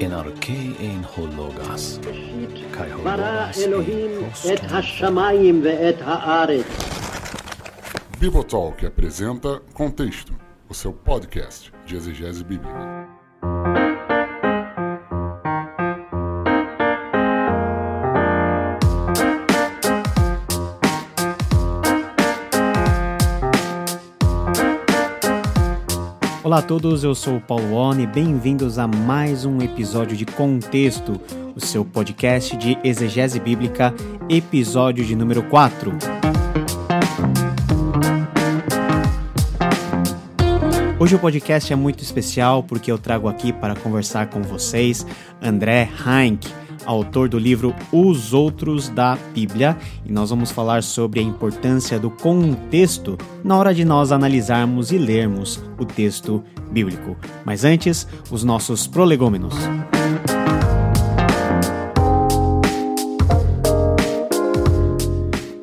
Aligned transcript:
enarchei 0.00 0.74
ein 0.80 1.04
hologas. 1.04 2.00
Kai 2.72 2.90
hologas 2.90 3.58
Elohim 3.58 4.24
et 4.44 4.60
ha-shamayim 4.60 5.62
ve 5.62 5.70
hashamayim 5.70 6.00
ve'et 6.00 6.00
ha'aretz. 6.00 6.64
Bibotalk 8.18 8.84
apresenta 8.84 9.60
Contexto, 9.74 10.32
o 10.68 10.74
seu 10.74 10.92
podcast 10.92 11.70
de 11.86 11.96
exegese 11.96 12.42
bíblica. 12.42 12.89
Olá 26.50 26.58
a 26.58 26.62
todos, 26.62 27.04
eu 27.04 27.14
sou 27.14 27.36
o 27.36 27.40
Paulo 27.40 27.74
Oni, 27.74 28.08
bem-vindos 28.08 28.76
a 28.76 28.84
mais 28.84 29.44
um 29.44 29.62
episódio 29.62 30.16
de 30.16 30.26
Contexto, 30.26 31.20
o 31.54 31.60
seu 31.60 31.84
podcast 31.84 32.56
de 32.56 32.76
exegese 32.82 33.38
bíblica, 33.38 33.94
episódio 34.28 35.04
de 35.04 35.14
número 35.14 35.44
4. 35.44 35.92
Hoje 40.98 41.14
o 41.14 41.20
podcast 41.20 41.72
é 41.72 41.76
muito 41.76 42.02
especial 42.02 42.64
porque 42.64 42.90
eu 42.90 42.98
trago 42.98 43.28
aqui 43.28 43.52
para 43.52 43.76
conversar 43.76 44.26
com 44.26 44.42
vocês 44.42 45.06
André 45.40 45.88
Heinck, 46.04 46.52
autor 46.84 47.28
do 47.28 47.38
livro 47.38 47.74
Os 47.92 48.32
Outros 48.32 48.88
da 48.88 49.16
Bíblia, 49.34 49.76
e 50.04 50.12
nós 50.12 50.30
vamos 50.30 50.50
falar 50.50 50.82
sobre 50.82 51.20
a 51.20 51.22
importância 51.22 51.98
do 51.98 52.10
contexto 52.10 53.16
na 53.44 53.56
hora 53.56 53.74
de 53.74 53.84
nós 53.84 54.12
analisarmos 54.12 54.92
e 54.92 54.98
lermos 54.98 55.62
o 55.78 55.84
texto 55.84 56.42
bíblico. 56.70 57.16
Mas 57.44 57.64
antes, 57.64 58.06
os 58.30 58.44
nossos 58.44 58.86
prolegômenos. 58.86 59.54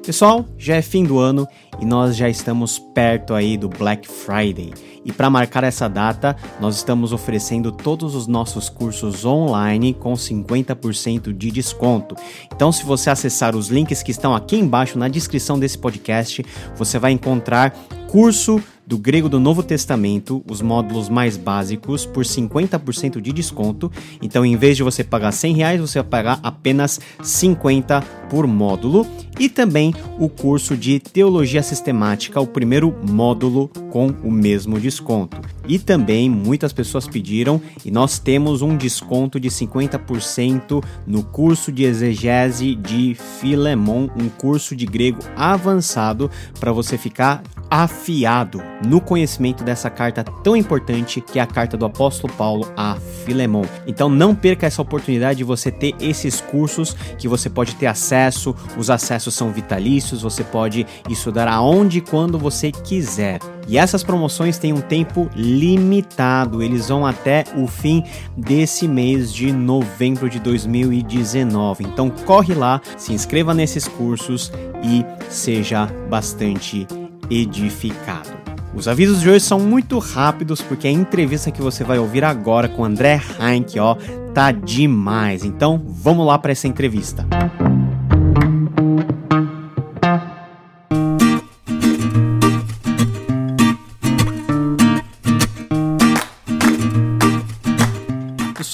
Pessoal, 0.08 0.46
já 0.58 0.76
é 0.76 0.82
fim 0.82 1.04
do 1.04 1.20
ano 1.20 1.46
e 1.80 1.86
nós 1.86 2.16
já 2.16 2.30
estamos 2.30 2.80
perto 2.80 3.34
aí 3.34 3.58
do 3.58 3.70
Black 3.70 4.08
Friday. 4.08 4.74
E 5.06 5.12
para 5.12 5.30
marcar 5.30 5.64
essa 5.64 5.88
data, 5.88 6.36
nós 6.60 6.76
estamos 6.76 7.14
oferecendo 7.14 7.72
todos 7.72 8.14
os 8.14 8.28
nossos 8.28 8.68
cursos 8.68 9.24
online 9.24 9.94
com 9.94 10.14
50% 10.14 11.32
de 11.32 11.50
desconto. 11.50 12.16
Então, 12.54 12.72
se 12.72 12.84
você 12.84 13.10
acessar 13.10 13.56
os 13.56 13.70
links 13.70 14.04
que 14.04 14.12
estão 14.12 14.36
aqui 14.36 14.58
embaixo 14.58 15.00
na 15.00 15.08
descrição 15.08 15.58
desse 15.58 15.78
podcast, 15.78 16.46
você 16.76 17.00
vai 17.00 17.12
encontrar 17.12 17.72
curso 18.08 18.62
do 18.88 18.98
grego 18.98 19.28
do 19.28 19.38
Novo 19.38 19.62
Testamento, 19.62 20.42
os 20.50 20.62
módulos 20.62 21.10
mais 21.10 21.36
básicos, 21.36 22.06
por 22.06 22.24
50% 22.24 23.20
de 23.20 23.34
desconto. 23.34 23.92
Então, 24.22 24.46
em 24.46 24.56
vez 24.56 24.78
de 24.78 24.84
você 24.84 25.04
pagar 25.04 25.34
100 25.34 25.56
reais, 25.56 25.82
você 25.82 26.00
vai 26.00 26.10
pagar 26.10 26.40
apenas 26.42 26.98
50 27.22 28.02
por 28.30 28.48
módulo. 28.48 29.06
E 29.38 29.50
também 29.50 29.94
o 30.18 30.30
curso 30.30 30.76
de 30.76 31.00
Teologia 31.00 31.62
Sistemática, 31.62 32.40
o 32.40 32.48
primeiro 32.48 32.96
módulo 33.08 33.68
com 33.92 34.08
o 34.24 34.32
mesmo 34.32 34.80
desconto. 34.80 35.38
E 35.68 35.78
também 35.78 36.30
muitas 36.30 36.72
pessoas 36.72 37.08
pediram 37.08 37.62
e 37.86 37.92
nós 37.92 38.18
temos 38.18 38.62
um 38.62 38.76
desconto 38.76 39.40
de 39.40 39.50
50% 39.50 40.84
no 41.06 41.24
curso 41.24 41.72
de 41.72 41.84
exegese 41.84 42.74
de 42.74 43.16
Filemon, 43.40 44.08
um 44.18 44.30
curso 44.30 44.76
de 44.76 44.86
grego 44.86 45.20
avançado 45.36 46.32
para 46.60 46.72
você 46.72 46.98
ficar 46.98 47.44
afiado 47.70 48.62
no 48.86 49.02
conhecimento 49.02 49.64
dessa 49.64 49.90
carta 49.90 50.24
tão 50.24 50.56
importante 50.56 51.22
que 51.22 51.40
é 51.40 51.42
a 51.42 51.48
carta 51.48 51.78
do 51.78 51.86
apóstolo 51.86 52.32
Paulo 52.34 52.72
a 52.76 52.96
Filemon. 53.26 53.66
Então 53.86 54.10
não 54.10 54.36
perca 54.36 54.68
essa 54.68 54.82
oportunidade 54.82 55.38
de 55.38 55.44
você 55.44 55.72
ter 55.72 55.96
esses 56.00 56.40
cursos 56.40 56.96
que 57.18 57.28
você 57.28 57.50
pode 57.50 57.76
ter 57.76 57.88
acesso, 57.88 58.56
os 58.78 58.90
acessos 58.90 59.34
são 59.34 59.52
vitalícios, 59.52 60.22
você 60.22 60.44
pode 60.44 60.86
estudar 61.10 61.48
aonde 61.48 62.00
e 62.00 62.02
quando 62.02 62.38
você 62.38 62.72
quiser. 62.72 63.40
E 63.68 63.78
essas 63.78 64.02
promoções 64.02 64.58
têm 64.58 64.72
um 64.72 64.80
tempo 64.80 65.30
limitado, 65.36 66.64
eles 66.64 66.88
vão 66.88 67.06
até 67.06 67.44
o 67.58 67.68
fim 67.68 68.02
desse 68.36 68.88
mês 68.88 69.34
de 69.34 69.52
novembro 69.52 70.30
de 70.30 70.40
2019. 70.40 71.84
Então 71.84 72.10
corre 72.10 72.54
lá, 72.54 72.82
se 72.98 73.14
inscreva 73.14 73.54
nesses 73.54 73.86
cursos 73.86 74.52
e 74.82 75.06
seja 75.30 75.86
bastante 76.10 76.88
edificado. 77.30 78.38
Os 78.74 78.88
avisos 78.88 79.22
de 79.22 79.30
hoje 79.30 79.40
são 79.44 79.60
muito 79.60 79.98
rápidos 79.98 80.62
porque 80.62 80.88
a 80.88 80.92
entrevista 80.92 81.52
que 81.52 81.62
você 81.62 81.84
vai 81.84 81.98
ouvir 81.98 82.24
agora 82.24 82.68
com 82.68 82.86
André 82.86 83.20
Heinck, 83.40 83.80
ó, 83.80 83.96
tá 84.34 84.52
demais. 84.52 85.44
Então, 85.44 85.82
vamos 85.86 86.26
lá 86.28 86.38
para 86.38 86.52
essa 86.52 86.68
entrevista. 86.68 87.26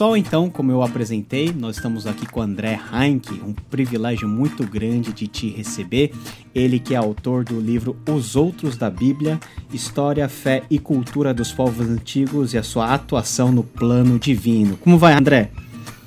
Pessoal, 0.03 0.17
então, 0.17 0.49
como 0.49 0.69
eu 0.69 0.83
apresentei, 0.83 1.53
nós 1.57 1.77
estamos 1.77 2.05
aqui 2.05 2.25
com 2.25 2.41
o 2.41 2.43
André 2.43 2.77
Heinck, 2.91 3.31
um 3.35 3.53
privilégio 3.53 4.27
muito 4.27 4.67
grande 4.67 5.13
de 5.13 5.27
te 5.27 5.47
receber. 5.47 6.11
Ele 6.53 6.77
que 6.77 6.93
é 6.93 6.97
autor 6.97 7.45
do 7.45 7.57
livro 7.57 7.95
Os 8.05 8.35
Outros 8.35 8.75
da 8.75 8.89
Bíblia, 8.89 9.39
História, 9.71 10.27
Fé 10.27 10.63
e 10.69 10.77
Cultura 10.77 11.33
dos 11.33 11.53
Povos 11.53 11.87
Antigos 11.87 12.53
e 12.53 12.57
a 12.57 12.63
sua 12.63 12.93
atuação 12.93 13.49
no 13.49 13.63
plano 13.63 14.19
divino. 14.19 14.75
Como 14.75 14.97
vai, 14.97 15.13
André? 15.13 15.51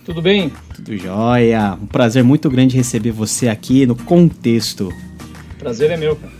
Tudo 0.05 0.21
bem? 0.21 0.53
Tudo 0.75 0.95
jóia. 0.95 1.79
Um 1.81 1.87
prazer 1.87 2.23
muito 2.23 2.51
grande 2.51 2.77
receber 2.77 3.13
você 3.13 3.49
aqui 3.49 3.87
no 3.87 3.97
Contexto. 3.97 4.93
Prazer 5.59 5.91
é 5.91 5.97
meu, 5.97 6.17
cara. 6.17 6.36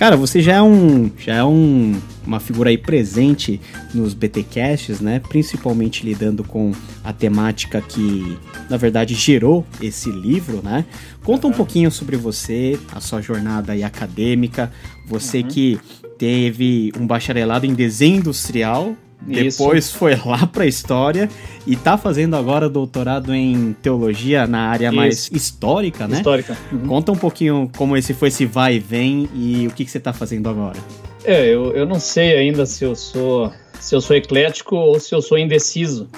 Cara, 0.00 0.16
você 0.16 0.40
já 0.40 0.54
é 0.54 0.62
um, 0.62 1.10
já 1.18 1.34
é 1.34 1.44
um, 1.44 2.00
uma 2.26 2.40
figura 2.40 2.70
aí 2.70 2.78
presente 2.78 3.60
nos 3.92 4.14
BTcasts, 4.14 4.98
né? 4.98 5.20
Principalmente 5.20 6.06
lidando 6.06 6.42
com 6.42 6.72
a 7.04 7.12
temática 7.12 7.82
que, 7.82 8.38
na 8.70 8.78
verdade, 8.78 9.12
gerou 9.14 9.62
esse 9.78 10.10
livro, 10.10 10.62
né? 10.64 10.86
Conta 11.22 11.46
um 11.46 11.52
pouquinho 11.52 11.90
sobre 11.90 12.16
você, 12.16 12.80
a 12.90 12.98
sua 12.98 13.20
jornada 13.20 13.74
aí 13.74 13.84
acadêmica, 13.84 14.72
você 15.06 15.42
que 15.42 15.78
teve 16.16 16.94
um 16.98 17.06
bacharelado 17.06 17.66
em 17.66 17.74
desenho 17.74 18.20
industrial, 18.20 18.96
Isso. 19.26 19.58
depois 19.58 19.92
foi 19.92 20.16
lá 20.24 20.46
para 20.46 20.66
história 20.66 21.28
e 21.66 21.76
tá 21.76 21.98
fazendo 21.98 22.36
agora 22.36 22.68
doutorado 22.68 23.34
em 23.34 23.74
teologia 23.82 24.46
na 24.46 24.68
área 24.68 24.90
mais 24.90 25.24
Isso. 25.24 25.36
histórica, 25.36 26.08
né? 26.08 26.18
Histórica. 26.18 26.56
Conta 26.86 27.12
um 27.12 27.16
pouquinho 27.16 27.70
como 27.76 27.96
esse 27.96 28.14
foi 28.14 28.28
esse 28.28 28.46
vai 28.46 28.76
e 28.76 28.78
vem 28.78 29.28
e 29.34 29.66
o 29.66 29.70
que, 29.70 29.84
que 29.84 29.90
você 29.90 30.00
tá 30.00 30.12
fazendo 30.12 30.48
agora. 30.48 30.78
É, 31.24 31.46
eu, 31.46 31.72
eu 31.72 31.86
não 31.86 32.00
sei 32.00 32.36
ainda 32.36 32.64
se 32.64 32.84
eu 32.84 32.96
sou 32.96 33.52
se 33.80 33.94
eu 33.94 34.00
sou 34.00 34.16
eclético 34.16 34.76
ou 34.76 35.00
se 35.00 35.14
eu 35.14 35.22
sou 35.22 35.38
indeciso, 35.38 36.08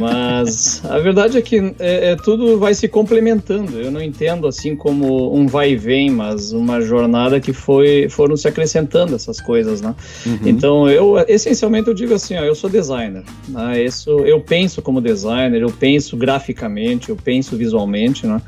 mas 0.00 0.84
a 0.88 0.98
verdade 0.98 1.38
é 1.38 1.42
que 1.42 1.74
é, 1.78 2.10
é, 2.10 2.16
tudo 2.16 2.58
vai 2.58 2.74
se 2.74 2.88
complementando. 2.88 3.80
Eu 3.80 3.90
não 3.90 4.02
entendo 4.02 4.46
assim 4.46 4.74
como 4.76 5.34
um 5.34 5.46
vai 5.46 5.72
e 5.72 5.76
vem, 5.76 6.10
mas 6.10 6.52
uma 6.52 6.80
jornada 6.80 7.40
que 7.40 7.52
foi 7.52 8.08
foram 8.08 8.36
se 8.36 8.48
acrescentando 8.48 9.14
essas 9.14 9.40
coisas, 9.40 9.80
né? 9.80 9.94
Então 10.44 10.88
eu 10.88 11.16
essencialmente 11.28 11.88
eu 11.88 11.94
digo 11.94 12.14
assim, 12.14 12.36
ó, 12.36 12.42
eu 12.42 12.54
sou 12.54 12.68
designer, 12.68 13.22
né? 13.48 13.82
Isso 13.82 14.10
eu 14.20 14.40
penso 14.40 14.82
como 14.82 15.00
designer, 15.00 15.62
eu 15.62 15.70
penso 15.70 16.16
graficamente, 16.16 17.10
eu 17.10 17.16
penso 17.16 17.56
visualmente, 17.56 18.26
né? 18.26 18.40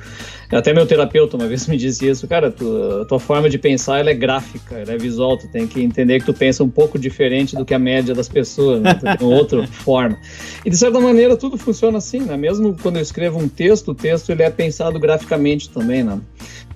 Até 0.51 0.73
meu 0.73 0.87
terapeuta 0.87 1.37
uma 1.37 1.47
vez 1.47 1.67
me 1.69 1.77
disse 1.77 2.09
isso, 2.09 2.27
cara, 2.29 2.51
tu, 2.51 3.01
a 3.03 3.05
tua 3.05 3.19
forma 3.19 3.49
de 3.51 3.59
pensar 3.59 3.99
ela 3.99 4.11
é 4.11 4.15
gráfica, 4.15 4.77
ela 4.77 4.93
é 4.93 4.99
visual, 4.99 5.37
tu 5.37 5.49
tem 5.49 5.67
que 5.67 5.83
entender 5.83 6.21
que 6.21 6.27
tu 6.27 6.35
pensa 6.35 6.63
um 6.63 6.69
pouco 6.69 6.99
diferente 6.99 7.57
do 7.57 7.65
que 7.65 7.75
a 7.75 7.79
média 7.79 8.15
das 8.15 8.29
pessoas, 8.29 8.81
né? 8.81 8.95
tu 8.95 9.19
tem 9.19 9.27
outra 9.27 9.67
forma. 9.69 10.19
E 10.65 10.71
de 10.71 10.77
certa 10.77 11.01
maneira 11.01 11.37
tudo 11.37 11.57
funciona 11.57 11.99
assim, 11.99 12.21
né? 12.21 12.37
Mesmo 12.37 12.77
quando 12.81 12.97
eu 12.97 13.03
escrevo 13.03 13.39
um 13.39 13.49
texto, 13.49 13.91
o 13.91 13.95
texto 13.95 14.31
ele 14.31 14.43
é 14.43 14.51
pensado 14.51 14.99
graficamente 14.99 15.71
também, 15.71 16.03
né? 16.03 16.21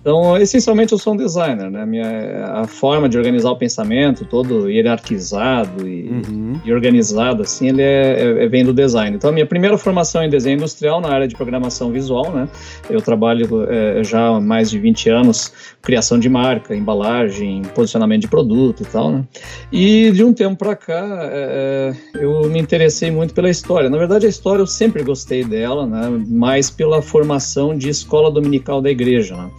Então, 0.01 0.35
essencialmente, 0.39 0.93
eu 0.93 0.99
sou 0.99 1.13
um 1.13 1.17
designer, 1.17 1.71
né? 1.71 1.85
Minha, 1.85 2.45
a 2.55 2.67
forma 2.67 3.07
de 3.07 3.19
organizar 3.19 3.51
o 3.51 3.57
pensamento, 3.57 4.25
todo 4.25 4.71
hierarquizado 4.71 5.87
e, 5.87 6.09
Uhum. 6.09 6.61
e 6.65 6.73
organizado, 6.73 7.43
assim, 7.43 7.69
ele 7.69 7.83
é, 7.83 8.13
é- 8.19 8.45
é- 8.45 8.49
vem 8.49 8.65
do 8.65 8.73
design. 8.73 9.15
Então, 9.15 9.29
a 9.29 9.33
minha 9.33 9.45
primeira 9.45 9.77
formação 9.77 10.23
em 10.23 10.31
desenho 10.31 10.57
industrial 10.57 11.03
na 11.03 11.09
área 11.11 11.29
de 11.29 11.35
programação 11.37 11.93
visual, 11.93 12.33
né? 12.33 12.49
Eu 12.89 13.03
trabalho 13.03 13.67
é, 13.69 14.03
já 14.03 14.29
há 14.29 14.41
mais 14.41 14.71
de 14.71 14.79
20 14.79 15.11
anos 15.11 15.53
criação 15.83 16.19
de 16.19 16.29
marca, 16.31 16.75
embalagem, 16.75 17.61
posicionamento 17.75 18.23
de 18.23 18.29
produto 18.29 18.83
e 18.83 18.87
tal, 18.87 19.13
né? 19.13 19.25
E 19.71 20.11
de 20.13 20.25
um 20.25 20.33
tempo 20.33 20.57
para 20.57 20.75
cá, 20.77 21.29
é, 21.31 21.93
é, 22.15 22.25
eu 22.25 22.49
me 22.49 22.59
interessei 22.59 23.11
muito 23.11 23.35
pela 23.35 23.51
história. 23.51 23.91
Na 23.91 23.99
verdade, 23.99 24.25
a 24.25 24.29
história 24.31 24.63
eu 24.63 24.67
sempre 24.67 25.03
gostei 25.03 25.45
dela, 25.45 25.87
né? 25.87 26.09
Mais 26.29 26.71
pela 26.71 27.03
formação 27.03 27.77
de 27.77 27.91
escola 27.91 28.31
dominical 28.31 28.81
da 28.81 28.91
igreja, 28.91 29.37
né? 29.37 29.51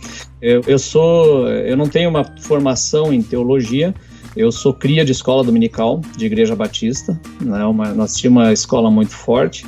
Eu, 0.42 0.62
eu 0.66 0.80
sou, 0.80 1.48
eu 1.48 1.78
não 1.78 1.88
tenho 1.88 2.10
uma 2.10 2.24
formação 2.24 3.14
em 3.14 3.22
teologia, 3.22 3.94
Eu 4.36 4.52
sou 4.52 4.74
cria 4.74 5.04
de 5.04 5.12
escola 5.12 5.44
dominical, 5.44 6.02
de 6.18 6.26
igreja 6.26 6.56
batista, 6.56 7.20
né? 7.42 7.66
Uma, 7.66 7.94
nós 7.94 8.16
tínhamos 8.16 8.44
uma 8.44 8.54
escola 8.54 8.90
muito 8.90 9.12
forte. 9.12 9.66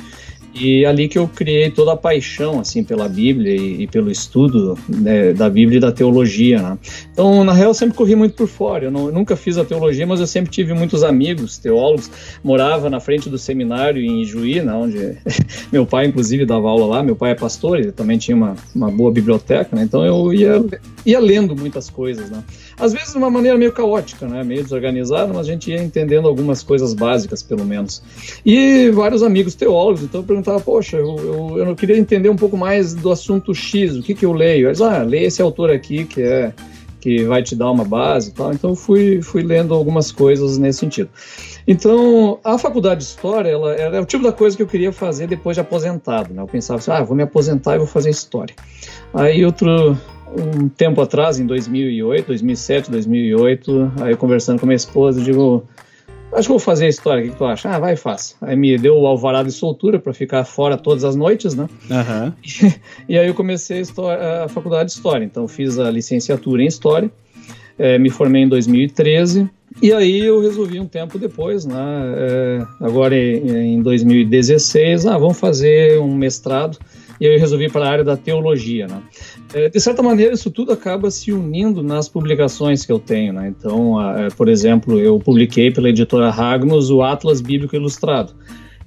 E 0.54 0.86
ali 0.86 1.08
que 1.08 1.18
eu 1.18 1.26
criei 1.26 1.68
toda 1.68 1.92
a 1.92 1.96
paixão 1.96 2.60
assim 2.60 2.84
pela 2.84 3.08
Bíblia 3.08 3.56
e, 3.56 3.82
e 3.82 3.86
pelo 3.88 4.10
estudo 4.10 4.78
né, 4.88 5.32
da 5.32 5.50
Bíblia 5.50 5.78
e 5.78 5.80
da 5.80 5.90
teologia. 5.90 6.62
Né? 6.62 6.78
Então, 7.12 7.42
na 7.42 7.52
real, 7.52 7.70
eu 7.70 7.74
sempre 7.74 7.96
corri 7.96 8.14
muito 8.14 8.34
por 8.34 8.46
fora. 8.46 8.84
Eu, 8.84 8.90
não, 8.90 9.06
eu, 9.06 9.12
nunca 9.12 9.34
fiz 9.34 9.58
a 9.58 9.64
teologia, 9.64 10.06
mas 10.06 10.20
eu 10.20 10.26
sempre 10.26 10.52
tive 10.52 10.72
muitos 10.72 11.02
amigos 11.02 11.58
teólogos. 11.58 12.10
Morava 12.42 12.88
na 12.88 13.00
frente 13.00 13.28
do 13.28 13.36
seminário 13.36 14.00
em 14.00 14.24
Juí, 14.24 14.62
né, 14.62 14.72
onde 14.72 15.16
meu 15.72 15.84
pai, 15.84 16.06
inclusive, 16.06 16.46
dava 16.46 16.68
aula 16.68 16.86
lá. 16.86 17.02
Meu 17.02 17.16
pai 17.16 17.32
é 17.32 17.34
pastor, 17.34 17.78
ele 17.78 17.90
também 17.90 18.16
tinha 18.16 18.36
uma, 18.36 18.54
uma 18.74 18.90
boa 18.90 19.10
biblioteca, 19.10 19.74
né? 19.74 19.82
então 19.82 20.04
eu 20.04 20.32
ia, 20.32 20.64
ia 21.04 21.18
lendo 21.18 21.56
muitas 21.56 21.90
coisas. 21.90 22.30
Né? 22.30 22.42
Às 22.78 22.92
vezes 22.92 23.12
de 23.12 23.18
uma 23.18 23.30
maneira 23.30 23.56
meio 23.56 23.72
caótica, 23.72 24.26
né? 24.26 24.42
meio 24.42 24.62
desorganizada, 24.62 25.32
mas 25.32 25.46
a 25.46 25.50
gente 25.50 25.70
ia 25.70 25.82
entendendo 25.82 26.28
algumas 26.28 26.62
coisas 26.62 26.94
básicas, 26.94 27.42
pelo 27.42 27.64
menos. 27.64 28.02
E 28.44 28.90
vários 28.90 29.22
amigos 29.22 29.54
teólogos, 29.54 30.02
então 30.02 30.20
eu 30.20 30.26
perguntava, 30.26 30.60
poxa, 30.60 30.96
eu, 30.96 31.16
eu, 31.16 31.68
eu 31.68 31.76
queria 31.76 31.96
entender 31.96 32.28
um 32.28 32.36
pouco 32.36 32.56
mais 32.56 32.94
do 32.94 33.10
assunto 33.10 33.54
X, 33.54 33.96
o 33.96 34.02
que, 34.02 34.14
que 34.14 34.26
eu 34.26 34.32
leio? 34.32 34.68
Eles, 34.68 34.80
ah, 34.80 35.02
leia 35.02 35.26
esse 35.26 35.40
autor 35.40 35.70
aqui 35.70 36.04
que 36.04 36.22
é 36.22 36.52
que 37.04 37.22
vai 37.24 37.42
te 37.42 37.54
dar 37.54 37.70
uma 37.70 37.84
base 37.84 38.30
e 38.30 38.32
tal. 38.32 38.50
Então 38.54 38.74
fui, 38.74 39.20
fui 39.20 39.42
lendo 39.42 39.74
algumas 39.74 40.10
coisas 40.10 40.56
nesse 40.56 40.78
sentido. 40.78 41.10
Então, 41.66 42.38
a 42.42 42.56
faculdade 42.56 43.00
de 43.00 43.06
História, 43.06 43.50
ela 43.50 43.74
era 43.74 44.00
o 44.00 44.06
tipo 44.06 44.24
da 44.24 44.32
coisa 44.32 44.56
que 44.56 44.62
eu 44.62 44.66
queria 44.66 44.90
fazer 44.90 45.26
depois 45.26 45.54
de 45.54 45.60
aposentado, 45.60 46.32
né? 46.32 46.40
Eu 46.40 46.46
pensava 46.46 46.78
assim, 46.78 46.90
ah, 46.90 47.02
vou 47.02 47.14
me 47.14 47.22
aposentar 47.22 47.74
e 47.74 47.78
vou 47.78 47.86
fazer 47.86 48.08
História. 48.08 48.54
Aí 49.12 49.44
outro, 49.44 49.98
um 50.36 50.68
tempo 50.68 51.00
atrás, 51.00 51.38
em 51.38 51.46
2008, 51.46 52.26
2007, 52.26 52.90
2008, 52.90 53.92
aí 54.02 54.16
conversando 54.16 54.60
com 54.60 54.66
minha 54.66 54.76
esposa, 54.76 55.20
eu 55.20 55.24
digo, 55.24 55.64
Acho 56.34 56.48
que 56.48 56.52
vou 56.52 56.58
fazer 56.58 56.86
a 56.86 56.88
história, 56.88 57.24
o 57.24 57.30
que 57.30 57.36
tu 57.36 57.44
acha? 57.44 57.68
Ah, 57.70 57.78
vai 57.78 57.94
faz. 57.94 58.34
Aí 58.42 58.56
me 58.56 58.76
deu 58.76 58.96
o 58.96 59.06
alvará 59.06 59.44
de 59.44 59.52
soltura 59.52 60.00
para 60.00 60.12
ficar 60.12 60.44
fora 60.44 60.76
todas 60.76 61.04
as 61.04 61.14
noites, 61.14 61.54
né? 61.54 61.68
Uhum. 61.88 62.32
E, 63.08 63.14
e, 63.14 63.18
aí 63.18 63.28
eu 63.28 63.34
comecei 63.34 63.78
a, 63.78 63.80
história, 63.80 64.44
a, 64.44 64.48
faculdade 64.48 64.90
de 64.90 64.96
História. 64.96 65.24
Então 65.24 65.46
fiz 65.46 65.78
a 65.78 65.88
licenciatura 65.90 66.62
em 66.62 66.66
História, 66.66 67.08
é, 67.78 67.98
me 67.98 68.10
formei 68.10 68.42
em 68.42 68.48
2013, 68.48 69.48
e 69.80 69.92
aí 69.92 70.20
eu 70.20 70.40
resolvi 70.40 70.80
um 70.80 70.86
tempo 70.86 71.18
depois, 71.20 71.64
né? 71.64 71.76
É, 72.16 72.66
agora 72.80 73.14
em, 73.16 73.74
em 73.74 73.82
2016, 73.82 75.06
ah, 75.06 75.16
vamos 75.16 75.38
fazer 75.38 76.00
um 76.00 76.16
mestrado, 76.16 76.78
e 77.20 77.26
aí 77.26 77.34
eu 77.34 77.40
resolvi 77.40 77.70
para 77.70 77.86
a 77.86 77.90
área 77.90 78.04
da 78.04 78.16
teologia, 78.16 78.86
né? 78.86 79.02
É, 79.52 79.68
de 79.68 79.80
certa 79.80 80.02
maneira, 80.02 80.34
isso 80.34 80.50
tudo 80.50 80.72
acaba 80.72 81.10
se 81.10 81.32
unindo 81.32 81.82
nas 81.82 82.08
publicações 82.08 82.84
que 82.84 82.90
eu 82.90 82.98
tenho. 82.98 83.32
Né? 83.32 83.54
Então, 83.56 84.00
é, 84.16 84.28
por 84.30 84.48
exemplo, 84.48 84.98
eu 84.98 85.18
publiquei 85.18 85.70
pela 85.70 85.88
editora 85.88 86.30
Ragnos 86.30 86.90
o 86.90 87.02
Atlas 87.02 87.40
Bíblico 87.40 87.76
Ilustrado. 87.76 88.34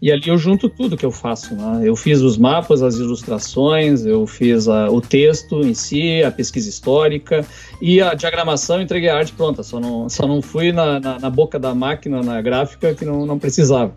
E 0.01 0.11
ali 0.11 0.27
eu 0.27 0.37
junto 0.37 0.69
tudo 0.69 0.97
que 0.97 1.05
eu 1.05 1.11
faço. 1.11 1.55
Né? 1.55 1.81
Eu 1.85 1.95
fiz 1.95 2.21
os 2.21 2.37
mapas, 2.37 2.83
as 2.83 2.95
ilustrações, 2.95 4.05
eu 4.05 4.27
fiz 4.27 4.67
a, 4.67 4.89
o 4.89 5.01
texto 5.01 5.61
em 5.61 5.73
si, 5.73 6.21
a 6.23 6.29
pesquisa 6.29 6.69
histórica 6.69 7.45
e 7.81 7.99
a 8.01 8.13
diagramação, 8.13 8.81
entreguei 8.81 9.09
a 9.09 9.17
arte 9.17 9.33
pronta. 9.33 9.63
Só 9.63 9.79
não, 9.79 10.07
só 10.09 10.27
não 10.27 10.41
fui 10.41 10.71
na, 10.71 10.99
na, 10.99 11.19
na 11.19 11.29
boca 11.29 11.57
da 11.57 11.73
máquina, 11.73 12.21
na 12.21 12.41
gráfica, 12.41 12.93
que 12.93 13.05
não, 13.05 13.25
não 13.25 13.39
precisava. 13.39 13.95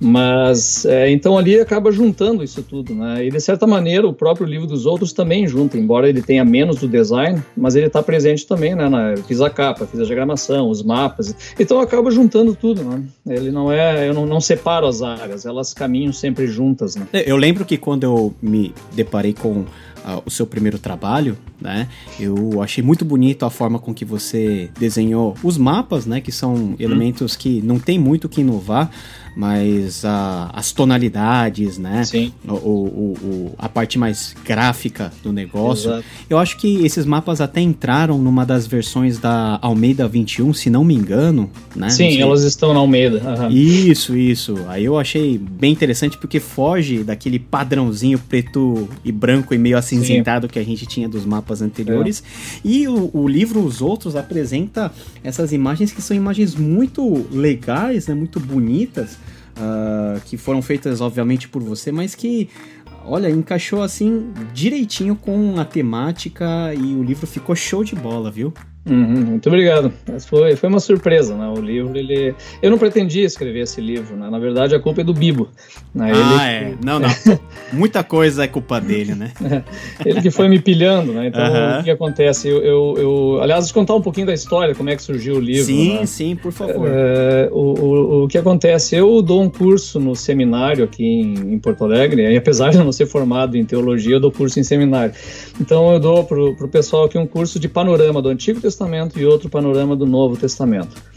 Mas 0.00 0.86
é, 0.86 1.10
então 1.10 1.36
ali 1.36 1.60
acaba 1.60 1.92
juntando 1.92 2.42
isso 2.42 2.62
tudo, 2.62 2.94
né? 2.94 3.26
E 3.26 3.30
de 3.30 3.38
certa 3.38 3.66
maneira 3.66 4.08
o 4.08 4.14
próprio 4.14 4.46
livro 4.46 4.66
dos 4.66 4.86
outros 4.86 5.12
também 5.12 5.46
junta, 5.46 5.76
embora 5.76 6.08
ele 6.08 6.22
tenha 6.22 6.42
menos 6.42 6.76
do 6.76 6.88
design, 6.88 7.42
mas 7.54 7.76
ele 7.76 7.86
está 7.86 8.02
presente 8.02 8.46
também, 8.46 8.74
né? 8.74 8.88
Na, 8.88 9.14
fiz 9.18 9.42
a 9.42 9.50
capa, 9.50 9.86
fiz 9.86 10.00
a 10.00 10.04
diagramação, 10.04 10.70
os 10.70 10.82
mapas, 10.82 11.36
então 11.58 11.80
acaba 11.80 12.10
juntando 12.10 12.54
tudo, 12.54 12.82
né? 12.82 13.02
Ele 13.26 13.50
não 13.50 13.70
é, 13.70 14.08
eu 14.08 14.14
não, 14.14 14.24
não 14.24 14.40
separo 14.40 14.86
as 14.86 15.02
áreas, 15.02 15.44
elas 15.44 15.74
caminham 15.74 16.14
sempre 16.14 16.46
juntas, 16.46 16.96
né? 16.96 17.06
Eu 17.12 17.36
lembro 17.36 17.66
que 17.66 17.76
quando 17.76 18.04
eu 18.04 18.34
me 18.40 18.72
deparei 18.94 19.34
com 19.34 19.66
uh, 20.04 20.22
o 20.24 20.30
seu 20.30 20.46
primeiro 20.46 20.78
trabalho, 20.78 21.36
né? 21.60 21.88
Eu 22.18 22.62
achei 22.62 22.82
muito 22.82 23.04
bonito 23.04 23.44
a 23.44 23.50
forma 23.50 23.78
com 23.78 23.92
que 23.92 24.04
você 24.04 24.70
desenhou 24.78 25.34
os 25.42 25.58
mapas, 25.58 26.06
né? 26.06 26.20
Que 26.20 26.32
são 26.32 26.54
uhum. 26.54 26.76
elementos 26.78 27.36
que 27.36 27.60
não 27.62 27.78
tem 27.78 27.98
muito 27.98 28.28
que 28.28 28.40
inovar, 28.40 28.90
mas 29.34 30.04
a, 30.04 30.50
as 30.52 30.72
tonalidades, 30.72 31.78
né? 31.78 32.04
Sim. 32.04 32.32
O, 32.46 32.52
o, 32.52 33.16
o, 33.22 33.54
a 33.58 33.68
parte 33.68 33.98
mais 33.98 34.34
gráfica 34.44 35.12
do 35.22 35.32
negócio. 35.32 35.90
Exato. 35.90 36.04
Eu 36.28 36.38
acho 36.38 36.56
que 36.56 36.84
esses 36.84 37.06
mapas 37.06 37.40
até 37.40 37.60
entraram 37.60 38.18
numa 38.18 38.44
das 38.44 38.66
versões 38.66 39.18
da 39.18 39.58
Almeida 39.62 40.08
21, 40.08 40.52
se 40.52 40.70
não 40.70 40.84
me 40.84 40.94
engano, 40.94 41.50
né? 41.74 41.90
Sim, 41.90 42.20
elas 42.20 42.42
estão 42.42 42.74
na 42.74 42.80
Almeida. 42.80 43.22
Uhum. 43.42 43.50
Isso, 43.50 44.16
isso. 44.16 44.56
Aí 44.68 44.84
eu 44.84 44.98
achei 44.98 45.38
bem 45.38 45.72
interessante 45.72 46.18
porque 46.18 46.40
foge 46.40 47.04
daquele 47.04 47.38
padrãozinho 47.38 48.18
preto 48.18 48.88
e 49.04 49.12
branco 49.12 49.54
e 49.54 49.58
meio 49.58 49.78
acinzentado 49.78 50.46
Sim. 50.46 50.52
que 50.52 50.58
a 50.58 50.64
gente 50.64 50.86
tinha 50.86 51.08
dos 51.08 51.24
mapas 51.24 51.62
anteriores. 51.62 52.22
É. 52.22 52.60
E 52.64 52.88
o, 52.88 53.10
o 53.12 53.28
livro 53.28 53.64
Os 53.64 53.80
Outros 53.80 54.16
apresenta 54.16 54.92
essas 55.22 55.52
imagens 55.52 55.92
que 55.92 56.02
são 56.02 56.16
imagens 56.16 56.54
muito 56.54 57.26
legais, 57.30 58.06
né? 58.08 58.14
Muito 58.14 58.40
bonitas 58.40 59.19
uh, 59.60 60.20
que 60.24 60.36
foram 60.36 60.62
feitas, 60.62 61.00
obviamente, 61.00 61.48
por 61.48 61.62
você, 61.62 61.92
mas 61.92 62.14
que, 62.14 62.48
olha, 63.04 63.30
encaixou 63.30 63.82
assim 63.82 64.32
direitinho 64.52 65.14
com 65.14 65.60
a 65.60 65.64
temática 65.64 66.74
e 66.74 66.94
o 66.94 67.02
livro 67.02 67.26
ficou 67.26 67.54
show 67.54 67.84
de 67.84 67.94
bola, 67.94 68.30
viu? 68.30 68.52
Uhum, 68.88 69.26
muito 69.26 69.46
obrigado. 69.46 69.92
foi, 70.26 70.56
foi 70.56 70.68
uma 70.68 70.80
surpresa, 70.80 71.36
né? 71.36 71.46
O 71.48 71.60
livro, 71.60 71.96
ele... 71.96 72.34
Eu 72.62 72.70
não 72.70 72.78
pretendia 72.78 73.24
escrever 73.24 73.60
esse 73.60 73.80
livro, 73.80 74.16
né? 74.16 74.30
Na 74.30 74.38
verdade, 74.38 74.74
a 74.74 74.80
culpa 74.80 75.02
é 75.02 75.04
do 75.04 75.12
Bibo. 75.12 75.48
Né? 75.94 76.10
Ah, 76.14 76.52
ele... 76.52 76.72
é. 76.72 76.74
Não, 76.82 76.98
não. 76.98 77.08
Muita 77.72 78.02
coisa 78.02 78.44
é 78.44 78.48
culpa 78.48 78.80
dele, 78.80 79.14
né? 79.14 79.32
ele 80.04 80.22
que 80.22 80.30
foi 80.30 80.48
me 80.48 80.58
pilhando, 80.58 81.12
né? 81.12 81.26
Então, 81.26 81.42
uhum. 81.42 81.80
o 81.80 81.84
que 81.84 81.90
acontece? 81.90 82.48
Eu, 82.48 82.62
eu, 82.62 82.94
eu... 82.96 83.38
Aliás, 83.42 83.66
de 83.66 83.74
contar 83.74 83.94
um 83.94 84.00
pouquinho 84.00 84.26
da 84.26 84.32
história, 84.32 84.74
como 84.74 84.88
é 84.88 84.96
que 84.96 85.02
surgiu 85.02 85.36
o 85.36 85.40
livro. 85.40 85.66
Sim, 85.66 85.98
né? 85.98 86.06
sim, 86.06 86.34
por 86.34 86.50
favor. 86.50 86.88
É, 86.88 87.50
o, 87.52 87.58
o, 87.58 88.24
o 88.24 88.28
que 88.28 88.38
acontece? 88.38 88.96
Eu 88.96 89.20
dou 89.20 89.42
um 89.42 89.50
curso 89.50 90.00
no 90.00 90.16
seminário 90.16 90.84
aqui 90.84 91.04
em, 91.04 91.54
em 91.54 91.58
Porto 91.58 91.84
Alegre, 91.84 92.22
e 92.22 92.36
apesar 92.36 92.70
de 92.70 92.78
eu 92.78 92.84
não 92.84 92.92
ser 92.92 93.06
formado 93.06 93.56
em 93.58 93.64
teologia, 93.64 94.16
eu 94.16 94.20
dou 94.20 94.32
curso 94.32 94.58
em 94.58 94.64
seminário. 94.64 95.12
Então, 95.60 95.92
eu 95.92 96.00
dou 96.00 96.24
para 96.24 96.40
o 96.40 96.68
pessoal 96.68 97.04
aqui 97.04 97.18
um 97.18 97.26
curso 97.26 97.60
de 97.60 97.68
panorama 97.68 98.22
do 98.22 98.30
Antigo 98.30 98.58
Testamento 98.58 98.69
e 99.16 99.24
outro 99.24 99.48
panorama 99.48 99.96
do 99.96 100.06
Novo 100.06 100.36
Testamento. 100.36 101.10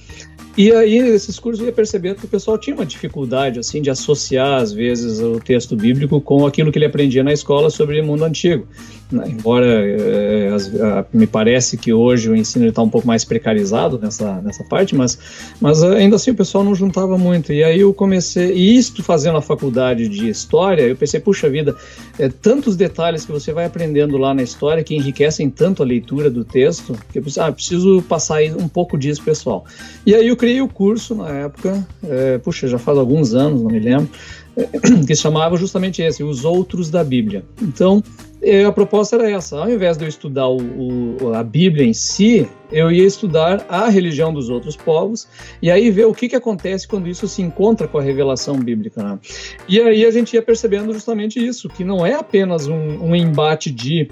E 0.55 0.71
aí, 0.71 1.01
nesses 1.01 1.39
cursos, 1.39 1.59
eu 1.61 1.65
ia 1.65 1.73
percebendo 1.73 2.17
que 2.17 2.25
o 2.25 2.29
pessoal 2.29 2.59
tinha 2.59 2.75
uma 2.75 2.85
dificuldade, 2.85 3.57
assim, 3.57 3.81
de 3.81 3.89
associar, 3.89 4.61
às 4.61 4.71
vezes, 4.71 5.19
o 5.19 5.39
texto 5.39 5.75
bíblico 5.75 6.21
com 6.21 6.45
aquilo 6.45 6.71
que 6.71 6.77
ele 6.77 6.85
aprendia 6.85 7.23
na 7.23 7.33
escola 7.33 7.71
sobre 7.71 7.99
o 7.99 8.05
mundo 8.05 8.23
antigo. 8.23 8.67
Né? 9.13 9.25
Embora 9.29 9.65
é, 9.65 10.47
as, 10.53 10.73
a, 10.81 11.05
me 11.13 11.27
parece 11.27 11.77
que 11.77 11.93
hoje 11.93 12.29
o 12.29 12.35
ensino 12.35 12.65
está 12.67 12.81
um 12.81 12.89
pouco 12.89 13.05
mais 13.05 13.23
precarizado 13.23 13.99
nessa, 13.99 14.41
nessa 14.41 14.63
parte, 14.63 14.95
mas, 14.95 15.19
mas 15.61 15.83
ainda 15.83 16.15
assim 16.15 16.31
o 16.31 16.35
pessoal 16.35 16.63
não 16.63 16.73
juntava 16.73 17.17
muito. 17.17 17.53
E 17.53 17.63
aí 17.63 17.81
eu 17.81 17.93
comecei, 17.93 18.53
e 18.53 18.75
isto 18.75 19.03
fazendo 19.03 19.37
a 19.37 19.41
faculdade 19.41 20.09
de 20.09 20.29
História, 20.29 20.81
eu 20.81 20.95
pensei, 20.95 21.19
puxa 21.19 21.49
vida, 21.49 21.75
é, 22.17 22.27
tantos 22.27 22.75
detalhes 22.75 23.25
que 23.25 23.31
você 23.31 23.53
vai 23.53 23.65
aprendendo 23.65 24.17
lá 24.17 24.33
na 24.33 24.41
história 24.41 24.83
que 24.83 24.95
enriquecem 24.95 25.49
tanto 25.49 25.83
a 25.83 25.85
leitura 25.85 26.29
do 26.29 26.43
texto, 26.43 26.97
que 27.11 27.19
eu 27.19 27.23
pensei, 27.23 27.43
ah, 27.43 27.51
preciso 27.51 28.01
passar 28.01 28.41
um 28.59 28.67
pouco 28.67 28.97
disso, 28.97 29.21
pessoal. 29.23 29.65
E 30.05 30.15
aí 30.15 30.27
eu 30.27 30.35
criei 30.35 30.61
o 30.61 30.67
curso 30.67 31.13
na 31.13 31.29
época, 31.29 31.85
é, 32.03 32.39
puxa, 32.39 32.67
já 32.67 32.79
faz 32.79 32.97
alguns 32.97 33.35
anos, 33.35 33.61
não 33.61 33.69
me 33.69 33.79
lembro, 33.79 34.09
que 35.05 35.15
chamava 35.15 35.57
justamente 35.57 36.01
esse, 36.01 36.23
Os 36.23 36.45
Outros 36.45 36.89
da 36.89 37.03
Bíblia. 37.03 37.43
Então, 37.61 38.03
a 38.67 38.71
proposta 38.71 39.15
era 39.15 39.31
essa: 39.31 39.57
ao 39.57 39.69
invés 39.69 39.97
de 39.97 40.03
eu 40.03 40.09
estudar 40.09 40.47
o, 40.47 40.57
o, 41.21 41.33
a 41.33 41.43
Bíblia 41.43 41.85
em 41.85 41.93
si, 41.93 42.47
eu 42.71 42.91
ia 42.91 43.05
estudar 43.05 43.65
a 43.69 43.87
religião 43.89 44.33
dos 44.33 44.49
outros 44.49 44.75
povos 44.75 45.27
e 45.61 45.71
aí 45.71 45.89
ver 45.89 46.05
o 46.05 46.13
que, 46.13 46.27
que 46.27 46.35
acontece 46.35 46.87
quando 46.87 47.07
isso 47.07 47.27
se 47.27 47.41
encontra 47.41 47.87
com 47.87 47.97
a 47.97 48.01
revelação 48.01 48.57
bíblica. 48.57 49.03
Né? 49.03 49.19
E 49.67 49.79
aí 49.79 50.05
a 50.05 50.11
gente 50.11 50.33
ia 50.33 50.41
percebendo 50.41 50.91
justamente 50.93 51.43
isso: 51.43 51.69
que 51.69 51.83
não 51.83 52.05
é 52.05 52.13
apenas 52.13 52.67
um, 52.67 53.03
um 53.03 53.15
embate 53.15 53.71
de 53.71 54.09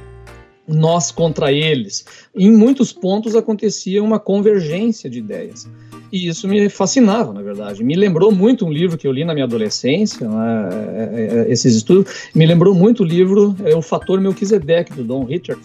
nós 0.68 1.12
contra 1.12 1.52
eles. 1.52 2.06
Em 2.36 2.52
muitos 2.52 2.94
pontos 2.94 3.36
acontecia 3.36 4.02
uma 4.04 4.20
convergência 4.20 5.10
de 5.10 5.20
ideias. 5.20 5.70
E 6.12 6.28
isso 6.28 6.48
me 6.48 6.70
fascinava, 6.70 7.32
na 7.32 7.42
verdade. 7.42 7.84
Me 7.84 7.96
lembrou 7.96 8.32
muito 8.32 8.66
um 8.66 8.72
livro 8.72 8.98
que 8.98 9.08
eu 9.08 9.12
li 9.12 9.24
na 9.24 9.34
minha 9.34 9.46
adolescência, 9.46 10.28
né, 10.28 10.70
é, 10.72 11.04
é, 11.04 11.38
é, 11.48 11.52
esses 11.52 11.76
estudos. 11.76 12.30
Me 12.36 12.46
lembrou 12.46 12.76
muito 12.76 13.04
o 13.04 13.06
livro 13.06 13.56
é, 13.64 13.76
O 13.76 13.82
Fator 13.82 14.20
Melquisedeque, 14.20 14.94
do 14.94 15.04
Don 15.04 15.24
Richard, 15.24 15.62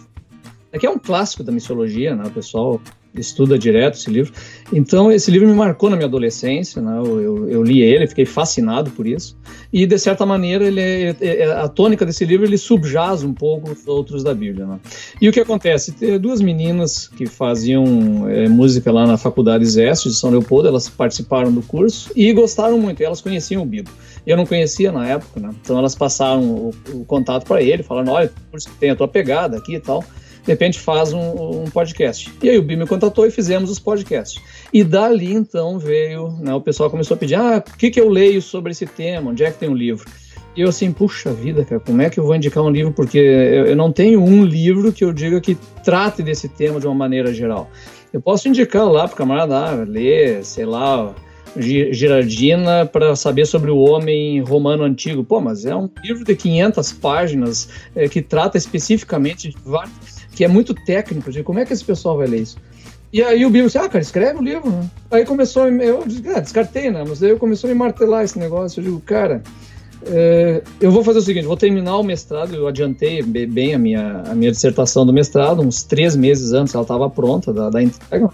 que 0.78 0.86
é 0.86 0.90
um 0.90 0.98
clássico 0.98 1.42
da 1.42 1.50
missiologia, 1.50 2.14
né, 2.14 2.24
o 2.26 2.30
pessoal 2.30 2.80
estuda 3.20 3.58
direto 3.58 3.94
esse 3.94 4.10
livro. 4.10 4.32
Então, 4.72 5.10
esse 5.12 5.30
livro 5.30 5.48
me 5.48 5.54
marcou 5.54 5.88
na 5.88 5.96
minha 5.96 6.06
adolescência, 6.06 6.82
né? 6.82 6.98
eu, 6.98 7.20
eu, 7.20 7.48
eu, 7.48 7.62
li 7.62 7.80
ele, 7.80 8.06
fiquei 8.06 8.24
fascinado 8.24 8.90
por 8.90 9.06
isso. 9.06 9.36
E, 9.72 9.86
de 9.86 9.98
certa 9.98 10.26
maneira, 10.26 10.64
ele 10.64 10.80
é, 10.80 11.16
é, 11.20 11.38
é, 11.38 11.52
a 11.52 11.68
tônica 11.68 12.04
desse 12.04 12.24
livro 12.24 12.44
ele 12.44 12.58
subjaz 12.58 13.22
um 13.22 13.32
pouco 13.32 13.70
os 13.70 13.86
outros 13.86 14.24
da 14.24 14.34
Bíblia. 14.34 14.66
Né? 14.66 14.80
E 15.20 15.28
o 15.28 15.32
que 15.32 15.40
acontece? 15.40 15.92
Tem 15.92 16.18
duas 16.18 16.40
meninas 16.40 17.08
que 17.08 17.26
faziam 17.26 18.28
é, 18.28 18.48
música 18.48 18.90
lá 18.90 19.06
na 19.06 19.16
Faculdade 19.16 19.64
Zeste 19.64 20.08
de 20.08 20.14
São 20.14 20.30
Leopoldo, 20.30 20.68
elas 20.68 20.88
participaram 20.88 21.52
do 21.52 21.62
curso 21.62 22.10
e 22.16 22.32
gostaram 22.32 22.78
muito, 22.78 23.02
elas 23.02 23.20
conheciam 23.20 23.62
o 23.62 23.66
Bíblia. 23.66 23.94
Eu 24.26 24.36
não 24.36 24.44
conhecia 24.44 24.90
na 24.90 25.06
época, 25.06 25.38
né? 25.38 25.50
então 25.60 25.78
elas 25.78 25.94
passaram 25.94 26.42
o, 26.42 26.74
o 26.92 27.04
contato 27.04 27.46
para 27.46 27.62
ele, 27.62 27.82
falaram: 27.82 28.12
olha, 28.12 28.26
o 28.26 28.50
curso 28.50 28.68
tem 28.80 28.90
a 28.90 28.96
tua 28.96 29.06
pegada 29.06 29.56
aqui 29.56 29.76
e 29.76 29.80
tal 29.80 30.04
de 30.46 30.52
repente 30.52 30.78
faz 30.78 31.12
um, 31.12 31.62
um, 31.62 31.64
podcast. 31.64 32.32
E 32.40 32.48
aí 32.48 32.56
o 32.56 32.62
Bi 32.62 32.76
me 32.76 32.86
contatou 32.86 33.26
e 33.26 33.32
fizemos 33.32 33.68
os 33.68 33.80
podcasts. 33.80 34.40
E 34.72 34.84
dali 34.84 35.34
então 35.34 35.76
veio, 35.76 36.28
né, 36.38 36.54
o 36.54 36.60
pessoal 36.60 36.88
começou 36.88 37.16
a 37.16 37.18
pedir, 37.18 37.34
ah, 37.34 37.62
o 37.66 37.76
que, 37.76 37.90
que 37.90 38.00
eu 38.00 38.08
leio 38.08 38.40
sobre 38.40 38.70
esse 38.70 38.86
tema, 38.86 39.32
onde 39.32 39.42
é 39.42 39.50
que 39.50 39.58
tem 39.58 39.68
um 39.68 39.74
livro? 39.74 40.08
E 40.56 40.60
eu 40.60 40.68
assim, 40.68 40.92
puxa 40.92 41.32
vida, 41.32 41.64
cara, 41.64 41.80
como 41.80 42.00
é 42.00 42.08
que 42.08 42.20
eu 42.20 42.24
vou 42.24 42.34
indicar 42.36 42.62
um 42.62 42.70
livro? 42.70 42.92
Porque 42.92 43.18
eu, 43.18 43.66
eu 43.66 43.76
não 43.76 43.90
tenho 43.90 44.22
um 44.22 44.44
livro 44.44 44.92
que 44.92 45.04
eu 45.04 45.12
diga 45.12 45.40
que 45.40 45.56
trate 45.82 46.22
desse 46.22 46.48
tema 46.48 46.78
de 46.78 46.86
uma 46.86 46.94
maneira 46.94 47.34
geral. 47.34 47.68
Eu 48.12 48.20
posso 48.20 48.48
indicar 48.48 48.86
lá 48.86 49.08
para 49.08 49.16
camarada 49.16 49.56
ah, 49.56 49.84
ler, 49.84 50.44
sei 50.44 50.64
lá, 50.64 51.12
Girardina 51.58 52.84
para 52.84 53.16
saber 53.16 53.46
sobre 53.46 53.70
o 53.70 53.78
homem 53.78 54.40
romano 54.40 54.84
antigo. 54.84 55.24
Pô, 55.24 55.40
mas 55.40 55.64
é 55.64 55.74
um 55.74 55.88
livro 56.04 56.24
de 56.24 56.36
500 56.36 56.92
páginas 56.92 57.68
é, 57.94 58.08
que 58.08 58.20
trata 58.20 58.58
especificamente 58.58 59.48
de 59.48 59.56
vários 59.64 60.15
que 60.36 60.44
é 60.44 60.48
muito 60.48 60.74
técnico, 60.74 61.32
de 61.32 61.42
como 61.42 61.58
é 61.58 61.64
que 61.64 61.72
esse 61.72 61.84
pessoal 61.84 62.18
vai 62.18 62.26
ler 62.26 62.42
isso. 62.42 62.58
E 63.12 63.22
aí 63.22 63.46
o 63.46 63.50
Bibo 63.50 63.66
disse, 63.66 63.78
ah, 63.78 63.88
cara, 63.88 64.02
escreve 64.02 64.38
o 64.38 64.42
livro. 64.42 64.70
Né? 64.70 64.90
Aí 65.10 65.24
começou, 65.24 65.66
eu 65.68 66.04
ah, 66.34 66.40
descartei, 66.40 66.90
né? 66.90 67.02
Mas 67.08 67.22
eu 67.22 67.38
começou 67.38 67.70
a 67.70 67.72
me 67.72 67.78
martelar 67.78 68.22
esse 68.22 68.38
negócio. 68.38 68.80
Eu 68.80 68.84
digo, 68.84 69.00
cara, 69.00 69.42
é, 70.04 70.62
eu 70.78 70.90
vou 70.90 71.02
fazer 71.02 71.20
o 71.20 71.22
seguinte, 71.22 71.46
vou 71.46 71.56
terminar 71.56 71.96
o 71.96 72.02
mestrado, 72.02 72.54
eu 72.54 72.68
adiantei 72.68 73.22
bem 73.22 73.74
a 73.74 73.78
minha, 73.78 74.22
a 74.26 74.34
minha 74.34 74.50
dissertação 74.50 75.06
do 75.06 75.12
mestrado, 75.12 75.62
uns 75.62 75.82
três 75.82 76.14
meses 76.14 76.52
antes 76.52 76.74
ela 76.74 76.82
estava 76.82 77.08
pronta 77.08 77.52
da, 77.52 77.70
da 77.70 77.82
entrega. 77.82 78.28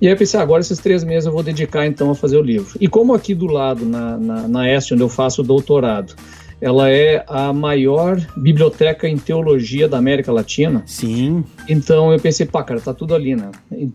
E 0.00 0.06
aí 0.06 0.12
eu 0.12 0.16
pensei, 0.16 0.38
ah, 0.38 0.42
agora 0.42 0.60
esses 0.60 0.78
três 0.78 1.02
meses 1.02 1.26
eu 1.26 1.32
vou 1.32 1.42
dedicar 1.42 1.86
então 1.86 2.10
a 2.10 2.14
fazer 2.14 2.36
o 2.36 2.42
livro. 2.42 2.76
E 2.78 2.86
como 2.86 3.14
aqui 3.14 3.34
do 3.34 3.46
lado, 3.46 3.86
na, 3.86 4.18
na, 4.18 4.48
na 4.48 4.70
Este, 4.70 4.92
onde 4.92 5.02
eu 5.02 5.08
faço 5.08 5.40
o 5.40 5.44
doutorado, 5.44 6.14
ela 6.60 6.90
é 6.90 7.24
a 7.26 7.52
maior 7.52 8.18
biblioteca 8.36 9.08
em 9.08 9.16
teologia 9.16 9.88
da 9.88 9.98
América 9.98 10.32
Latina. 10.32 10.82
Sim. 10.86 11.44
Então 11.68 12.12
eu 12.12 12.18
pensei, 12.18 12.46
pá, 12.46 12.62
cara, 12.62 12.80
tá 12.80 12.92
tudo 12.92 13.14
ali, 13.14 13.36
né? 13.36 13.50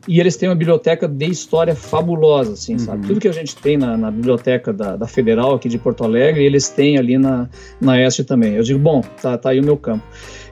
E 0.08 0.20
eles 0.20 0.38
têm 0.38 0.50
uma 0.50 0.56
biblioteca 0.56 1.08
de 1.08 1.26
história 1.26 1.76
fabulosa, 1.76 2.54
assim, 2.54 2.74
uhum. 2.74 2.80
sabe? 2.80 3.08
Tudo 3.08 3.20
que 3.20 3.28
a 3.28 3.34
gente 3.34 3.56
tem 3.56 3.78
na, 3.78 3.98
na 3.98 4.10
biblioteca 4.10 4.72
da, 4.72 4.96
da, 4.96 5.08
Federal 5.08 5.56
aqui 5.56 5.68
de 5.68 5.78
Porto 5.78 6.04
Alegre, 6.04 6.44
eles 6.44 6.70
têm 6.70 6.98
ali 6.98 7.18
na, 7.18 7.50
na 7.80 8.00
Este 8.00 8.24
também. 8.24 8.54
Eu 8.54 8.64
digo, 8.64 8.80
bom, 8.80 9.02
tá, 9.22 9.38
tá 9.38 9.50
aí 9.50 9.60
o 9.60 9.64
meu 9.64 9.78
campo. 9.78 10.04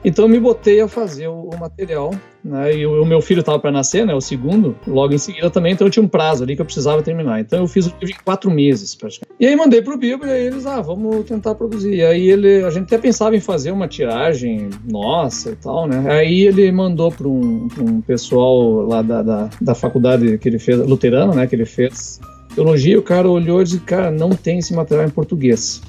Então 0.04 0.24
eu 0.26 0.28
me 0.28 0.38
botei 0.38 0.80
a 0.80 0.88
fazer 0.88 1.28
o, 1.28 1.50
o 1.50 1.58
material, 1.58 2.12
né? 2.44 2.76
E 2.76 2.86
o, 2.86 3.04
meu 3.04 3.20
filho 3.20 3.40
estava 3.40 3.58
para 3.58 3.70
nascer, 3.70 4.04
né? 4.04 4.14
O 4.14 4.20
segundo, 4.20 4.76
logo 4.86 5.14
em 5.14 5.18
seguida 5.18 5.50
também, 5.50 5.72
então 5.72 5.86
eu 5.86 5.90
tinha 5.90 6.02
um 6.02 6.08
prazo 6.08 6.42
ali 6.42 6.56
que 6.56 6.62
eu 6.62 6.66
precisava 6.66 7.02
terminar. 7.02 7.40
Então 7.40 7.60
eu 7.60 7.68
fiz 7.68 7.86
o 7.86 7.94
livro 8.00 8.16
em 8.20 8.24
quatro 8.24 8.50
meses, 8.50 8.94
praticamente. 8.94 9.34
E 9.38 9.46
aí 9.46 9.56
mandei 9.56 9.80
pro 9.80 9.96
Bíblia 9.96 10.32
e 10.32 10.34
aí 10.34 10.46
eles, 10.46 10.66
ah, 10.66 10.80
vamos 10.80 11.24
tentar 11.26 11.54
produzir. 11.54 11.94
E 11.94 12.04
aí 12.04 12.28
ele, 12.28 12.64
a 12.64 12.70
gente 12.70 12.84
até 12.84 12.98
pensava 12.98 13.36
em 13.36 13.40
fazer 13.40 13.70
uma 13.70 13.86
tiragem 13.86 14.70
nossa 14.88 15.50
e 15.50 15.56
tal, 15.56 15.86
né? 15.86 16.04
Aí 16.10 16.42
ele 16.42 16.70
mandou 16.72 17.10
para 17.10 17.28
um, 17.28 17.68
um, 17.78 18.00
pessoal 18.00 18.86
lá 18.86 19.02
da, 19.02 19.22
da, 19.22 19.50
da 19.60 19.74
faculdade 19.74 20.38
que 20.38 20.48
ele 20.48 20.58
fez, 20.58 20.78
luterano, 20.78 21.34
né? 21.34 21.46
Que 21.46 21.54
ele 21.54 21.66
fez 21.66 22.20
teologia, 22.54 22.98
o 22.98 23.02
cara 23.02 23.28
olhou 23.28 23.60
e 23.60 23.64
disse, 23.64 23.80
cara, 23.80 24.10
não 24.10 24.30
tem 24.30 24.58
esse 24.58 24.74
material 24.74 25.06
em 25.06 25.10
português. 25.10 25.80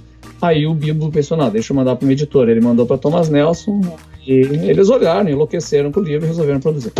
Aí 0.44 0.68
o 0.68 0.74
Bibo 0.74 1.10
pensou, 1.10 1.38
não, 1.38 1.50
deixa 1.50 1.72
eu 1.72 1.76
mandar 1.76 1.96
para 1.96 2.06
o 2.06 2.12
editor. 2.12 2.50
Ele 2.50 2.60
mandou 2.60 2.86
para 2.86 2.98
Thomas 2.98 3.30
Nelson 3.30 3.80
e 4.28 4.34
eles 4.34 4.90
olharam, 4.90 5.30
enlouqueceram 5.30 5.90
com 5.90 6.02
o 6.02 6.04
livro 6.04 6.26
e 6.26 6.28
resolveram 6.28 6.60
produzir. 6.60 6.92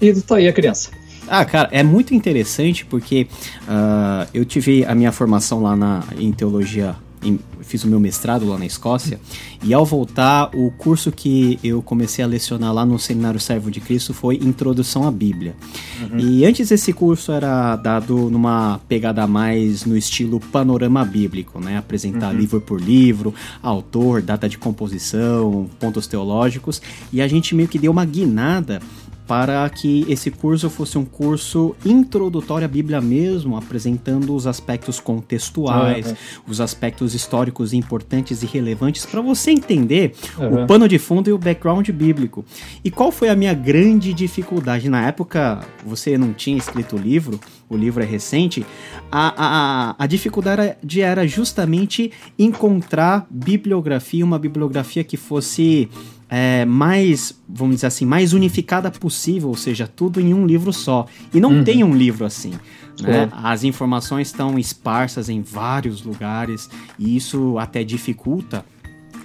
E 0.00 0.12
tá 0.20 0.36
aí 0.36 0.46
a 0.46 0.52
criança. 0.52 0.90
Ah, 1.26 1.44
cara, 1.44 1.68
é 1.72 1.82
muito 1.82 2.14
interessante 2.14 2.84
porque 2.84 3.26
uh, 3.62 4.28
eu 4.32 4.44
tive 4.44 4.84
a 4.84 4.94
minha 4.94 5.10
formação 5.10 5.62
lá 5.62 5.74
na, 5.74 6.04
em 6.16 6.30
teologia 6.30 6.94
em, 7.24 7.40
fiz 7.62 7.84
o 7.84 7.88
meu 7.88 7.98
mestrado 8.00 8.46
lá 8.46 8.58
na 8.58 8.66
Escócia, 8.66 9.20
e 9.62 9.72
ao 9.72 9.84
voltar, 9.84 10.50
o 10.54 10.70
curso 10.72 11.10
que 11.12 11.58
eu 11.62 11.82
comecei 11.82 12.24
a 12.24 12.28
lecionar 12.28 12.72
lá 12.72 12.84
no 12.84 12.98
Seminário 12.98 13.40
Servo 13.40 13.70
de 13.70 13.80
Cristo 13.80 14.12
foi 14.12 14.36
Introdução 14.36 15.06
à 15.06 15.10
Bíblia. 15.10 15.54
Uhum. 16.00 16.18
E 16.18 16.44
antes 16.44 16.70
esse 16.70 16.92
curso 16.92 17.32
era 17.32 17.76
dado 17.76 18.30
numa 18.30 18.80
pegada 18.88 19.26
mais 19.26 19.84
no 19.84 19.96
estilo 19.96 20.40
panorama 20.40 21.04
bíblico, 21.04 21.60
né? 21.60 21.78
Apresentar 21.78 22.32
uhum. 22.32 22.40
livro 22.40 22.60
por 22.60 22.80
livro, 22.80 23.34
autor, 23.62 24.20
data 24.22 24.48
de 24.48 24.58
composição, 24.58 25.68
pontos 25.78 26.06
teológicos, 26.06 26.82
e 27.12 27.22
a 27.22 27.28
gente 27.28 27.54
meio 27.54 27.68
que 27.68 27.78
deu 27.78 27.92
uma 27.92 28.04
guinada 28.04 28.80
para 29.26 29.68
que 29.70 30.04
esse 30.08 30.30
curso 30.30 30.68
fosse 30.68 30.98
um 30.98 31.04
curso 31.04 31.74
introdutório 31.84 32.64
à 32.64 32.68
Bíblia 32.68 33.00
mesmo, 33.00 33.56
apresentando 33.56 34.34
os 34.34 34.46
aspectos 34.46 34.98
contextuais, 34.98 36.06
uhum. 36.06 36.16
os 36.48 36.60
aspectos 36.60 37.14
históricos 37.14 37.72
importantes 37.72 38.42
e 38.42 38.46
relevantes 38.46 39.06
para 39.06 39.20
você 39.20 39.52
entender 39.52 40.14
uhum. 40.36 40.64
o 40.64 40.66
pano 40.66 40.88
de 40.88 40.98
fundo 40.98 41.30
e 41.30 41.32
o 41.32 41.38
background 41.38 41.88
bíblico. 41.90 42.44
E 42.84 42.90
qual 42.90 43.12
foi 43.12 43.28
a 43.28 43.36
minha 43.36 43.54
grande 43.54 44.12
dificuldade? 44.12 44.88
Na 44.88 45.06
época, 45.06 45.60
você 45.86 46.18
não 46.18 46.32
tinha 46.32 46.56
escrito 46.56 46.96
o 46.96 46.98
livro, 46.98 47.38
o 47.68 47.76
livro 47.76 48.02
é 48.02 48.06
recente, 48.06 48.66
a, 49.10 49.34
a, 49.36 49.94
a 49.98 50.06
dificuldade 50.06 51.00
era 51.00 51.26
justamente 51.26 52.12
encontrar 52.38 53.26
bibliografia, 53.30 54.24
uma 54.24 54.38
bibliografia 54.38 55.02
que 55.04 55.16
fosse 55.16 55.88
é, 56.34 56.64
mais, 56.64 57.38
vamos 57.46 57.74
dizer 57.76 57.88
assim, 57.88 58.06
mais 58.06 58.32
unificada 58.32 58.90
possível, 58.90 59.50
ou 59.50 59.54
seja, 59.54 59.86
tudo 59.86 60.18
em 60.18 60.32
um 60.32 60.46
livro 60.46 60.72
só. 60.72 61.04
E 61.34 61.38
não 61.38 61.56
uhum. 61.56 61.64
tem 61.64 61.84
um 61.84 61.94
livro 61.94 62.24
assim. 62.24 62.54
Né? 63.02 63.28
As 63.32 63.64
informações 63.64 64.28
estão 64.28 64.58
esparsas 64.58 65.28
em 65.28 65.42
vários 65.42 66.02
lugares 66.02 66.70
e 66.98 67.14
isso 67.14 67.58
até 67.58 67.84
dificulta 67.84 68.64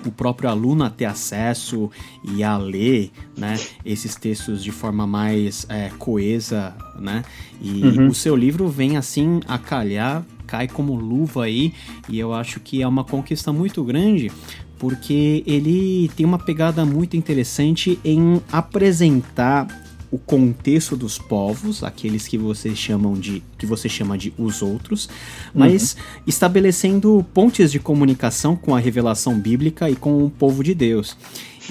o 0.05 0.11
próprio 0.11 0.49
aluno 0.49 0.83
a 0.83 0.89
ter 0.89 1.05
acesso 1.05 1.89
e 2.23 2.43
a 2.43 2.57
ler 2.57 3.09
né, 3.37 3.57
esses 3.85 4.15
textos 4.15 4.61
de 4.61 4.71
forma 4.71 5.07
mais 5.07 5.65
é, 5.69 5.89
coesa, 5.97 6.75
né? 6.99 7.23
E 7.61 7.83
uhum. 7.83 8.07
o 8.07 8.13
seu 8.13 8.35
livro 8.35 8.67
vem 8.67 8.95
assim 8.95 9.39
a 9.47 9.57
calhar, 9.57 10.23
cai 10.45 10.67
como 10.67 10.95
luva 10.95 11.45
aí, 11.45 11.73
e 12.07 12.19
eu 12.19 12.33
acho 12.33 12.59
que 12.59 12.81
é 12.81 12.87
uma 12.87 13.03
conquista 13.03 13.51
muito 13.51 13.83
grande, 13.83 14.31
porque 14.79 15.43
ele 15.45 16.09
tem 16.15 16.25
uma 16.25 16.39
pegada 16.39 16.85
muito 16.85 17.17
interessante 17.17 17.99
em 18.03 18.41
apresentar 18.51 19.67
o 20.09 20.17
contexto 20.17 20.95
dos 20.95 21.17
povos, 21.17 21.83
aqueles 21.83 22.27
que 22.27 22.37
você 22.37 22.73
chamam 22.73 23.13
de 23.13 23.43
que 23.57 23.65
você 23.65 23.89
chama 23.89 24.17
de 24.17 24.33
os 24.37 24.61
outros, 24.61 25.09
mas 25.53 25.93
uhum. 25.93 26.21
estabelecendo 26.27 27.25
pontes 27.33 27.71
de 27.71 27.79
comunicação 27.79 28.55
com 28.55 28.73
a 28.73 28.79
revelação 28.79 29.37
bíblica 29.37 29.89
e 29.89 29.95
com 29.95 30.23
o 30.23 30.29
povo 30.29 30.63
de 30.63 30.73
Deus. 30.73 31.17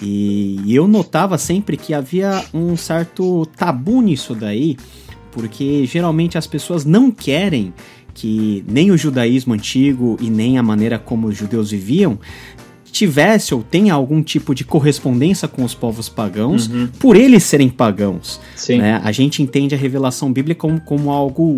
E 0.02 0.62
eu 0.75 0.86
notava 0.86 1.38
sempre 1.38 1.78
que 1.78 1.94
havia 1.94 2.44
um 2.52 2.76
certo 2.76 3.46
tabu 3.56 4.02
nisso 4.02 4.34
daí, 4.34 4.76
porque 5.32 5.86
geralmente 5.86 6.36
as 6.36 6.46
pessoas 6.46 6.84
não 6.84 7.10
querem 7.10 7.72
que 8.12 8.64
nem 8.66 8.90
o 8.90 8.96
judaísmo 8.96 9.52
antigo 9.52 10.16
e 10.20 10.30
nem 10.30 10.56
a 10.56 10.62
maneira 10.62 10.98
como 10.98 11.26
os 11.26 11.36
judeus 11.36 11.70
viviam 11.70 12.18
tivesse 12.96 13.54
ou 13.54 13.62
tenha 13.62 13.92
algum 13.92 14.22
tipo 14.22 14.54
de 14.54 14.64
correspondência 14.64 15.46
com 15.46 15.64
os 15.64 15.74
povos 15.74 16.08
pagãos 16.08 16.66
uhum. 16.68 16.88
por 16.98 17.16
eles 17.16 17.42
serem 17.44 17.68
pagãos. 17.68 18.40
Né? 18.78 19.00
A 19.04 19.12
gente 19.12 19.42
entende 19.42 19.74
a 19.74 19.78
revelação 19.78 20.32
bíblica 20.32 20.60
como, 20.60 20.80
como 20.80 21.10
algo 21.10 21.56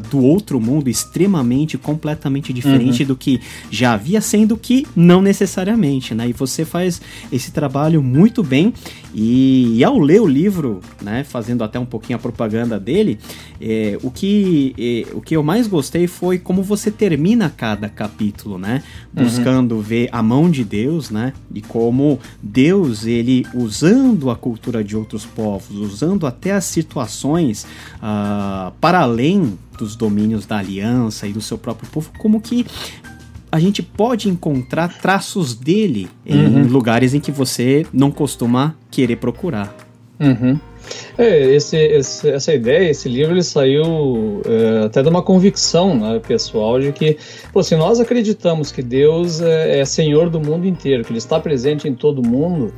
do 0.00 0.18
outro 0.18 0.60
mundo 0.60 0.88
extremamente, 0.88 1.76
completamente 1.76 2.52
diferente 2.52 3.02
uhum. 3.02 3.08
do 3.08 3.16
que 3.16 3.40
já 3.70 3.92
havia, 3.92 4.20
sendo 4.20 4.56
que 4.56 4.86
não 4.96 5.20
necessariamente, 5.20 6.14
né? 6.14 6.28
E 6.28 6.32
você 6.32 6.64
faz 6.64 7.00
esse 7.30 7.50
trabalho 7.50 8.02
muito 8.02 8.42
bem 8.42 8.72
e, 9.14 9.78
e 9.78 9.84
ao 9.84 9.98
ler 9.98 10.20
o 10.20 10.26
livro, 10.26 10.80
né, 11.00 11.22
fazendo 11.22 11.62
até 11.62 11.78
um 11.78 11.84
pouquinho 11.84 12.16
a 12.16 12.20
propaganda 12.20 12.80
dele, 12.80 13.18
é, 13.60 13.98
o, 14.02 14.10
que, 14.10 14.74
é, 14.78 15.14
o 15.14 15.20
que 15.20 15.36
eu 15.36 15.42
mais 15.42 15.66
gostei 15.66 16.06
foi 16.06 16.38
como 16.38 16.62
você 16.62 16.90
termina 16.90 17.52
cada 17.54 17.88
capítulo, 17.88 18.58
né? 18.58 18.82
Uhum. 19.14 19.24
Buscando 19.24 19.76
uhum. 19.76 19.80
ver 19.82 20.08
a 20.12 20.22
mão 20.22 20.50
de 20.50 20.64
Deus, 20.64 21.10
né? 21.10 21.32
E 21.54 21.60
como 21.60 22.18
Deus, 22.42 23.06
ele 23.06 23.46
usando 23.54 24.30
a 24.30 24.36
cultura 24.36 24.82
de 24.82 24.96
outros 24.96 25.26
povos, 25.26 25.76
usando 25.76 26.26
até 26.26 26.52
as 26.52 26.64
situações 26.64 27.66
uh, 27.96 28.72
para 28.80 29.00
além 29.00 29.58
dos 29.82 29.96
domínios 29.96 30.46
da 30.46 30.58
aliança 30.58 31.26
e 31.26 31.32
do 31.32 31.40
seu 31.40 31.58
próprio 31.58 31.90
povo, 31.90 32.10
como 32.16 32.40
que 32.40 32.64
a 33.50 33.58
gente 33.58 33.82
pode 33.82 34.28
encontrar 34.28 34.88
traços 35.00 35.54
dele 35.54 36.08
uhum. 36.24 36.60
em 36.60 36.62
lugares 36.64 37.12
em 37.12 37.20
que 37.20 37.32
você 37.32 37.84
não 37.92 38.10
costuma 38.10 38.76
querer 38.90 39.16
procurar. 39.16 39.76
Uhum. 40.20 40.58
É, 41.18 41.54
esse, 41.54 41.76
esse, 41.76 42.28
essa 42.30 42.54
ideia, 42.54 42.90
esse 42.90 43.08
livro, 43.08 43.34
ele 43.34 43.42
saiu 43.42 44.40
é, 44.46 44.86
até 44.86 45.02
de 45.02 45.08
uma 45.08 45.22
convicção 45.22 45.96
né, 45.98 46.20
pessoal 46.20 46.80
de 46.80 46.92
que, 46.92 47.18
pô, 47.52 47.62
se 47.62 47.76
nós 47.76 48.00
acreditamos 48.00 48.72
que 48.72 48.82
Deus 48.82 49.40
é, 49.40 49.80
é 49.80 49.84
Senhor 49.84 50.30
do 50.30 50.40
mundo 50.40 50.66
inteiro, 50.66 51.04
que 51.04 51.10
Ele 51.10 51.18
está 51.18 51.38
presente 51.38 51.88
em 51.88 51.94
todo 51.94 52.26
mundo, 52.26 52.72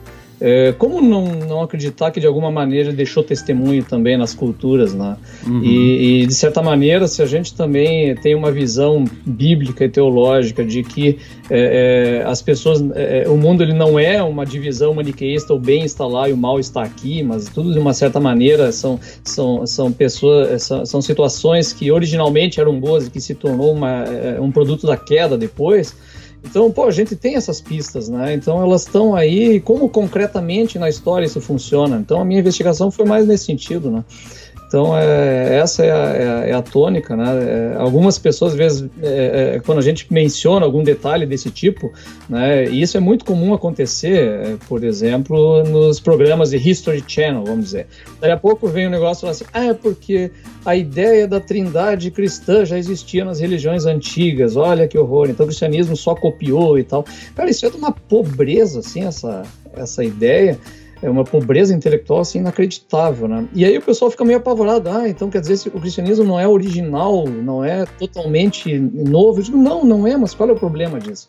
é, 0.46 0.72
como 0.72 1.00
não, 1.00 1.24
não 1.24 1.62
acreditar 1.62 2.10
que 2.10 2.20
de 2.20 2.26
alguma 2.26 2.50
maneira 2.50 2.92
deixou 2.92 3.22
testemunho 3.22 3.82
também 3.82 4.14
nas 4.18 4.34
culturas, 4.34 4.92
né? 4.92 5.16
Uhum. 5.46 5.64
E, 5.64 6.20
e, 6.22 6.26
de 6.26 6.34
certa 6.34 6.62
maneira, 6.62 7.08
se 7.08 7.22
a 7.22 7.26
gente 7.26 7.54
também 7.54 8.14
tem 8.16 8.34
uma 8.34 8.52
visão 8.52 9.06
bíblica 9.24 9.86
e 9.86 9.88
teológica 9.88 10.62
de 10.62 10.82
que 10.82 11.18
é, 11.48 12.20
é, 12.20 12.28
as 12.28 12.42
pessoas, 12.42 12.84
é, 12.94 13.22
é, 13.24 13.28
o 13.30 13.38
mundo 13.38 13.62
ele 13.62 13.72
não 13.72 13.98
é 13.98 14.22
uma 14.22 14.44
divisão 14.44 14.92
maniqueísta, 14.92 15.54
o 15.54 15.58
bem 15.58 15.82
está 15.82 16.06
lá 16.06 16.28
e 16.28 16.34
o 16.34 16.36
mal 16.36 16.60
está 16.60 16.82
aqui, 16.82 17.22
mas 17.22 17.48
tudo 17.48 17.72
de 17.72 17.78
uma 17.78 17.94
certa 17.94 18.20
maneira 18.20 18.70
são, 18.70 19.00
são, 19.22 19.66
são 19.66 19.90
pessoas, 19.90 20.62
são, 20.62 20.84
são 20.84 21.00
situações 21.00 21.72
que 21.72 21.90
originalmente 21.90 22.60
eram 22.60 22.78
boas 22.78 23.06
e 23.06 23.10
que 23.10 23.18
se 23.18 23.34
tornou 23.34 23.72
uma, 23.72 24.04
é, 24.04 24.38
um 24.38 24.52
produto 24.52 24.86
da 24.86 24.98
queda 24.98 25.38
depois. 25.38 25.96
Então, 26.44 26.70
pô, 26.70 26.84
a 26.84 26.90
gente 26.90 27.16
tem 27.16 27.36
essas 27.36 27.60
pistas, 27.60 28.08
né? 28.08 28.34
Então 28.34 28.62
elas 28.62 28.82
estão 28.82 29.16
aí, 29.16 29.60
como 29.60 29.88
concretamente 29.88 30.78
na 30.78 30.88
história 30.88 31.24
isso 31.24 31.40
funciona. 31.40 31.96
Então 31.96 32.20
a 32.20 32.24
minha 32.24 32.40
investigação 32.40 32.90
foi 32.90 33.06
mais 33.06 33.26
nesse 33.26 33.46
sentido, 33.46 33.90
né? 33.90 34.04
Então, 34.74 34.98
é, 34.98 35.58
essa 35.58 35.84
é 35.84 35.92
a, 35.92 36.48
é 36.48 36.52
a, 36.52 36.58
é 36.58 36.62
tônica, 36.62 37.14
né? 37.14 37.24
É, 37.44 37.76
algumas 37.78 38.18
pessoas, 38.18 38.54
às 38.54 38.58
vezes, 38.58 38.90
é, 39.00 39.62
quando 39.64 39.78
a 39.78 39.80
gente 39.80 40.12
menciona 40.12 40.66
algum 40.66 40.82
detalhe 40.82 41.24
desse 41.24 41.48
tipo, 41.48 41.92
né, 42.28 42.64
e 42.64 42.82
isso 42.82 42.96
é 42.96 43.00
muito 43.00 43.24
comum 43.24 43.54
acontecer, 43.54 44.56
por 44.68 44.82
exemplo, 44.82 45.62
nos 45.62 46.00
programas 46.00 46.50
de 46.50 46.56
History 46.56 47.04
Channel, 47.06 47.44
vamos 47.44 47.66
dizer. 47.66 47.86
Daí 48.20 48.32
a 48.32 48.36
pouco 48.36 48.66
vem 48.66 48.88
um 48.88 48.90
negócio 48.90 49.28
assim, 49.28 49.44
ah, 49.52 49.66
é 49.66 49.74
porque 49.74 50.32
a 50.64 50.74
ideia 50.74 51.28
da 51.28 51.38
trindade 51.38 52.10
cristã 52.10 52.64
já 52.64 52.76
existia 52.76 53.24
nas 53.24 53.38
religiões 53.38 53.86
antigas, 53.86 54.56
olha 54.56 54.88
que 54.88 54.98
horror, 54.98 55.30
então 55.30 55.44
o 55.44 55.46
cristianismo 55.46 55.96
só 55.96 56.16
copiou 56.16 56.76
e 56.80 56.82
tal. 56.82 57.04
Cara, 57.36 57.48
isso 57.48 57.64
é 57.64 57.70
de 57.70 57.76
uma 57.76 57.92
pobreza, 57.92 58.80
assim, 58.80 59.04
essa, 59.04 59.44
essa 59.76 60.02
ideia 60.02 60.58
é 61.04 61.10
uma 61.10 61.22
pobreza 61.22 61.74
intelectual 61.74 62.20
assim 62.20 62.38
inacreditável, 62.38 63.28
né? 63.28 63.46
E 63.52 63.62
aí 63.62 63.76
o 63.76 63.82
pessoal 63.82 64.10
fica 64.10 64.24
meio 64.24 64.38
apavorado, 64.38 64.88
ah, 64.88 65.06
então 65.06 65.28
quer 65.28 65.42
dizer 65.42 65.70
que 65.70 65.76
o 65.76 65.80
cristianismo 65.80 66.24
não 66.24 66.40
é 66.40 66.48
original, 66.48 67.28
não 67.28 67.62
é 67.62 67.84
totalmente 67.98 68.78
novo? 68.78 69.40
Eu 69.40 69.44
digo, 69.44 69.58
não, 69.58 69.84
não 69.84 70.06
é, 70.06 70.16
mas 70.16 70.32
qual 70.32 70.48
é 70.48 70.52
o 70.52 70.56
problema 70.56 70.98
disso? 70.98 71.28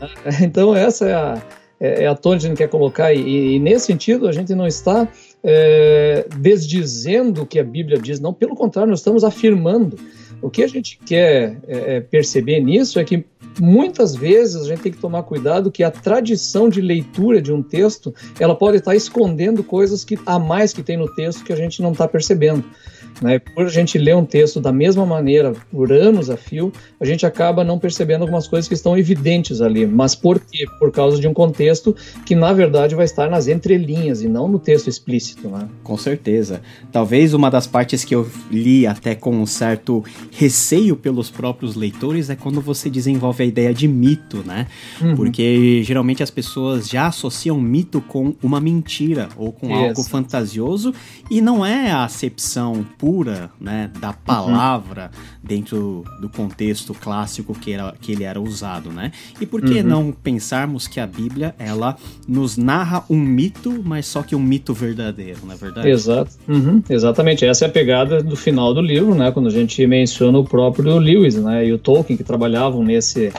Então 0.42 0.74
essa 0.74 1.06
é 1.06 1.14
a, 1.14 1.42
é, 1.78 2.04
é 2.04 2.06
a 2.08 2.14
tônica 2.16 2.40
que 2.40 2.46
a 2.46 2.48
gente 2.48 2.58
quer 2.58 2.68
colocar 2.68 3.14
e, 3.14 3.54
e 3.54 3.58
nesse 3.60 3.86
sentido 3.86 4.26
a 4.26 4.32
gente 4.32 4.52
não 4.52 4.66
está 4.66 5.06
é, 5.44 6.26
desdizendo 6.38 7.42
o 7.42 7.46
que 7.46 7.60
a 7.60 7.64
Bíblia 7.64 7.98
diz, 7.98 8.18
não, 8.18 8.32
pelo 8.32 8.56
contrário, 8.56 8.90
nós 8.90 8.98
estamos 8.98 9.22
afirmando. 9.22 9.96
O 10.42 10.50
que 10.50 10.62
a 10.62 10.66
gente 10.66 10.98
quer 11.06 11.56
é, 11.68 11.96
é 11.96 12.00
perceber 12.00 12.60
nisso 12.60 12.98
é 12.98 13.04
que 13.04 13.24
muitas 13.60 14.14
vezes 14.14 14.62
a 14.62 14.68
gente 14.68 14.82
tem 14.82 14.92
que 14.92 14.98
tomar 14.98 15.22
cuidado 15.22 15.70
que 15.70 15.82
a 15.82 15.90
tradição 15.90 16.68
de 16.68 16.80
leitura 16.80 17.40
de 17.40 17.52
um 17.52 17.62
texto 17.62 18.14
ela 18.38 18.54
pode 18.54 18.78
estar 18.78 18.94
escondendo 18.94 19.62
coisas 19.62 20.04
que 20.04 20.18
a 20.26 20.38
mais 20.38 20.72
que 20.72 20.82
tem 20.82 20.96
no 20.96 21.12
texto 21.14 21.44
que 21.44 21.52
a 21.52 21.56
gente 21.56 21.82
não 21.82 21.92
está 21.92 22.08
percebendo. 22.08 22.64
Né? 23.20 23.38
Por 23.38 23.66
a 23.66 23.68
gente 23.68 23.98
ler 23.98 24.16
um 24.16 24.24
texto 24.24 24.60
da 24.60 24.72
mesma 24.72 25.06
maneira 25.06 25.52
por 25.70 25.92
anos 25.92 26.30
a 26.30 26.36
fio, 26.36 26.72
a 27.00 27.04
gente 27.04 27.24
acaba 27.24 27.64
não 27.64 27.78
percebendo 27.78 28.22
algumas 28.22 28.46
coisas 28.46 28.68
que 28.68 28.74
estão 28.74 28.96
evidentes 28.96 29.60
ali. 29.60 29.86
Mas 29.86 30.14
por 30.14 30.40
quê? 30.40 30.66
Por 30.78 30.90
causa 30.90 31.20
de 31.20 31.28
um 31.28 31.34
contexto 31.34 31.94
que, 32.24 32.34
na 32.34 32.52
verdade, 32.52 32.94
vai 32.94 33.04
estar 33.04 33.30
nas 33.30 33.48
entrelinhas 33.48 34.22
e 34.22 34.28
não 34.28 34.48
no 34.48 34.58
texto 34.58 34.88
explícito. 34.88 35.48
Né? 35.48 35.68
Com 35.82 35.96
certeza. 35.96 36.60
Talvez 36.90 37.34
uma 37.34 37.50
das 37.50 37.66
partes 37.66 38.04
que 38.04 38.14
eu 38.14 38.28
li 38.50 38.86
até 38.86 39.14
com 39.14 39.30
um 39.30 39.46
certo 39.46 40.04
receio 40.32 40.96
pelos 40.96 41.30
próprios 41.30 41.74
leitores 41.74 42.30
é 42.30 42.36
quando 42.36 42.60
você 42.60 42.90
desenvolve 42.90 43.42
a 43.42 43.46
ideia 43.46 43.72
de 43.72 43.86
mito, 43.86 44.42
né? 44.46 44.66
Uhum. 45.00 45.14
Porque 45.14 45.82
geralmente 45.82 46.22
as 46.22 46.30
pessoas 46.30 46.88
já 46.88 47.06
associam 47.06 47.60
mito 47.60 48.00
com 48.00 48.34
uma 48.42 48.60
mentira 48.60 49.28
ou 49.36 49.52
com 49.52 49.66
Isso. 49.66 49.76
algo 49.76 50.02
fantasioso 50.02 50.92
e 51.30 51.40
não 51.40 51.64
é 51.64 51.90
a 51.90 52.04
acepção 52.04 52.84
pura, 53.04 53.50
né, 53.60 53.90
da 54.00 54.08
uhum. 54.08 54.14
palavra 54.24 55.10
uhum. 55.12 55.38
dentro 55.42 56.04
do 56.22 56.30
contexto 56.30 56.94
clássico 56.94 57.52
que, 57.52 57.70
era, 57.70 57.94
que 58.00 58.12
ele 58.12 58.24
era 58.24 58.40
usado, 58.40 58.90
né? 58.90 59.12
E 59.38 59.44
por 59.44 59.60
que 59.60 59.80
uhum. 59.80 59.86
não 59.86 60.10
pensarmos 60.10 60.88
que 60.88 60.98
a 60.98 61.06
Bíblia, 61.06 61.54
ela 61.58 61.98
nos 62.26 62.56
narra 62.56 63.04
um 63.10 63.18
mito, 63.18 63.82
mas 63.84 64.06
só 64.06 64.22
que 64.22 64.34
um 64.34 64.40
mito 64.40 64.72
verdadeiro, 64.72 65.40
não 65.44 65.52
é 65.52 65.56
verdade? 65.56 65.86
Exato. 65.86 66.30
Uhum. 66.48 66.82
Exatamente. 66.88 67.44
Essa 67.44 67.66
é 67.66 67.68
a 67.68 67.70
pegada 67.70 68.22
do 68.22 68.36
final 68.36 68.72
do 68.72 68.80
livro, 68.80 69.14
né? 69.14 69.30
Quando 69.30 69.48
a 69.48 69.52
gente 69.52 69.86
menciona 69.86 70.38
o 70.38 70.44
próprio 70.44 70.96
Lewis, 70.96 71.34
né? 71.34 71.66
E 71.66 71.74
o 71.74 71.78
Tolkien 71.78 72.16
que 72.16 72.24
trabalhavam 72.24 72.82
nesse 72.82 73.30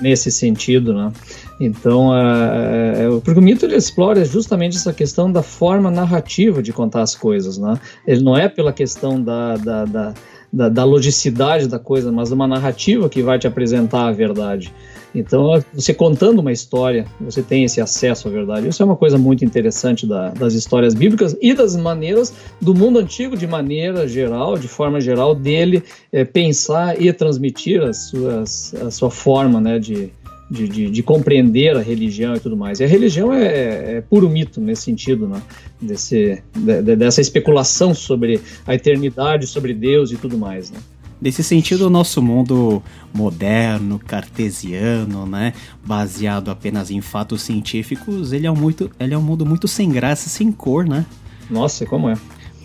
nesse 0.00 0.30
sentido, 0.30 0.92
né? 0.94 1.12
Então, 1.60 2.10
é, 2.14 3.08
porque 3.24 3.38
o 3.38 3.42
mito 3.42 3.64
ele 3.64 3.76
explora 3.76 4.24
justamente 4.24 4.76
essa 4.76 4.92
questão 4.92 5.30
da 5.30 5.42
forma 5.42 5.90
narrativa 5.90 6.62
de 6.62 6.72
contar 6.72 7.02
as 7.02 7.14
coisas, 7.14 7.58
né? 7.58 7.78
Ele 8.06 8.22
não 8.22 8.36
é 8.36 8.48
pela 8.48 8.72
questão 8.72 9.22
da, 9.22 9.56
da, 9.56 9.84
da, 9.84 10.14
da, 10.52 10.68
da 10.68 10.84
logicidade 10.84 11.68
da 11.68 11.78
coisa, 11.78 12.10
mas 12.10 12.32
uma 12.32 12.46
narrativa 12.46 13.08
que 13.08 13.22
vai 13.22 13.38
te 13.38 13.46
apresentar 13.46 14.08
a 14.08 14.12
verdade. 14.12 14.72
Então, 15.14 15.62
você 15.72 15.94
contando 15.94 16.40
uma 16.40 16.50
história, 16.50 17.06
você 17.20 17.40
tem 17.40 17.64
esse 17.64 17.80
acesso 17.80 18.26
à 18.26 18.30
verdade. 18.30 18.68
Isso 18.68 18.82
é 18.82 18.86
uma 18.86 18.96
coisa 18.96 19.16
muito 19.16 19.44
interessante 19.44 20.06
da, 20.06 20.30
das 20.30 20.54
histórias 20.54 20.92
bíblicas 20.92 21.36
e 21.40 21.54
das 21.54 21.76
maneiras 21.76 22.34
do 22.60 22.74
mundo 22.74 22.98
antigo, 22.98 23.36
de 23.36 23.46
maneira 23.46 24.08
geral, 24.08 24.58
de 24.58 24.66
forma 24.66 25.00
geral, 25.00 25.34
dele 25.34 25.84
é, 26.12 26.24
pensar 26.24 27.00
e 27.00 27.12
transmitir 27.12 27.80
as 27.80 28.08
suas, 28.08 28.74
a 28.74 28.90
sua 28.90 29.08
forma 29.08 29.60
né, 29.60 29.78
de, 29.78 30.10
de, 30.50 30.68
de, 30.68 30.90
de, 30.90 31.02
compreender 31.02 31.76
a 31.76 31.80
religião 31.80 32.34
e 32.34 32.40
tudo 32.40 32.56
mais. 32.56 32.80
E 32.80 32.84
a 32.84 32.88
religião 32.88 33.32
é, 33.32 33.96
é 33.96 34.00
puro 34.00 34.28
mito 34.28 34.60
nesse 34.60 34.82
sentido, 34.82 35.28
né? 35.28 35.40
Desse, 35.80 36.42
de, 36.56 36.96
dessa 36.96 37.20
especulação 37.20 37.94
sobre 37.94 38.40
a 38.66 38.74
eternidade, 38.74 39.46
sobre 39.46 39.72
Deus 39.72 40.10
e 40.10 40.16
tudo 40.16 40.36
mais. 40.36 40.70
Né? 40.70 40.78
Nesse 41.20 41.42
sentido, 41.42 41.86
o 41.86 41.90
nosso 41.90 42.20
mundo 42.20 42.82
moderno, 43.12 43.98
cartesiano, 43.98 45.24
né, 45.26 45.54
baseado 45.84 46.50
apenas 46.50 46.90
em 46.90 47.00
fatos 47.00 47.42
científicos, 47.42 48.32
ele 48.32 48.46
é 48.46 48.50
um, 48.50 48.56
muito, 48.56 48.90
ele 48.98 49.14
é 49.14 49.18
um 49.18 49.22
mundo 49.22 49.46
muito 49.46 49.66
sem 49.66 49.90
graça, 49.90 50.28
sem 50.28 50.52
cor, 50.52 50.86
né? 50.86 51.06
Nossa, 51.50 51.86
como 51.86 52.08
é? 52.08 52.16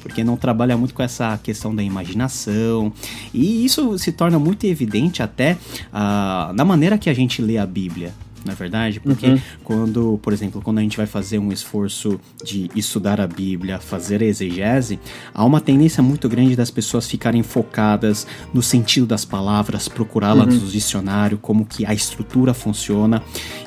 porque 0.02 0.24
não 0.24 0.38
trabalha 0.38 0.78
muito 0.78 0.94
com 0.94 1.04
essa 1.04 1.38
questão 1.44 1.76
da 1.76 1.84
imaginação. 1.84 2.92
E 3.34 3.66
isso 3.66 3.98
se 4.00 4.12
torna 4.12 4.40
muito 4.40 4.66
evidente 4.66 5.22
até 5.22 5.58
uh, 5.94 6.54
na 6.54 6.66
maneira 6.66 6.98
que 6.98 7.10
a 7.10 7.14
gente 7.14 7.42
lê 7.42 7.58
a 7.58 7.66
Bíblia 7.66 8.14
na 8.46 8.54
é 8.54 8.56
verdade? 8.56 9.00
Porque 9.00 9.28
uhum. 9.28 9.40
quando, 9.64 10.20
por 10.22 10.34
exemplo, 10.34 10.62
quando 10.62 10.80
a 10.80 10.82
gente 10.82 10.98
vai 10.98 11.06
fazer 11.06 11.40
um 11.40 11.52
esforço 11.52 12.20
de 12.44 12.70
estudar 12.76 13.20
a 13.20 13.28
Bíblia, 13.28 13.80
fazer 13.80 14.22
a 14.22 14.26
exegese, 14.26 15.00
há 15.34 15.44
uma 15.44 15.62
tendência 15.62 16.02
muito 16.02 16.28
grande 16.30 16.56
das 16.56 16.72
pessoas 16.72 17.08
ficarem 17.08 17.44
focadas 17.44 18.26
no 18.54 18.62
sentido 18.62 19.06
das 19.06 19.26
palavras, 19.26 19.88
procurá-las 19.88 20.56
uhum. 20.56 20.62
no 20.62 20.68
dicionário, 20.68 21.38
como 21.38 21.66
que 21.66 21.86
a 21.86 21.94
estrutura 21.94 22.54
funciona. 22.54 23.22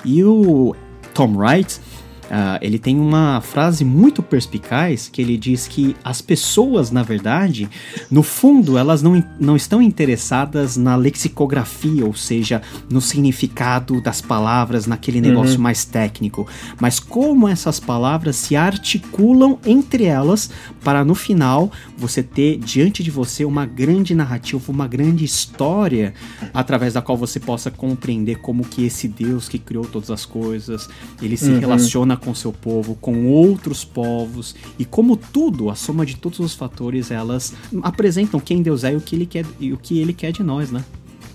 E 0.04 0.22
o 0.24 0.74
Tom 1.14 1.36
Wright, 1.36 1.80
Uh, 2.32 2.56
ele 2.62 2.78
tem 2.78 2.98
uma 2.98 3.42
frase 3.42 3.84
muito 3.84 4.22
perspicaz 4.22 5.06
que 5.06 5.20
ele 5.20 5.36
diz 5.36 5.68
que 5.68 5.94
as 6.02 6.22
pessoas, 6.22 6.90
na 6.90 7.02
verdade, 7.02 7.68
no 8.10 8.22
fundo, 8.22 8.78
elas 8.78 9.02
não, 9.02 9.22
não 9.38 9.54
estão 9.54 9.82
interessadas 9.82 10.78
na 10.78 10.96
lexicografia, 10.96 12.06
ou 12.06 12.14
seja, 12.14 12.62
no 12.90 13.02
significado 13.02 14.00
das 14.00 14.22
palavras, 14.22 14.86
naquele 14.86 15.18
uhum. 15.18 15.26
negócio 15.26 15.56
uhum. 15.56 15.62
mais 15.62 15.84
técnico, 15.84 16.48
mas 16.80 16.98
como 16.98 17.46
essas 17.46 17.78
palavras 17.78 18.36
se 18.36 18.56
articulam 18.56 19.58
entre 19.66 20.04
elas 20.04 20.48
para 20.82 21.04
no 21.04 21.14
final 21.14 21.70
você 21.98 22.22
ter 22.22 22.56
diante 22.56 23.02
de 23.02 23.10
você 23.10 23.44
uma 23.44 23.66
grande 23.66 24.14
narrativa, 24.14 24.72
uma 24.72 24.88
grande 24.88 25.22
história 25.22 26.14
através 26.54 26.94
da 26.94 27.02
qual 27.02 27.18
você 27.18 27.38
possa 27.38 27.70
compreender 27.70 28.36
como 28.36 28.64
que 28.64 28.86
esse 28.86 29.06
Deus 29.06 29.50
que 29.50 29.58
criou 29.58 29.84
todas 29.84 30.10
as 30.10 30.24
coisas, 30.24 30.88
ele 31.20 31.36
se 31.36 31.50
uhum. 31.50 31.60
relaciona 31.60 32.16
com 32.24 32.34
seu 32.34 32.52
povo, 32.52 32.96
com 33.00 33.26
outros 33.26 33.84
povos 33.84 34.54
e 34.78 34.84
como 34.84 35.16
tudo, 35.16 35.70
a 35.70 35.74
soma 35.74 36.06
de 36.06 36.16
todos 36.16 36.38
os 36.38 36.54
fatores, 36.54 37.10
elas 37.10 37.52
apresentam 37.82 38.40
quem 38.40 38.62
Deus 38.62 38.84
é 38.84 38.92
e 38.92 38.96
o 38.96 39.00
que 39.00 39.16
ele 39.16 39.26
quer, 39.26 39.44
e 39.60 39.72
o 39.72 39.76
que 39.76 40.00
ele 40.00 40.12
quer 40.12 40.32
de 40.32 40.42
nós, 40.42 40.70
né? 40.70 40.84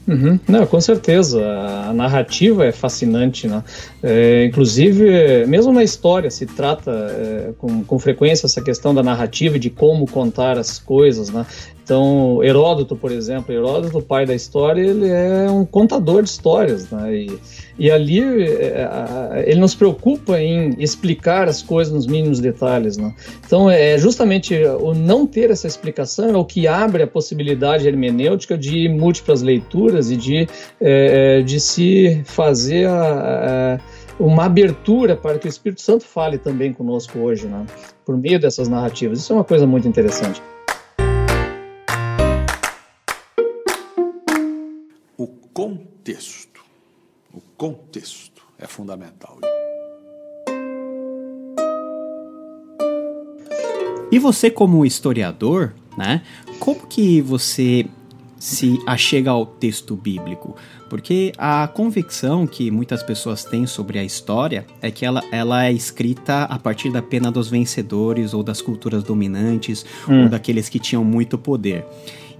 Uhum. 0.07 0.39
Não, 0.47 0.65
com 0.65 0.79
certeza. 0.79 1.45
A 1.89 1.93
narrativa 1.93 2.65
é 2.65 2.71
fascinante, 2.71 3.45
né? 3.45 3.61
É, 4.01 4.45
inclusive, 4.45 5.45
mesmo 5.45 5.73
na 5.73 5.83
história 5.83 6.31
se 6.31 6.45
trata 6.45 6.91
é, 6.91 7.53
com, 7.57 7.83
com 7.83 7.99
frequência 7.99 8.45
essa 8.45 8.61
questão 8.61 8.95
da 8.95 9.03
narrativa 9.03 9.57
e 9.57 9.59
de 9.59 9.69
como 9.69 10.09
contar 10.09 10.57
as 10.57 10.79
coisas, 10.79 11.29
né? 11.29 11.45
Então, 11.87 12.43
Heródoto, 12.43 12.97
por 12.97 13.13
exemplo, 13.13 13.55
Heródoto, 13.55 13.99
o 13.99 14.01
pai 14.01 14.25
da 14.25 14.35
história, 14.35 14.81
ele 14.81 15.07
é 15.07 15.49
um 15.49 15.63
contador 15.63 16.21
de 16.21 16.27
histórias, 16.27 16.91
né? 16.91 17.15
E, 17.15 17.39
e 17.79 17.89
ali 17.89 18.19
é, 18.19 19.45
ele 19.47 19.57
não 19.61 19.69
se 19.69 19.77
preocupa 19.77 20.37
em 20.37 20.75
explicar 20.79 21.47
as 21.47 21.63
coisas 21.63 21.93
nos 21.93 22.05
mínimos 22.05 22.41
detalhes, 22.41 22.97
né? 22.97 23.15
Então, 23.45 23.69
é 23.69 23.97
justamente 23.97 24.53
o 24.81 24.93
não 24.93 25.25
ter 25.25 25.49
essa 25.49 25.65
explicação 25.65 26.29
é 26.31 26.35
o 26.35 26.43
que 26.43 26.67
abre 26.67 27.03
a 27.03 27.07
possibilidade 27.07 27.87
hermenêutica 27.87 28.57
de 28.57 28.89
múltiplas 28.89 29.41
leituras 29.41 30.11
e 30.11 30.17
de, 30.17 30.45
é, 30.81 31.41
de 31.41 31.57
se 31.57 32.21
fazer 32.25 32.85
a, 32.89 33.77
a 33.77 33.79
uma 34.19 34.43
abertura 34.43 35.15
para 35.15 35.39
que 35.39 35.47
o 35.47 35.49
Espírito 35.49 35.79
Santo 35.79 36.03
fale 36.03 36.37
também 36.37 36.73
conosco 36.73 37.17
hoje, 37.19 37.47
né? 37.47 37.65
por 38.03 38.17
meio 38.17 38.37
dessas 38.37 38.67
narrativas. 38.67 39.19
Isso 39.19 39.31
é 39.31 39.37
uma 39.37 39.45
coisa 39.45 39.65
muito 39.65 39.87
interessante. 39.87 40.41
Contexto. 45.57 46.63
O 47.33 47.41
contexto 47.57 48.43
é 48.59 48.67
fundamental. 48.67 49.39
E 54.11 54.19
você, 54.19 54.51
como 54.51 54.85
historiador, 54.85 55.73
né? 55.97 56.21
Como 56.59 56.85
que 56.85 57.21
você 57.21 57.87
se 58.37 58.77
achega 58.85 59.31
ao 59.31 59.47
texto 59.47 59.95
bíblico? 59.95 60.55
Porque 60.91 61.33
a 61.39 61.67
convicção 61.67 62.45
que 62.45 62.69
muitas 62.69 63.01
pessoas 63.01 63.43
têm 63.43 63.65
sobre 63.65 63.97
a 63.97 64.03
história 64.03 64.63
é 64.79 64.91
que 64.91 65.07
ela, 65.07 65.23
ela 65.31 65.65
é 65.65 65.71
escrita 65.71 66.43
a 66.43 66.59
partir 66.59 66.91
da 66.91 67.01
pena 67.01 67.31
dos 67.31 67.49
vencedores 67.49 68.31
ou 68.31 68.43
das 68.43 68.61
culturas 68.61 69.01
dominantes 69.01 69.83
hum. 70.07 70.25
ou 70.25 70.29
daqueles 70.29 70.69
que 70.69 70.77
tinham 70.77 71.03
muito 71.03 71.35
poder. 71.35 71.83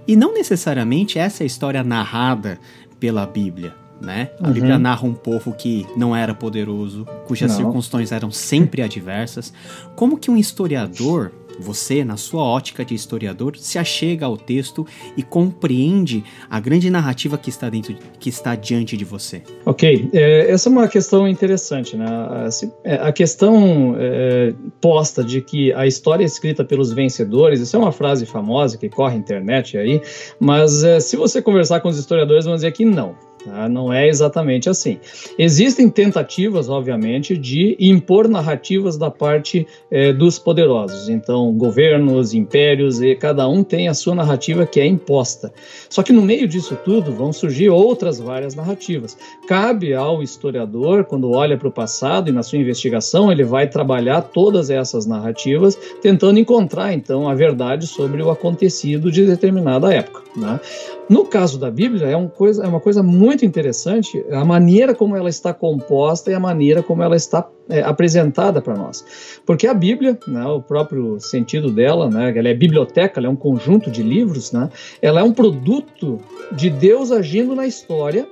E 0.06 0.14
não 0.14 0.32
necessariamente 0.32 1.18
essa 1.18 1.42
é 1.42 1.44
a 1.44 1.46
história 1.46 1.82
narrada 1.82 2.58
pela 2.98 3.26
Bíblia. 3.26 3.74
Né? 4.00 4.30
A 4.40 4.46
uhum. 4.46 4.52
Bíblia 4.52 4.78
narra 4.78 5.04
um 5.04 5.14
povo 5.14 5.52
que 5.52 5.84
não 5.96 6.14
era 6.14 6.32
poderoso, 6.32 7.04
cujas 7.26 7.50
não. 7.50 7.56
circunstâncias 7.56 8.12
eram 8.12 8.30
sempre 8.30 8.80
adversas. 8.80 9.52
Como 9.96 10.16
que 10.16 10.30
um 10.30 10.36
historiador 10.36 11.32
você, 11.58 12.04
na 12.04 12.16
sua 12.16 12.42
ótica 12.42 12.84
de 12.84 12.94
historiador, 12.94 13.56
se 13.56 13.78
achega 13.78 14.26
ao 14.26 14.36
texto 14.36 14.86
e 15.16 15.22
compreende 15.22 16.24
a 16.48 16.60
grande 16.60 16.90
narrativa 16.90 17.36
que 17.36 17.50
está 17.50 17.68
dentro, 17.68 17.96
que 18.18 18.28
está 18.28 18.54
diante 18.54 18.96
de 18.96 19.04
você. 19.04 19.42
Ok, 19.64 20.08
é, 20.12 20.50
essa 20.50 20.68
é 20.68 20.72
uma 20.72 20.88
questão 20.88 21.26
interessante, 21.26 21.96
né? 21.96 22.06
A, 22.06 22.48
é, 22.84 22.94
a 22.94 23.12
questão 23.12 23.94
é, 23.98 24.54
posta 24.80 25.22
de 25.24 25.40
que 25.40 25.72
a 25.72 25.86
história 25.86 26.24
é 26.24 26.26
escrita 26.26 26.64
pelos 26.64 26.92
vencedores, 26.92 27.60
isso 27.60 27.76
é 27.76 27.78
uma 27.78 27.92
frase 27.92 28.26
famosa 28.26 28.76
que 28.78 28.88
corre 28.88 29.16
internet 29.16 29.76
aí, 29.76 30.00
mas 30.38 30.82
é, 30.84 31.00
se 31.00 31.16
você 31.16 31.42
conversar 31.42 31.80
com 31.80 31.88
os 31.88 31.98
historiadores, 31.98 32.44
vão 32.44 32.54
dizer 32.54 32.72
que 32.72 32.84
não. 32.84 33.28
Tá? 33.48 33.68
Não 33.68 33.92
é 33.92 34.06
exatamente 34.06 34.68
assim. 34.68 34.98
Existem 35.38 35.88
tentativas, 35.88 36.68
obviamente, 36.68 37.36
de 37.36 37.76
impor 37.80 38.28
narrativas 38.28 38.98
da 38.98 39.10
parte 39.10 39.66
eh, 39.90 40.12
dos 40.12 40.38
poderosos. 40.38 41.08
Então, 41.08 41.52
governos, 41.52 42.34
impérios, 42.34 43.00
e 43.00 43.14
cada 43.14 43.48
um 43.48 43.64
tem 43.64 43.88
a 43.88 43.94
sua 43.94 44.14
narrativa 44.14 44.66
que 44.66 44.80
é 44.80 44.86
imposta. 44.86 45.52
Só 45.88 46.02
que 46.02 46.12
no 46.12 46.20
meio 46.20 46.46
disso 46.46 46.76
tudo 46.84 47.10
vão 47.10 47.32
surgir 47.32 47.70
outras 47.70 48.20
várias 48.20 48.54
narrativas. 48.54 49.16
Cabe 49.46 49.94
ao 49.94 50.22
historiador, 50.22 51.04
quando 51.04 51.30
olha 51.30 51.56
para 51.56 51.68
o 51.68 51.72
passado 51.72 52.28
e 52.28 52.32
na 52.32 52.42
sua 52.42 52.58
investigação, 52.58 53.32
ele 53.32 53.44
vai 53.44 53.66
trabalhar 53.66 54.22
todas 54.22 54.68
essas 54.68 55.06
narrativas, 55.06 55.76
tentando 56.02 56.38
encontrar 56.38 56.92
então 56.92 57.28
a 57.28 57.34
verdade 57.34 57.86
sobre 57.86 58.22
o 58.22 58.30
acontecido 58.30 59.10
de 59.10 59.24
determinada 59.24 59.92
época. 59.92 60.22
Né? 60.36 60.60
No 61.08 61.24
caso 61.24 61.58
da 61.58 61.70
Bíblia, 61.70 62.06
é, 62.06 62.16
um 62.16 62.28
coisa, 62.28 62.64
é 62.64 62.68
uma 62.68 62.80
coisa 62.80 63.02
muito 63.02 63.37
interessante 63.44 64.24
a 64.30 64.44
maneira 64.44 64.94
como 64.94 65.16
ela 65.16 65.28
está 65.28 65.52
composta 65.52 66.30
e 66.30 66.34
a 66.34 66.40
maneira 66.40 66.82
como 66.82 67.02
ela 67.02 67.16
está 67.16 67.48
é, 67.68 67.80
apresentada 67.80 68.60
para 68.60 68.74
nós. 68.74 69.04
Porque 69.44 69.66
a 69.66 69.74
Bíblia, 69.74 70.18
né, 70.26 70.44
o 70.46 70.60
próprio 70.60 71.20
sentido 71.20 71.70
dela, 71.70 72.08
né, 72.08 72.32
ela 72.36 72.48
é 72.48 72.54
biblioteca, 72.54 73.20
ela 73.20 73.26
é 73.26 73.30
um 73.30 73.36
conjunto 73.36 73.90
de 73.90 74.02
livros, 74.02 74.52
né, 74.52 74.70
ela 75.02 75.20
é 75.20 75.22
um 75.22 75.32
produto 75.32 76.18
de 76.52 76.70
Deus 76.70 77.12
agindo 77.12 77.54
na 77.54 77.66
história 77.66 78.26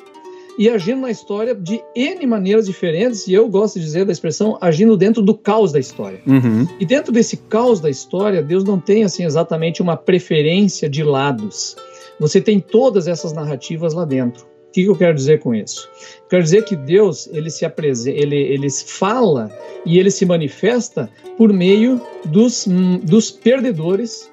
e 0.59 0.71
agindo 0.71 1.03
na 1.03 1.11
história 1.11 1.55
de 1.55 1.83
N 1.95 2.27
maneiras 2.27 2.66
diferentes, 2.66 3.27
e 3.27 3.35
eu 3.35 3.47
gosto 3.49 3.79
de 3.79 3.85
dizer 3.85 4.07
da 4.07 4.12
expressão 4.12 4.57
agindo 4.61 4.97
dentro 4.97 5.21
do 5.23 5.35
caos 5.35 5.71
da 5.71 5.79
história. 5.79 6.21
Uhum. 6.27 6.66
E 6.81 6.87
dentro 6.87 7.12
desse 7.12 7.37
caos 7.37 7.79
da 7.79 7.90
história, 7.90 8.42
Deus 8.42 8.64
não 8.64 8.81
tem 8.81 9.05
assim 9.05 9.25
exatamente 9.25 9.83
uma 9.83 9.97
preferência 9.97 10.88
de 10.88 11.03
lados. 11.03 11.77
Você 12.19 12.40
tem 12.40 12.59
todas 12.59 13.07
essas 13.07 13.35
narrativas 13.35 13.92
lá 13.92 14.07
dentro. 14.07 14.47
Que 14.77 14.85
eu 14.85 14.95
quero 14.95 15.15
dizer 15.15 15.41
com 15.41 15.55
isso? 15.55 15.89
quero 16.29 16.43
dizer 16.43 16.62
que 16.67 16.77
Deus 16.77 17.27
ele 17.33 17.49
se 17.49 17.65
apresenta, 17.65 18.19
ele, 18.19 18.37
ele 18.37 18.69
fala 18.71 19.51
e 19.87 19.99
ele 19.99 20.11
se 20.11 20.27
manifesta 20.27 21.09
por 21.39 21.51
meio 21.51 21.99
dos, 22.27 22.69
dos 23.03 23.31
perdedores 23.31 24.31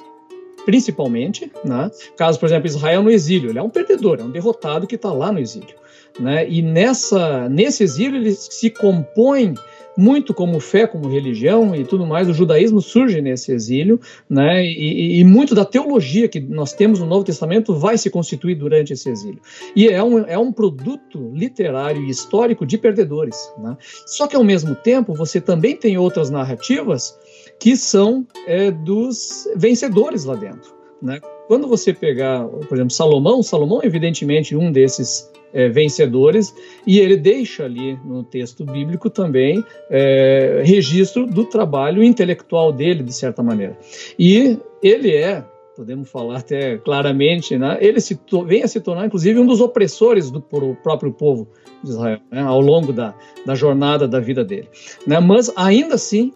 principalmente, 0.65 1.49
né? 1.63 1.89
Caso, 2.17 2.37
por 2.37 2.47
exemplo, 2.47 2.67
Israel 2.67 3.03
no 3.03 3.09
exílio, 3.09 3.51
ele 3.51 3.59
é 3.59 3.63
um 3.63 3.69
perdedor, 3.69 4.19
é 4.19 4.23
um 4.23 4.31
derrotado 4.31 4.85
que 4.85 4.95
está 4.95 5.13
lá 5.13 5.31
no 5.31 5.39
exílio, 5.39 5.75
né? 6.19 6.45
E 6.49 6.61
nessa 6.61 7.47
nesse 7.47 7.81
exílio 7.81 8.17
ele 8.17 8.33
se 8.33 8.69
compõe 8.69 9.53
muito 9.97 10.33
como 10.33 10.59
fé, 10.59 10.87
como 10.87 11.07
religião 11.07 11.75
e 11.75 11.83
tudo 11.83 12.05
mais, 12.05 12.27
o 12.27 12.33
judaísmo 12.33 12.81
surge 12.81 13.21
nesse 13.21 13.51
exílio, 13.51 13.99
né? 14.29 14.65
E, 14.65 15.19
e, 15.19 15.23
muito 15.23 15.53
da 15.53 15.65
teologia 15.65 16.27
que 16.27 16.39
nós 16.39 16.73
temos 16.73 16.99
no 16.99 17.05
Novo 17.05 17.23
Testamento 17.23 17.73
vai 17.75 17.97
se 17.97 18.09
constituir 18.09 18.55
durante 18.55 18.93
esse 18.93 19.09
exílio. 19.09 19.39
E 19.75 19.87
é 19.87 20.03
um, 20.03 20.19
é 20.19 20.37
um 20.37 20.51
produto 20.51 21.31
literário 21.33 22.03
e 22.03 22.09
histórico 22.09 22.65
de 22.65 22.77
perdedores, 22.77 23.53
né? 23.57 23.77
Só 24.05 24.27
que 24.27 24.35
ao 24.35 24.43
mesmo 24.43 24.75
tempo 24.75 25.13
você 25.13 25.39
também 25.39 25.75
tem 25.75 25.97
outras 25.97 26.29
narrativas 26.29 27.17
que 27.59 27.77
são 27.77 28.25
é, 28.47 28.71
dos 28.71 29.47
vencedores 29.55 30.25
lá 30.25 30.35
dentro, 30.35 30.73
né? 31.01 31.19
Quando 31.47 31.67
você 31.67 31.93
pegar, 31.93 32.45
por 32.47 32.75
exemplo, 32.75 32.91
Salomão, 32.91 33.43
Salomão 33.43 33.81
evidentemente 33.83 34.55
um 34.55 34.71
desses 34.71 35.29
é, 35.53 35.69
vencedores, 35.69 36.53
e 36.85 36.99
ele 36.99 37.15
deixa 37.15 37.65
ali 37.65 37.97
no 38.03 38.23
texto 38.23 38.65
bíblico 38.65 39.09
também 39.09 39.63
é, 39.89 40.61
registro 40.65 41.25
do 41.25 41.45
trabalho 41.45 42.03
intelectual 42.03 42.71
dele, 42.71 43.03
de 43.03 43.13
certa 43.13 43.43
maneira. 43.43 43.77
E 44.17 44.57
ele 44.81 45.15
é, 45.15 45.43
podemos 45.75 46.09
falar 46.09 46.39
até 46.39 46.77
claramente, 46.77 47.57
né, 47.57 47.77
ele 47.79 47.99
se 47.99 48.19
vem 48.45 48.63
a 48.63 48.67
se 48.67 48.79
tornar, 48.81 49.05
inclusive, 49.05 49.39
um 49.39 49.45
dos 49.45 49.61
opressores 49.61 50.29
do 50.31 50.41
próprio 50.41 51.11
povo 51.11 51.47
de 51.83 51.91
Israel, 51.91 52.19
né, 52.31 52.41
ao 52.41 52.61
longo 52.61 52.91
da, 52.91 53.13
da 53.45 53.55
jornada 53.55 54.07
da 54.07 54.19
vida 54.19 54.43
dele. 54.43 54.67
Né, 55.05 55.19
mas, 55.19 55.51
ainda 55.55 55.95
assim, 55.95 56.31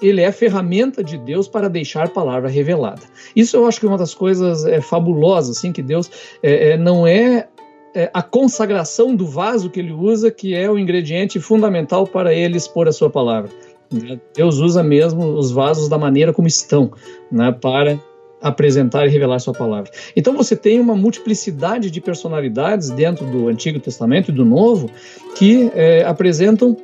ele 0.00 0.20
é 0.20 0.30
ferramenta 0.30 1.02
de 1.02 1.16
Deus 1.16 1.48
para 1.48 1.68
deixar 1.68 2.04
a 2.04 2.08
palavra 2.08 2.48
revelada. 2.48 3.02
Isso 3.34 3.56
eu 3.56 3.66
acho 3.66 3.80
que 3.80 3.86
é 3.86 3.88
uma 3.88 3.98
das 3.98 4.14
coisas 4.14 4.64
é, 4.66 4.80
fabulosas, 4.80 5.56
assim, 5.56 5.72
que 5.72 5.82
Deus 5.82 6.10
é, 6.42 6.70
é, 6.70 6.76
não 6.76 7.06
é 7.06 7.48
é, 7.96 8.10
a 8.12 8.22
consagração 8.22 9.16
do 9.16 9.26
vaso 9.26 9.70
que 9.70 9.80
ele 9.80 9.90
usa, 9.90 10.30
que 10.30 10.54
é 10.54 10.70
o 10.70 10.78
ingrediente 10.78 11.40
fundamental 11.40 12.06
para 12.06 12.34
ele 12.34 12.58
expor 12.58 12.86
a 12.86 12.92
sua 12.92 13.08
palavra. 13.08 13.50
Né? 13.90 14.20
Deus 14.34 14.58
usa 14.58 14.82
mesmo 14.82 15.24
os 15.24 15.50
vasos 15.50 15.88
da 15.88 15.96
maneira 15.96 16.30
como 16.30 16.46
estão, 16.46 16.92
né, 17.32 17.50
para 17.52 17.98
apresentar 18.42 19.06
e 19.06 19.08
revelar 19.08 19.38
sua 19.38 19.54
palavra. 19.54 19.90
Então 20.14 20.36
você 20.36 20.54
tem 20.54 20.78
uma 20.78 20.94
multiplicidade 20.94 21.90
de 21.90 21.98
personalidades 21.98 22.90
dentro 22.90 23.24
do 23.24 23.48
Antigo 23.48 23.80
Testamento 23.80 24.30
e 24.30 24.34
do 24.34 24.44
Novo 24.44 24.90
que 25.34 25.70
é, 25.74 26.04
apresentam 26.04 26.76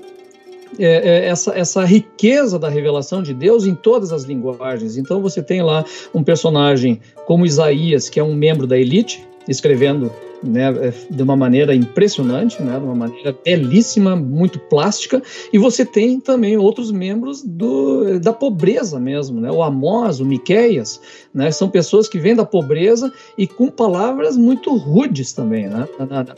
é, 0.79 0.87
é, 0.87 1.27
essa, 1.27 1.53
essa 1.53 1.85
riqueza 1.85 2.59
da 2.59 2.71
revelação 2.71 3.23
de 3.23 3.35
Deus 3.35 3.67
em 3.67 3.75
todas 3.75 4.15
as 4.15 4.25
linguagens. 4.25 4.97
Então 4.97 5.21
você 5.21 5.43
tem 5.43 5.61
lá 5.61 5.85
um 6.15 6.25
personagem 6.25 7.03
como 7.27 7.45
Isaías, 7.45 8.09
que 8.09 8.19
é 8.19 8.25
um 8.25 8.35
membro 8.35 8.67
da 8.67 8.79
elite, 8.79 9.23
escrevendo 9.47 10.11
né, 10.43 10.69
é, 10.69 10.93
de 11.11 11.23
uma 11.23 11.37
maneira 11.37 11.75
impressionante, 11.75 12.63
né, 12.63 12.79
de 12.79 12.85
uma 12.85 12.95
maneira 12.95 13.37
belíssima, 13.45 14.17
muito 14.17 14.59
plástica, 14.59 15.23
e 15.53 15.59
você 15.59 15.85
tem 15.85 16.19
também 16.21 16.57
outros 16.57 16.91
membros 16.91 17.43
do, 17.43 18.19
da 18.19 18.33
pobreza 18.33 18.99
mesmo, 18.99 19.41
né, 19.41 19.51
o 19.51 19.63
Amós, 19.63 20.21
o 20.21 20.25
Miqueias, 20.25 21.01
né, 21.33 21.51
são 21.51 21.69
pessoas 21.69 22.09
que 22.09 22.19
vêm 22.19 22.35
da 22.35 22.45
pobreza 22.45 23.13
e 23.37 23.47
com 23.47 23.69
palavras 23.69 24.37
muito 24.37 24.77
rudes 24.77 25.33
também, 25.33 25.69
né, 25.69 25.89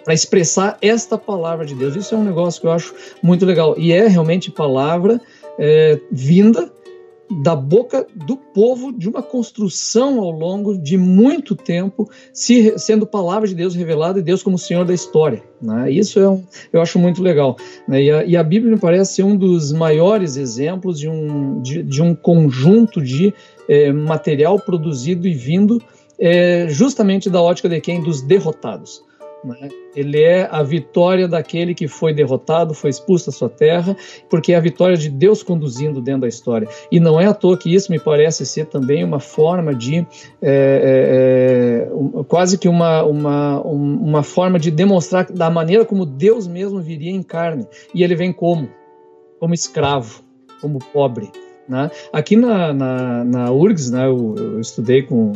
para 0.04 0.14
expressar 0.14 0.78
esta 0.80 1.16
palavra 1.16 1.64
de 1.64 1.74
Deus. 1.74 1.96
Isso 1.96 2.14
é 2.14 2.18
um 2.18 2.24
negócio 2.24 2.60
que 2.60 2.66
eu 2.66 2.72
acho 2.72 2.94
muito 3.22 3.44
legal, 3.44 3.74
e 3.78 3.92
é 3.92 4.06
realmente 4.06 4.50
palavra 4.50 5.20
é, 5.58 6.00
vinda 6.10 6.70
da 7.30 7.56
boca 7.56 8.06
do 8.14 8.36
povo 8.36 8.92
de 8.92 9.08
uma 9.08 9.22
construção 9.22 10.20
ao 10.20 10.30
longo 10.30 10.76
de 10.76 10.96
muito 10.98 11.56
tempo, 11.56 12.08
se, 12.32 12.78
sendo 12.78 13.06
palavra 13.06 13.48
de 13.48 13.54
Deus 13.54 13.74
revelada 13.74 14.18
e 14.18 14.22
Deus 14.22 14.42
como 14.42 14.58
Senhor 14.58 14.84
da 14.84 14.92
história. 14.92 15.42
Né? 15.60 15.90
Isso 15.90 16.20
é 16.20 16.28
um, 16.28 16.44
eu 16.72 16.82
acho 16.82 16.98
muito 16.98 17.22
legal. 17.22 17.56
Né? 17.88 18.02
E, 18.02 18.10
a, 18.10 18.24
e, 18.24 18.36
a, 18.36 18.42
Bíblia 18.42 18.74
me 18.74 18.80
parece 18.80 19.14
ser 19.14 19.22
um 19.22 19.36
dos 19.36 19.72
maiores 19.72 20.36
exemplos 20.36 20.98
de 20.98 21.08
um, 21.08 21.62
de, 21.62 21.82
de 21.82 22.02
um 22.02 22.14
conjunto 22.14 23.00
de 23.00 23.32
eh, 23.68 23.92
material 23.92 24.58
produzido 24.58 25.26
e 25.26 25.32
vindo 25.32 25.82
é 26.18 26.66
justamente 26.68 27.28
da 27.28 27.40
ótica 27.40 27.68
de 27.68 27.80
quem? 27.80 28.00
Dos 28.00 28.22
derrotados. 28.22 29.02
Né? 29.44 29.68
Ele 29.94 30.22
é 30.22 30.48
a 30.50 30.62
vitória 30.62 31.28
daquele 31.28 31.74
que 31.74 31.86
foi 31.86 32.14
derrotado, 32.14 32.72
foi 32.72 32.88
expulso 32.88 33.26
da 33.26 33.32
sua 33.32 33.48
terra, 33.48 33.94
porque 34.30 34.52
é 34.52 34.56
a 34.56 34.60
vitória 34.60 34.96
de 34.96 35.10
Deus 35.10 35.42
conduzindo 35.42 36.00
dentro 36.00 36.22
da 36.22 36.28
história. 36.28 36.66
E 36.90 36.98
não 36.98 37.20
é 37.20 37.26
à 37.26 37.34
toa 37.34 37.58
que 37.58 37.72
isso 37.72 37.92
me 37.92 37.98
parece 37.98 38.46
ser 38.46 38.66
também 38.66 39.04
uma 39.04 39.20
forma 39.20 39.74
de. 39.74 40.06
É, 40.40 41.86
é, 41.90 42.20
é 42.20 42.24
quase 42.26 42.56
que 42.56 42.68
uma, 42.68 43.02
uma, 43.02 43.60
uma 43.60 44.22
forma 44.22 44.58
de 44.58 44.70
demonstrar 44.70 45.30
da 45.30 45.50
maneira 45.50 45.84
como 45.84 46.06
Deus 46.06 46.46
mesmo 46.46 46.80
viria 46.80 47.10
em 47.10 47.22
carne. 47.22 47.66
E 47.94 48.02
ele 48.02 48.14
vem 48.14 48.32
como? 48.32 48.68
Como 49.38 49.52
escravo, 49.52 50.22
como 50.60 50.78
pobre. 50.92 51.30
Né? 51.68 51.90
Aqui 52.12 52.36
na, 52.36 52.72
na, 52.72 53.24
na 53.24 53.52
URGS, 53.52 53.90
né, 53.90 54.06
eu, 54.06 54.34
eu 54.36 54.60
estudei 54.60 55.02
com 55.02 55.32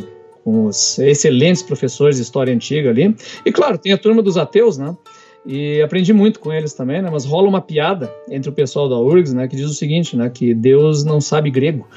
com 0.49 0.65
os 0.65 0.97
excelentes 0.97 1.61
professores 1.61 2.15
de 2.15 2.23
história 2.23 2.51
antiga 2.51 2.89
ali. 2.89 3.15
E 3.45 3.51
claro, 3.51 3.77
tem 3.77 3.93
a 3.93 3.97
turma 3.99 4.23
dos 4.23 4.35
ateus, 4.35 4.79
né? 4.79 4.97
E 5.45 5.79
aprendi 5.81 6.11
muito 6.11 6.39
com 6.39 6.51
eles 6.51 6.73
também, 6.73 7.03
né? 7.03 7.09
Mas 7.11 7.23
rola 7.23 7.47
uma 7.47 7.61
piada 7.61 8.11
entre 8.29 8.49
o 8.49 8.53
pessoal 8.53 8.89
da 8.89 8.97
URGS, 8.97 9.33
né? 9.33 9.47
Que 9.47 9.55
diz 9.55 9.69
o 9.69 9.73
seguinte, 9.75 10.17
né? 10.17 10.27
Que 10.27 10.55
Deus 10.55 11.03
não 11.03 11.21
sabe 11.21 11.51
grego. 11.51 11.87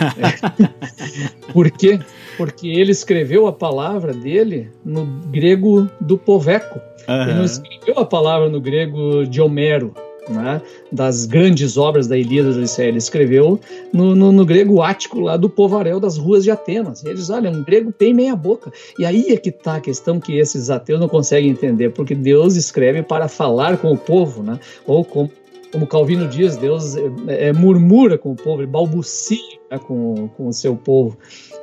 é. 0.00 1.50
Por 1.52 1.68
quê? 1.68 1.98
Porque 2.36 2.68
ele 2.68 2.92
escreveu 2.92 3.48
a 3.48 3.52
palavra 3.52 4.12
dele 4.12 4.70
no 4.84 5.04
grego 5.04 5.90
do 6.00 6.16
poveco. 6.16 6.80
Uhum. 7.08 7.22
Ele 7.22 7.34
não 7.34 7.44
escreveu 7.44 7.98
a 7.98 8.06
palavra 8.06 8.48
no 8.48 8.60
grego 8.60 9.26
de 9.26 9.40
Homero, 9.40 9.92
né, 10.28 10.60
das 10.90 11.26
grandes 11.26 11.76
obras 11.76 12.06
da 12.06 12.16
Ilíada 12.16 12.52
de 12.52 12.58
Odisseia. 12.58 12.88
Ele 12.88 12.98
escreveu 12.98 13.60
no, 13.92 14.14
no, 14.14 14.32
no, 14.32 14.44
grego 14.44 14.82
ático 14.82 15.20
lá 15.20 15.36
do 15.36 15.48
povaréu 15.48 16.00
das 16.00 16.16
ruas 16.16 16.44
de 16.44 16.50
Atenas. 16.50 17.02
E 17.02 17.08
eles, 17.08 17.30
olha, 17.30 17.50
um 17.50 17.62
grego 17.62 17.92
tem 17.92 18.12
meia 18.12 18.36
boca. 18.36 18.72
E 18.98 19.04
aí 19.04 19.26
é 19.30 19.36
que 19.36 19.50
está 19.50 19.76
a 19.76 19.80
questão 19.80 20.20
que 20.20 20.38
esses 20.38 20.70
ateus 20.70 21.00
não 21.00 21.08
conseguem 21.08 21.50
entender, 21.50 21.90
porque 21.90 22.14
Deus 22.14 22.56
escreve 22.56 23.02
para 23.02 23.28
falar 23.28 23.78
com 23.78 23.92
o 23.92 23.96
povo, 23.96 24.42
né, 24.42 24.58
ou 24.86 25.04
como 25.04 25.30
como 25.72 25.86
Calvino 25.86 26.26
diz, 26.28 26.56
Deus 26.56 26.96
é, 26.96 27.48
é, 27.48 27.52
murmura 27.52 28.16
com 28.16 28.32
o 28.32 28.36
povo, 28.36 28.62
ele 28.62 28.66
balbucia 28.66 29.58
né, 29.70 29.78
com, 29.78 30.28
com 30.28 30.48
o 30.48 30.52
seu 30.52 30.76
povo 30.76 31.18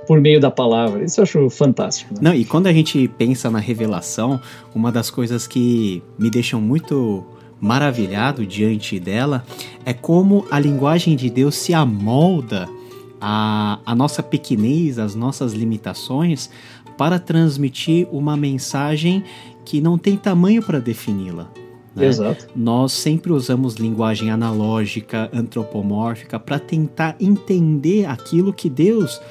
por 0.05 0.19
meio 0.19 0.39
da 0.39 0.51
palavra. 0.51 1.03
Isso 1.03 1.19
eu 1.19 1.23
acho 1.23 1.49
fantástico. 1.49 2.13
Né? 2.13 2.19
Não, 2.21 2.33
e 2.33 2.45
quando 2.45 2.67
a 2.67 2.73
gente 2.73 3.07
pensa 3.07 3.49
na 3.49 3.59
revelação, 3.59 4.39
uma 4.75 4.91
das 4.91 5.09
coisas 5.09 5.47
que 5.47 6.03
me 6.19 6.29
deixam 6.29 6.61
muito 6.61 7.23
maravilhado 7.63 8.45
diante 8.45 8.99
dela 8.99 9.45
é 9.85 9.93
como 9.93 10.45
a 10.51 10.59
linguagem 10.59 11.15
de 11.15 11.29
Deus 11.29 11.55
se 11.55 11.73
amolda 11.73 12.67
a, 13.21 13.79
a 13.85 13.95
nossa 13.95 14.21
pequenez, 14.21 14.99
as 14.99 15.15
nossas 15.15 15.53
limitações, 15.53 16.49
para 16.97 17.17
transmitir 17.17 18.05
uma 18.11 18.35
mensagem 18.35 19.23
que 19.63 19.79
não 19.79 19.97
tem 19.97 20.17
tamanho 20.17 20.61
para 20.61 20.79
defini-la. 20.79 21.49
Né? 21.95 22.07
Exato. 22.07 22.49
Nós 22.53 22.91
sempre 22.91 23.31
usamos 23.31 23.75
linguagem 23.75 24.29
analógica, 24.29 25.29
antropomórfica, 25.31 26.37
para 26.37 26.59
tentar 26.59 27.15
entender 27.17 28.05
aquilo 28.05 28.51
que 28.51 28.69
Deus, 28.69 29.21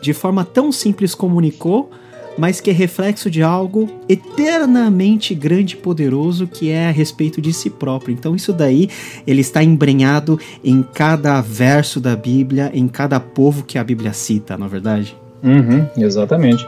de 0.00 0.14
forma 0.14 0.42
tão 0.42 0.72
simples, 0.72 1.14
comunicou 1.14 1.90
mas 2.36 2.60
que 2.60 2.70
é 2.70 2.72
reflexo 2.72 3.30
de 3.30 3.42
algo 3.42 3.88
eternamente 4.08 5.34
grande 5.34 5.74
e 5.74 5.78
poderoso 5.78 6.46
que 6.46 6.70
é 6.70 6.88
a 6.88 6.90
respeito 6.90 7.40
de 7.40 7.52
si 7.52 7.70
próprio. 7.70 8.12
Então 8.12 8.34
isso 8.34 8.52
daí 8.52 8.88
ele 9.26 9.40
está 9.40 9.62
embrenhado 9.62 10.38
em 10.62 10.82
cada 10.82 11.40
verso 11.40 12.00
da 12.00 12.16
Bíblia, 12.16 12.70
em 12.74 12.88
cada 12.88 13.18
povo 13.20 13.64
que 13.64 13.78
a 13.78 13.84
Bíblia 13.84 14.12
cita, 14.12 14.56
não 14.56 14.66
é 14.66 14.68
verdade? 14.68 15.16
Uhum, 15.42 15.86
exatamente. 15.96 16.66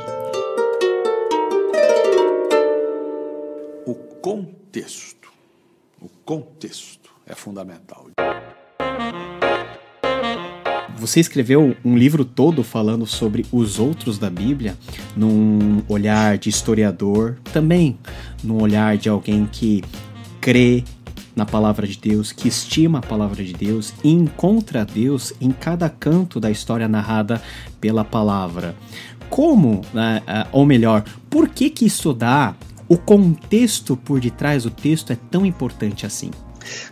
O 3.87 3.95
contexto, 4.21 5.31
o 6.01 6.09
contexto 6.25 7.11
é 7.27 7.35
fundamental. 7.35 8.07
Você 10.99 11.21
escreveu 11.21 11.77
um 11.85 11.97
livro 11.97 12.25
todo 12.25 12.65
falando 12.65 13.07
sobre 13.07 13.45
os 13.53 13.79
outros 13.79 14.19
da 14.19 14.31
Bíblia, 14.31 14.77
num 15.15 15.83
olhar 15.89 16.39
de 16.39 16.49
historiador, 16.49 17.37
também 17.53 17.99
num 18.43 18.61
olhar 18.61 18.97
de 18.97 19.09
alguém 19.09 19.47
que 19.51 19.85
crê 20.41 20.83
na 21.35 21.45
palavra 21.45 21.87
de 21.87 21.99
Deus, 21.99 22.33
que 22.33 22.49
estima 22.49 22.99
a 22.99 23.03
palavra 23.03 23.45
de 23.45 23.53
Deus 23.53 23.93
e 24.03 24.11
encontra 24.11 24.87
Deus 24.87 25.35
em 25.39 25.51
cada 25.51 25.91
canto 25.91 26.41
da 26.41 26.51
história 26.51 26.89
narrada 26.89 27.43
pela 27.79 28.03
palavra. 28.03 28.75
Como, 29.29 29.83
né, 29.93 30.23
ou 30.51 30.65
melhor, 30.65 31.05
por 31.29 31.49
que 31.49 31.69
que 31.69 31.85
estudar 31.85 32.57
o 32.89 32.97
contexto 32.97 33.97
por 33.97 34.19
detrás 34.19 34.63
do 34.63 34.71
texto 34.71 35.13
é 35.13 35.17
tão 35.31 35.45
importante 35.45 36.07
assim? 36.07 36.31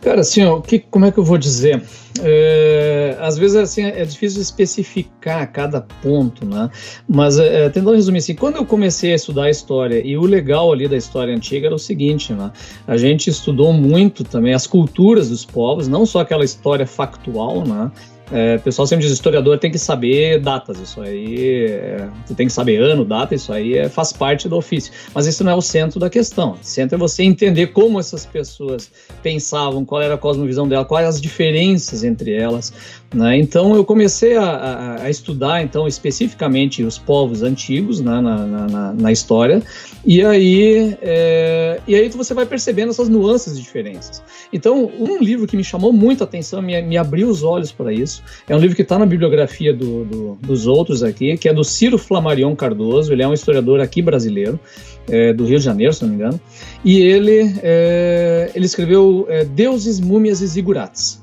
Cara, 0.01 0.21
assim, 0.21 0.45
ó, 0.45 0.61
que, 0.61 0.79
como 0.79 1.05
é 1.05 1.13
que 1.13 1.19
eu 1.19 1.25
vou 1.25 1.39
dizer? 1.39 1.83
É, 2.23 3.17
às 3.21 3.37
vezes 3.37 3.57
assim, 3.57 3.83
é 3.83 4.05
difícil 4.05 4.41
especificar 4.41 5.51
cada 5.51 5.81
ponto, 5.81 6.47
né? 6.47 6.71
Mas 7.09 7.39
é, 7.39 7.69
tentando 7.69 7.95
resumir 7.95 8.19
assim, 8.19 8.35
quando 8.35 8.57
eu 8.57 8.65
comecei 8.65 9.13
a 9.13 9.17
estudar 9.17 9.45
a 9.45 9.51
história, 9.51 10.01
e 10.05 10.17
o 10.17 10.23
legal 10.23 10.73
ali 10.73 10.87
da 10.87 10.97
história 10.97 11.35
antiga 11.35 11.67
era 11.67 11.75
o 11.75 11.79
seguinte, 11.79 12.33
né? 12.33 12.53
A 12.87 12.97
gente 12.97 13.29
estudou 13.29 13.73
muito 13.73 14.23
também 14.23 14.55
as 14.55 14.67
culturas 14.67 15.29
dos 15.29 15.45
povos, 15.45 15.89
não 15.89 16.07
só 16.07 16.21
aquela 16.21 16.45
história 16.45 16.87
factual, 16.87 17.67
né? 17.67 17.91
É, 18.33 18.57
o 18.57 18.61
pessoal 18.61 18.87
sempre 18.87 19.05
diz 19.05 19.13
historiador 19.13 19.59
tem 19.59 19.71
que 19.71 19.79
saber 19.79 20.41
datas, 20.41 20.81
isso 20.81 21.01
aí 21.01 21.67
é, 21.67 22.09
tu 22.27 22.35
tem 22.35 22.47
que 22.47 22.53
saber 22.53 22.81
ano, 22.81 23.05
data, 23.05 23.35
isso 23.35 23.53
aí 23.53 23.77
é, 23.77 23.89
faz 23.89 24.13
parte 24.13 24.49
do 24.49 24.57
ofício. 24.57 24.93
Mas 25.15 25.27
isso 25.27 25.45
não 25.45 25.53
é 25.53 25.55
o 25.55 25.61
centro 25.61 26.01
da 26.01 26.09
questão. 26.09 26.53
O 26.53 26.59
centro 26.65 26.97
é 26.97 26.99
você 26.99 27.23
entender 27.23 27.69
como 27.69 28.01
essas 28.01 28.25
pessoas 28.25 28.91
pensavam, 29.23 29.85
qual 29.85 30.01
era 30.01 30.15
a 30.15 30.19
cosmovisão 30.19 30.67
dela, 30.67 30.85
quais 30.85 31.07
as 31.07 31.21
diferenças 31.21 32.03
entre 32.03 32.33
elas. 32.33 32.73
Né? 33.15 33.39
Então 33.39 33.77
eu 33.77 33.85
comecei 33.85 34.37
a, 34.37 34.43
a, 34.43 35.03
a, 35.05 35.11
estudar 35.11 35.63
então 35.63 35.87
especificamente 35.87 36.83
os 36.83 36.99
povos 36.99 37.43
antigos 37.45 38.01
né, 38.01 38.21
na, 38.21 38.45
na, 38.45 38.93
na, 38.93 39.13
história 39.13 39.63
e 40.05 40.21
aí 40.25 40.99
é, 41.01 41.81
e 41.87 41.95
aí 41.95 42.09
você 42.09 42.35
vai 42.35 42.45
percebendo 42.45 42.91
essas 42.91 43.09
nuances 43.09 43.57
e 43.57 43.61
diferenças. 43.63 44.21
Então 44.53 44.91
um 44.99 45.19
livro 45.19 45.47
que 45.47 45.57
me 45.57 45.63
chamou 45.63 45.93
muito 45.93 46.23
a 46.23 46.25
atenção, 46.25 46.61
me, 46.61 46.81
me 46.83 46.97
abriu 46.97 47.29
os 47.29 47.45
olhos 47.45 47.71
para 47.71 47.93
isso, 47.93 48.14
é 48.49 48.55
um 48.55 48.59
livro 48.59 48.77
que 48.77 48.83
está 48.83 48.99
na 48.99 49.07
bibliografia 49.07 49.73
do, 49.73 50.05
do, 50.05 50.39
dos 50.43 50.67
outros 50.67 51.03
aqui, 51.03 51.37
que 51.37 51.49
é 51.49 51.55
do 51.55 51.65
Ciro 51.65 51.99
Flamarion 51.99 52.55
Cardoso. 52.55 53.13
Ele 53.13 53.23
é 53.23 53.29
um 53.29 53.35
historiador 53.35 53.81
aqui 53.81 54.03
brasileiro. 54.03 54.59
É, 55.07 55.35
do 55.35 55.45
Rio 55.45 55.59
de 55.59 55.65
Janeiro, 55.67 55.93
se 55.93 56.03
não 56.03 56.09
me 56.09 56.15
engano, 56.17 56.41
e 56.83 56.99
ele, 56.99 57.55
é, 57.63 58.51
ele 58.55 58.65
escreveu 58.65 59.27
é, 59.29 59.45
Deuses, 59.45 60.01
Múmias 60.01 60.41
e 60.41 60.47
Zigurates. 60.47 61.23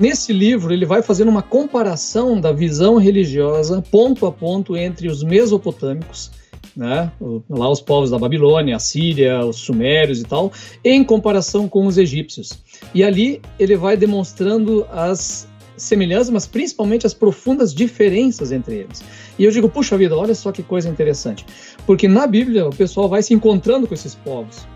Nesse 0.00 0.32
livro, 0.32 0.72
ele 0.72 0.86
vai 0.86 1.02
fazendo 1.02 1.28
uma 1.28 1.42
comparação 1.42 2.40
da 2.40 2.52
visão 2.52 2.96
religiosa, 2.96 3.84
ponto 3.88 4.24
a 4.24 4.32
ponto, 4.32 4.74
entre 4.74 5.08
os 5.08 5.22
mesopotâmicos, 5.22 6.30
né, 6.74 7.12
lá 7.50 7.70
os 7.70 7.82
povos 7.82 8.10
da 8.10 8.18
Babilônia, 8.18 8.76
a 8.76 8.78
Síria, 8.78 9.44
os 9.44 9.56
sumérios 9.56 10.20
e 10.20 10.24
tal, 10.24 10.50
em 10.82 11.04
comparação 11.04 11.68
com 11.68 11.86
os 11.86 11.98
egípcios. 11.98 12.62
E 12.94 13.04
ali 13.04 13.42
ele 13.58 13.76
vai 13.76 13.94
demonstrando 13.94 14.86
as 14.90 15.46
semelhanças, 15.82 16.30
mas 16.30 16.46
principalmente 16.46 17.06
as 17.06 17.14
profundas 17.14 17.74
diferenças 17.74 18.52
entre 18.52 18.76
eles. 18.76 19.02
E 19.38 19.44
eu 19.44 19.50
digo, 19.50 19.68
puxa 19.68 19.96
vida, 19.96 20.16
olha 20.16 20.34
só 20.34 20.52
que 20.52 20.62
coisa 20.62 20.88
interessante. 20.88 21.44
Porque 21.86 22.06
na 22.06 22.26
Bíblia 22.26 22.66
o 22.66 22.74
pessoal 22.74 23.08
vai 23.08 23.22
se 23.22 23.34
encontrando 23.34 23.86
com 23.86 23.94
esses 23.94 24.14
povos. 24.14 24.66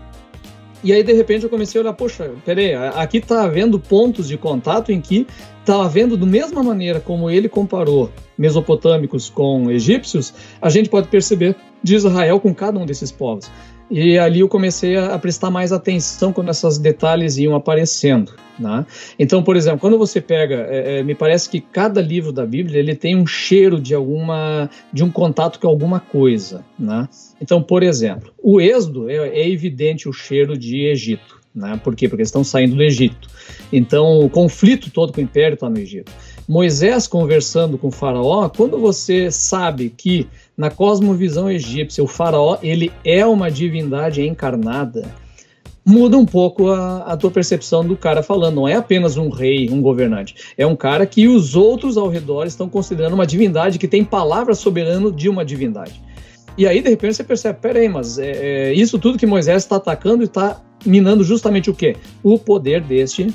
E 0.83 0.93
aí, 0.93 1.01
de 1.01 1.13
repente, 1.13 1.43
eu 1.43 1.49
comecei 1.49 1.79
a 1.79 1.83
olhar, 1.83 1.93
poxa, 1.93 2.31
peraí, 2.45 2.75
aqui 2.75 3.17
está 3.17 3.43
havendo 3.43 3.79
pontos 3.79 4.27
de 4.27 4.37
contato 4.37 4.91
em 4.91 5.01
que 5.01 5.25
está 5.59 5.83
havendo, 5.83 6.15
da 6.15 6.27
mesma 6.27 6.61
maneira 6.61 6.99
como 6.99 7.27
ele 7.27 7.49
comparou 7.49 8.11
mesopotâmicos 8.37 9.27
com 9.27 9.71
egípcios, 9.71 10.31
a 10.61 10.69
gente 10.69 10.87
pode 10.87 11.07
perceber 11.07 11.55
de 11.81 11.95
Israel 11.95 12.39
com 12.39 12.53
cada 12.53 12.77
um 12.77 12.85
desses 12.85 13.11
povos. 13.11 13.49
E 13.89 14.17
ali 14.17 14.39
eu 14.39 14.47
comecei 14.47 14.97
a, 14.97 15.17
prestar 15.19 15.51
mais 15.51 15.71
atenção 15.71 16.33
quando 16.33 16.49
esses 16.49 16.77
detalhes 16.77 17.37
iam 17.37 17.55
aparecendo. 17.55 18.33
Né? 18.57 18.85
Então, 19.19 19.43
por 19.43 19.55
exemplo, 19.55 19.79
quando 19.79 19.97
você 19.97 20.21
pega, 20.21 20.67
é, 20.69 20.99
é, 20.99 21.03
me 21.03 21.13
parece 21.13 21.49
que 21.49 21.59
cada 21.59 22.01
livro 22.01 22.31
da 22.31 22.45
Bíblia 22.45 22.79
ele 22.79 22.95
tem 22.95 23.15
um 23.15 23.27
cheiro 23.27 23.79
de 23.79 23.93
alguma, 23.93 24.69
de 24.91 25.03
um 25.03 25.11
contato 25.11 25.59
com 25.59 25.67
alguma 25.67 25.99
coisa. 25.99 26.63
Né? 26.79 27.07
Então, 27.39 27.61
por 27.61 27.83
exemplo, 27.83 28.33
o 28.41 28.59
Êxodo 28.59 29.09
é, 29.09 29.27
é 29.27 29.49
evidente 29.49 30.09
o 30.09 30.13
cheiro 30.13 30.57
de 30.57 30.85
Egito. 30.85 31.41
Né? 31.53 31.79
Por 31.83 31.95
quê? 31.95 32.07
Porque 32.07 32.21
eles 32.21 32.29
estão 32.29 32.43
saindo 32.43 32.75
do 32.75 32.83
Egito. 32.83 33.29
Então, 33.71 34.19
o 34.19 34.29
conflito 34.29 34.89
todo 34.89 35.13
com 35.13 35.19
o 35.19 35.23
Império 35.23 35.55
está 35.55 35.69
no 35.69 35.77
Egito. 35.77 36.11
Moisés 36.47 37.07
conversando 37.07 37.77
com 37.77 37.87
o 37.87 37.91
Faraó, 37.91 38.47
quando 38.49 38.77
você 38.77 39.31
sabe 39.31 39.89
que 39.89 40.27
na 40.57 40.69
cosmovisão 40.69 41.49
egípcia, 41.49 42.03
o 42.03 42.07
faraó 42.07 42.57
ele 42.61 42.91
é 43.03 43.25
uma 43.25 43.51
divindade 43.51 44.21
encarnada. 44.21 45.05
Muda 45.85 46.17
um 46.17 46.25
pouco 46.25 46.71
a, 46.71 46.99
a 47.03 47.17
tua 47.17 47.29
percepção 47.29 47.85
do 47.85 47.95
cara 47.95 48.23
falando. 48.23 48.55
Não 48.55 48.67
é 48.67 48.73
apenas 48.73 49.17
um 49.17 49.29
rei, 49.29 49.69
um 49.69 49.81
governante. 49.81 50.35
É 50.57 50.65
um 50.65 50.75
cara 50.75 51.05
que 51.05 51.27
os 51.27 51.55
outros 51.55 51.95
ao 51.95 52.09
redor 52.09 52.45
estão 52.47 52.67
considerando 52.67 53.13
uma 53.13 53.27
divindade 53.27 53.77
que 53.77 53.87
tem 53.87 54.03
palavra 54.03 54.55
soberana 54.55 55.11
de 55.11 55.29
uma 55.29 55.45
divindade. 55.45 56.01
E 56.57 56.65
aí, 56.65 56.81
de 56.81 56.89
repente, 56.89 57.15
você 57.15 57.23
percebe, 57.23 57.59
peraí, 57.61 57.89
mas 57.89 58.17
é, 58.17 58.31
é, 58.69 58.73
isso 58.73 58.97
tudo 58.97 59.17
que 59.17 59.25
Moisés 59.25 59.63
está 59.63 59.75
atacando 59.75 60.23
está 60.23 60.61
minando 60.85 61.23
justamente 61.23 61.69
o 61.69 61.73
quê? 61.73 61.97
O 62.23 62.39
poder 62.39 62.81
deste 62.81 63.27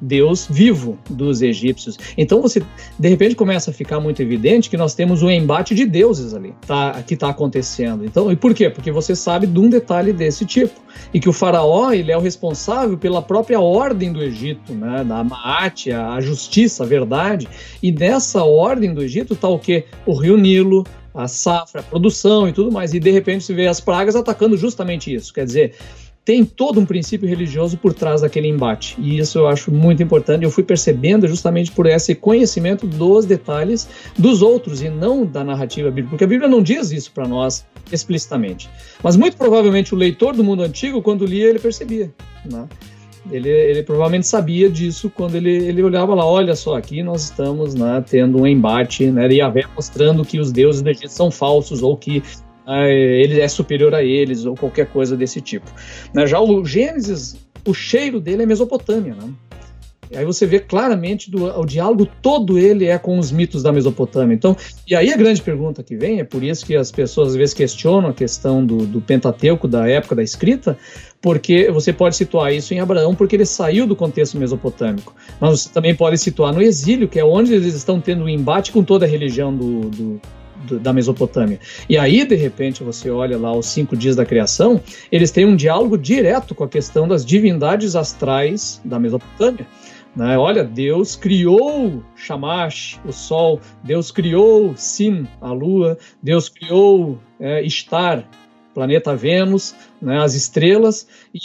Deus 0.00 0.46
vivo 0.48 0.98
dos 1.08 1.42
egípcios. 1.42 1.98
Então 2.16 2.40
você, 2.40 2.62
de 2.98 3.08
repente, 3.08 3.34
começa 3.34 3.70
a 3.70 3.74
ficar 3.74 4.00
muito 4.00 4.22
evidente 4.22 4.70
que 4.70 4.76
nós 4.76 4.94
temos 4.94 5.22
um 5.22 5.30
embate 5.30 5.74
de 5.74 5.84
deuses 5.84 6.34
ali, 6.34 6.54
tá, 6.66 7.02
que 7.02 7.14
está 7.14 7.28
acontecendo. 7.28 8.04
Então, 8.04 8.30
e 8.30 8.36
por 8.36 8.54
quê? 8.54 8.70
Porque 8.70 8.90
você 8.90 9.14
sabe 9.16 9.46
de 9.46 9.58
um 9.58 9.68
detalhe 9.68 10.12
desse 10.12 10.44
tipo 10.44 10.80
e 11.12 11.20
que 11.20 11.28
o 11.28 11.32
faraó 11.32 11.92
ele 11.92 12.12
é 12.12 12.16
o 12.16 12.20
responsável 12.20 12.96
pela 12.96 13.22
própria 13.22 13.60
ordem 13.60 14.12
do 14.12 14.22
Egito, 14.22 14.72
né, 14.72 15.04
da 15.04 15.24
Maat, 15.24 15.90
a 15.90 16.20
justiça, 16.20 16.84
a 16.84 16.86
verdade. 16.86 17.48
E 17.82 17.90
nessa 17.92 18.42
ordem 18.44 18.94
do 18.94 19.02
Egito 19.02 19.34
está 19.34 19.48
o 19.48 19.58
quê? 19.58 19.86
O 20.06 20.14
rio 20.14 20.36
Nilo, 20.36 20.84
a 21.14 21.26
safra, 21.26 21.80
a 21.80 21.84
produção 21.84 22.48
e 22.48 22.52
tudo 22.52 22.70
mais. 22.70 22.94
E 22.94 23.00
de 23.00 23.10
repente 23.10 23.44
se 23.44 23.52
vê 23.52 23.66
as 23.66 23.80
pragas 23.80 24.14
atacando 24.14 24.56
justamente 24.56 25.12
isso. 25.12 25.32
Quer 25.32 25.44
dizer, 25.44 25.74
tem 26.28 26.44
todo 26.44 26.78
um 26.78 26.84
princípio 26.84 27.26
religioso 27.26 27.78
por 27.78 27.94
trás 27.94 28.20
daquele 28.20 28.48
embate. 28.48 28.94
E 28.98 29.18
isso 29.18 29.38
eu 29.38 29.48
acho 29.48 29.72
muito 29.72 30.02
importante. 30.02 30.44
Eu 30.44 30.50
fui 30.50 30.62
percebendo 30.62 31.26
justamente 31.26 31.72
por 31.72 31.86
esse 31.86 32.14
conhecimento 32.14 32.86
dos 32.86 33.24
detalhes 33.24 33.88
dos 34.18 34.42
outros 34.42 34.82
e 34.82 34.90
não 34.90 35.24
da 35.24 35.42
narrativa 35.42 35.88
bíblica, 35.88 36.10
porque 36.10 36.24
a 36.24 36.26
Bíblia 36.26 36.46
não 36.46 36.62
diz 36.62 36.90
isso 36.90 37.12
para 37.12 37.26
nós 37.26 37.64
explicitamente. 37.90 38.68
Mas 39.02 39.16
muito 39.16 39.38
provavelmente 39.38 39.94
o 39.94 39.96
leitor 39.96 40.36
do 40.36 40.44
mundo 40.44 40.62
antigo, 40.62 41.00
quando 41.00 41.24
lia, 41.24 41.48
ele 41.48 41.58
percebia. 41.58 42.12
Né? 42.44 42.68
Ele, 43.30 43.48
ele, 43.48 43.82
provavelmente 43.82 44.26
sabia 44.26 44.68
disso 44.68 45.08
quando 45.08 45.34
ele, 45.34 45.50
ele 45.50 45.82
olhava 45.82 46.14
lá, 46.14 46.26
olha 46.26 46.54
só, 46.54 46.76
aqui 46.76 47.02
nós 47.02 47.24
estamos 47.24 47.74
né, 47.74 48.04
tendo 48.06 48.42
um 48.42 48.46
embate, 48.46 49.10
né, 49.10 49.32
Yahvé 49.32 49.64
mostrando 49.74 50.26
que 50.26 50.38
os 50.38 50.52
deuses 50.52 50.82
do 50.82 50.90
Egito 50.90 51.08
são 51.08 51.30
falsos 51.30 51.82
ou 51.82 51.96
que 51.96 52.22
ele 52.68 53.40
é 53.40 53.48
superior 53.48 53.94
a 53.94 54.02
eles 54.02 54.44
ou 54.44 54.54
qualquer 54.54 54.86
coisa 54.86 55.16
desse 55.16 55.40
tipo. 55.40 55.70
Né? 56.14 56.26
Já 56.26 56.40
o 56.40 56.64
Gênesis, 56.64 57.36
o 57.66 57.72
cheiro 57.72 58.20
dele 58.20 58.42
é 58.42 58.46
Mesopotâmia, 58.46 59.14
né? 59.14 59.32
E 60.10 60.16
aí 60.16 60.24
você 60.24 60.46
vê 60.46 60.58
claramente 60.58 61.30
do, 61.30 61.44
o 61.44 61.66
diálogo 61.66 62.08
todo 62.22 62.58
ele 62.58 62.86
é 62.86 62.98
com 62.98 63.18
os 63.18 63.30
mitos 63.30 63.62
da 63.62 63.70
Mesopotâmia. 63.70 64.34
Então, 64.34 64.56
e 64.86 64.94
aí 64.94 65.12
a 65.12 65.16
grande 65.16 65.42
pergunta 65.42 65.82
que 65.82 65.96
vem, 65.96 66.20
é 66.20 66.24
por 66.24 66.42
isso 66.42 66.64
que 66.64 66.74
as 66.74 66.90
pessoas 66.90 67.28
às 67.28 67.36
vezes 67.36 67.54
questionam 67.54 68.08
a 68.08 68.14
questão 68.14 68.64
do, 68.64 68.86
do 68.86 69.00
Pentateuco 69.00 69.68
da 69.68 69.86
época 69.86 70.14
da 70.14 70.22
escrita, 70.22 70.78
porque 71.20 71.70
você 71.70 71.92
pode 71.92 72.16
situar 72.16 72.54
isso 72.54 72.72
em 72.72 72.80
Abraão 72.80 73.14
porque 73.14 73.36
ele 73.36 73.44
saiu 73.44 73.86
do 73.86 73.94
contexto 73.94 74.38
mesopotâmico. 74.38 75.14
Mas 75.38 75.60
você 75.60 75.68
também 75.68 75.94
pode 75.94 76.16
situar 76.16 76.54
no 76.54 76.62
exílio, 76.62 77.08
que 77.08 77.18
é 77.18 77.24
onde 77.24 77.52
eles 77.52 77.74
estão 77.74 78.00
tendo 78.00 78.24
um 78.24 78.28
embate 78.28 78.72
com 78.72 78.82
toda 78.82 79.04
a 79.04 79.08
religião 79.08 79.54
do, 79.54 79.80
do 79.90 80.20
da 80.76 80.92
Mesopotâmia. 80.92 81.58
E 81.88 81.96
aí, 81.96 82.24
de 82.24 82.34
repente, 82.34 82.82
você 82.82 83.10
olha 83.10 83.38
lá 83.38 83.56
os 83.56 83.66
cinco 83.66 83.96
dias 83.96 84.16
da 84.16 84.24
criação, 84.24 84.80
eles 85.10 85.30
têm 85.30 85.46
um 85.46 85.56
diálogo 85.56 85.96
direto 85.96 86.54
com 86.54 86.64
a 86.64 86.68
questão 86.68 87.06
das 87.06 87.24
divindades 87.24 87.96
astrais 87.96 88.80
da 88.84 88.98
Mesopotâmia. 88.98 89.66
Né? 90.16 90.36
Olha, 90.36 90.64
Deus 90.64 91.14
criou 91.14 92.02
Shamash, 92.16 92.98
o 93.04 93.12
sol, 93.12 93.60
Deus 93.84 94.10
criou 94.10 94.74
Sim, 94.76 95.26
a 95.40 95.52
lua, 95.52 95.96
Deus 96.22 96.48
criou 96.48 97.18
é, 97.38 97.66
Star, 97.68 98.24
planeta 98.74 99.14
Vênus, 99.14 99.74
né, 100.00 100.22
as 100.22 100.34
estrelas, 100.34 101.08
e 101.34 101.38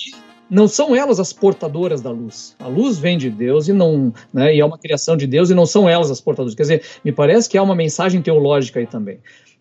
não 0.53 0.67
são 0.67 0.95
elas 0.95 1.19
as 1.19 1.33
portadoras 1.33 1.99
da 1.99 2.11
luz. 2.11 2.55
A 2.59 2.67
luz 2.67 2.99
vem 2.99 3.17
de 3.17 3.29
Deus 3.29 3.67
e 3.67 3.73
não, 3.73 4.13
né, 4.31 4.55
e 4.55 4.59
é 4.59 4.65
uma 4.65 4.77
criação 4.77 5.17
de 5.17 5.25
Deus 5.25 5.49
e 5.49 5.55
não 5.55 5.65
são 5.65 5.89
elas 5.89 6.11
as 6.11 6.21
portadoras. 6.21 6.53
Quer 6.53 6.61
dizer, 6.61 6.81
me 7.03 7.11
parece 7.11 7.49
que 7.49 7.57
há 7.57 7.63
uma 7.63 7.75
mensagem 7.75 8.21
teológica 8.21 8.79
aí 8.79 8.85
também. 8.85 9.17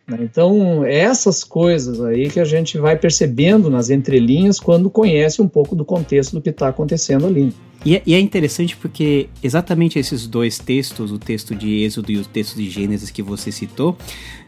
Né? 0.07 0.19
Então, 0.21 0.85
é 0.85 0.99
essas 0.99 1.43
coisas 1.43 2.01
aí 2.03 2.29
que 2.29 2.39
a 2.39 2.45
gente 2.45 2.77
vai 2.77 2.97
percebendo 2.97 3.71
nas 3.71 3.89
entrelinhas 3.89 4.61
quando 4.61 4.91
conhece 4.91 5.41
um 5.41 5.49
pouco 5.49 5.75
do 5.75 5.85
contexto 5.85 6.35
do 6.35 6.43
que 6.43 6.51
está 6.51 6.69
acontecendo 6.69 7.27
ali. 7.27 7.55
E 7.85 7.97
é, 7.97 8.03
e 8.07 8.15
é, 8.15 8.21
interessante 8.21 8.77
porque 8.77 9.29
exatamente 9.43 9.99
esses 9.99 10.27
dois 10.27 10.59
textos, 10.59 11.11
o 11.11 11.19
texto 11.19 11.55
de 11.55 11.83
Êxodo 11.83 12.13
e 12.13 12.19
o 12.19 12.25
texto 12.25 12.57
de 12.57 12.71
Gênesis 12.71 13.11
que 13.11 13.23
você 13.23 13.51
citou, 13.51 13.97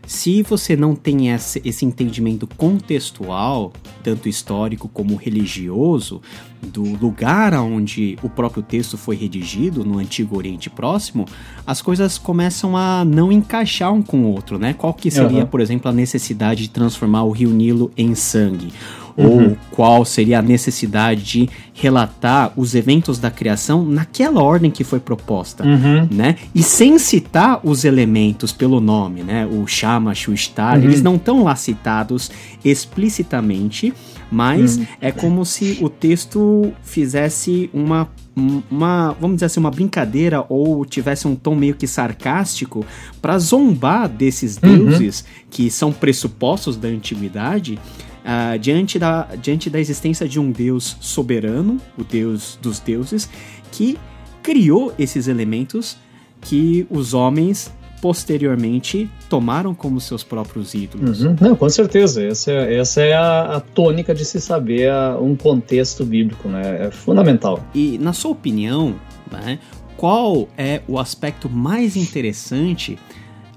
se 0.06 0.42
você 0.42 0.76
não 0.76 0.94
tem 0.94 1.30
esse, 1.30 1.60
esse 1.64 1.84
entendimento 1.84 2.46
contextual, 2.46 3.72
tanto 4.02 4.28
histórico 4.28 4.88
como 4.88 5.16
religioso, 5.16 6.20
do 6.62 6.82
lugar 6.82 7.54
onde 7.54 8.16
o 8.22 8.28
próprio 8.28 8.62
texto 8.62 8.96
foi 8.96 9.16
redigido, 9.16 9.84
no 9.84 9.98
Antigo 9.98 10.36
Oriente 10.36 10.70
Próximo, 10.70 11.26
as 11.66 11.82
coisas 11.82 12.18
começam 12.18 12.76
a 12.76 13.04
não 13.04 13.32
encaixar 13.32 13.92
um 13.92 14.02
com 14.02 14.24
o 14.24 14.32
outro, 14.32 14.58
né? 14.58 14.72
Qual 14.72 14.94
que 14.94 15.10
seria, 15.10 15.40
uhum. 15.40 15.46
por 15.46 15.60
exemplo, 15.60 15.90
a 15.90 15.92
necessidade 15.92 16.62
de 16.62 16.70
transformar 16.70 17.24
o 17.24 17.30
rio 17.30 17.50
Nilo 17.50 17.90
em 17.96 18.14
sangue? 18.14 18.72
Uhum. 19.16 19.50
Ou 19.50 19.56
qual 19.70 20.04
seria 20.04 20.40
a 20.40 20.42
necessidade 20.42 21.22
de 21.22 21.50
relatar 21.72 22.52
os 22.56 22.74
eventos 22.74 23.18
da 23.18 23.30
criação 23.30 23.84
naquela 23.84 24.42
ordem 24.42 24.70
que 24.70 24.82
foi 24.82 24.98
proposta, 24.98 25.64
uhum. 25.64 26.08
né? 26.10 26.36
E 26.52 26.62
sem 26.62 26.98
citar 26.98 27.60
os 27.62 27.84
elementos 27.84 28.52
pelo 28.52 28.80
nome, 28.80 29.22
né? 29.22 29.46
O 29.46 29.66
Shamash, 29.66 30.28
o 30.28 30.36
Star, 30.36 30.78
uhum. 30.78 30.84
eles 30.84 31.00
não 31.00 31.14
estão 31.14 31.44
lá 31.44 31.54
citados 31.54 32.30
explicitamente, 32.64 33.94
mas 34.30 34.78
uhum. 34.78 34.86
é 35.00 35.12
como 35.12 35.44
se 35.44 35.78
o 35.80 35.88
texto 35.88 36.72
fizesse 36.82 37.70
uma 37.72 38.08
uma, 38.36 39.16
vamos 39.20 39.36
dizer 39.36 39.46
assim, 39.46 39.60
uma 39.60 39.70
brincadeira 39.70 40.44
ou 40.48 40.84
tivesse 40.84 41.28
um 41.28 41.36
tom 41.36 41.54
meio 41.54 41.74
que 41.74 41.86
sarcástico 41.86 42.84
para 43.22 43.38
zombar 43.38 44.08
desses 44.08 44.56
uhum. 44.56 44.86
deuses 44.86 45.24
que 45.48 45.70
são 45.70 45.92
pressupostos 45.92 46.76
da 46.76 46.88
antiguidade, 46.88 47.78
uh, 48.24 48.58
diante, 48.58 48.98
da, 48.98 49.28
diante 49.40 49.68
da 49.68 49.78
existência 49.78 50.28
de 50.28 50.40
um 50.40 50.50
Deus 50.50 50.96
soberano, 51.00 51.80
o 51.96 52.04
Deus 52.04 52.58
dos 52.60 52.80
deuses, 52.80 53.28
que 53.70 53.98
criou 54.42 54.92
esses 54.98 55.28
elementos 55.28 55.96
que 56.40 56.86
os 56.90 57.14
homens 57.14 57.72
posteriormente 58.00 59.10
tomaram 59.30 59.74
como 59.74 59.98
seus 59.98 60.22
próprios 60.22 60.74
ídolos. 60.74 61.22
Uhum. 61.22 61.36
Não, 61.40 61.56
com 61.56 61.70
certeza. 61.70 62.22
Essa 62.22 62.50
é, 62.50 62.76
essa 62.76 63.00
é 63.00 63.14
a, 63.14 63.56
a 63.56 63.60
tônica 63.60 64.14
de 64.14 64.26
se 64.26 64.38
saber 64.42 64.90
a, 64.90 65.16
um 65.18 65.34
contexto 65.34 66.04
bíblico, 66.04 66.46
né? 66.46 66.88
É 66.88 66.90
fundamental. 66.90 67.64
E, 67.74 67.96
na 67.96 68.12
sua 68.12 68.32
opinião, 68.32 68.94
né, 69.32 69.58
qual 69.96 70.46
é 70.58 70.82
o 70.86 70.98
aspecto 70.98 71.48
mais 71.48 71.96
interessante 71.96 72.98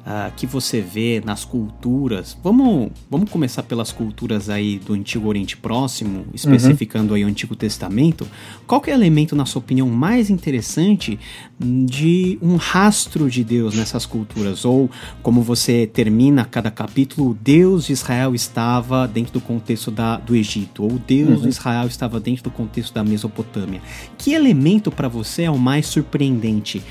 uh, 0.08 0.32
que 0.36 0.48
você 0.48 0.80
vê 0.80 1.22
nas 1.24 1.44
culturas. 1.44 2.38
Vamos, 2.42 2.92
vamos 3.12 3.30
começar 3.30 3.64
pelas 3.64 3.92
culturas 3.92 4.50
aí 4.50 4.80
do 4.80 4.94
Antigo 4.94 5.28
Oriente 5.28 5.58
Próximo, 5.58 6.26
especificando 6.34 7.10
uhum. 7.10 7.16
aí 7.16 7.26
o 7.26 7.28
Antigo 7.28 7.56
Testamento. 7.56 8.26
Qual 8.66 8.82
é 8.88 8.92
o 8.92 8.94
elemento, 8.94 9.36
na 9.36 9.46
sua 9.46 9.60
opinião, 9.60 9.90
mais 9.90 10.30
interessante 10.30 11.20
de 11.60 12.40
um 12.42 12.56
rastro 12.56 13.30
de 13.30 13.44
Deus 13.44 13.76
nessas 13.76 14.06
culturas? 14.06 14.64
Ou, 14.64 14.90
como 15.22 15.42
você 15.42 15.86
termina 15.86 16.46
cada 16.46 16.72
capítulo, 16.72 17.38
Deus 17.42 17.88
de 17.88 17.94
Israel 17.94 18.34
estava 18.34 19.08
dentro 19.08 19.34
do 19.34 19.42
contexto 19.42 19.92
da, 19.92 20.18
do 20.18 20.36
Egito, 20.36 20.84
ou 20.84 20.98
Deus 20.98 21.38
uhum. 21.38 21.42
de 21.42 21.50
Israel 21.50 21.88
estava 21.88 22.20
dentro 22.20 22.46
do 22.46 22.52
contexto 22.52 22.94
da 22.94 23.04
Mesopotâmia. 23.04 23.82
Que 24.18 24.34
elemento 24.34 24.90
para 24.90 25.10
você 25.10 25.44
é 25.44 25.52
o 25.52 25.58
mais 25.58 25.88
surpreendente 25.88 26.82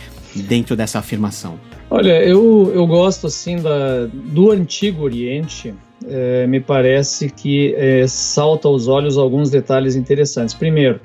dentro 0.42 0.76
dessa 0.76 0.98
afirmação? 0.98 1.58
Olha, 1.88 2.22
eu, 2.22 2.72
eu 2.74 2.86
gosto 2.86 3.26
assim 3.26 3.56
da, 3.56 4.06
do 4.06 4.50
Antigo 4.50 5.04
Oriente. 5.04 5.74
É, 6.06 6.46
me 6.46 6.60
parece 6.60 7.30
que 7.30 7.74
é, 7.74 8.06
salta 8.06 8.68
aos 8.68 8.86
olhos 8.86 9.16
alguns 9.16 9.50
detalhes 9.50 9.96
interessantes. 9.96 10.54
Primeiro, 10.54 11.00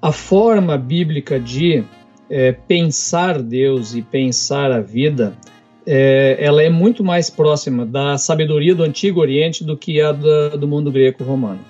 a 0.00 0.12
forma 0.12 0.78
bíblica 0.78 1.38
de 1.38 1.84
é, 2.28 2.52
pensar 2.52 3.42
Deus 3.42 3.94
e 3.94 4.02
pensar 4.02 4.72
a 4.72 4.80
vida, 4.80 5.34
é, 5.86 6.36
ela 6.40 6.62
é 6.62 6.70
muito 6.70 7.02
mais 7.02 7.28
próxima 7.28 7.84
da 7.84 8.16
sabedoria 8.16 8.74
do 8.74 8.82
Antigo 8.82 9.20
Oriente 9.20 9.64
do 9.64 9.76
que 9.76 10.00
a 10.00 10.12
do, 10.12 10.56
do 10.56 10.68
mundo 10.68 10.90
greco-romano 10.90 11.69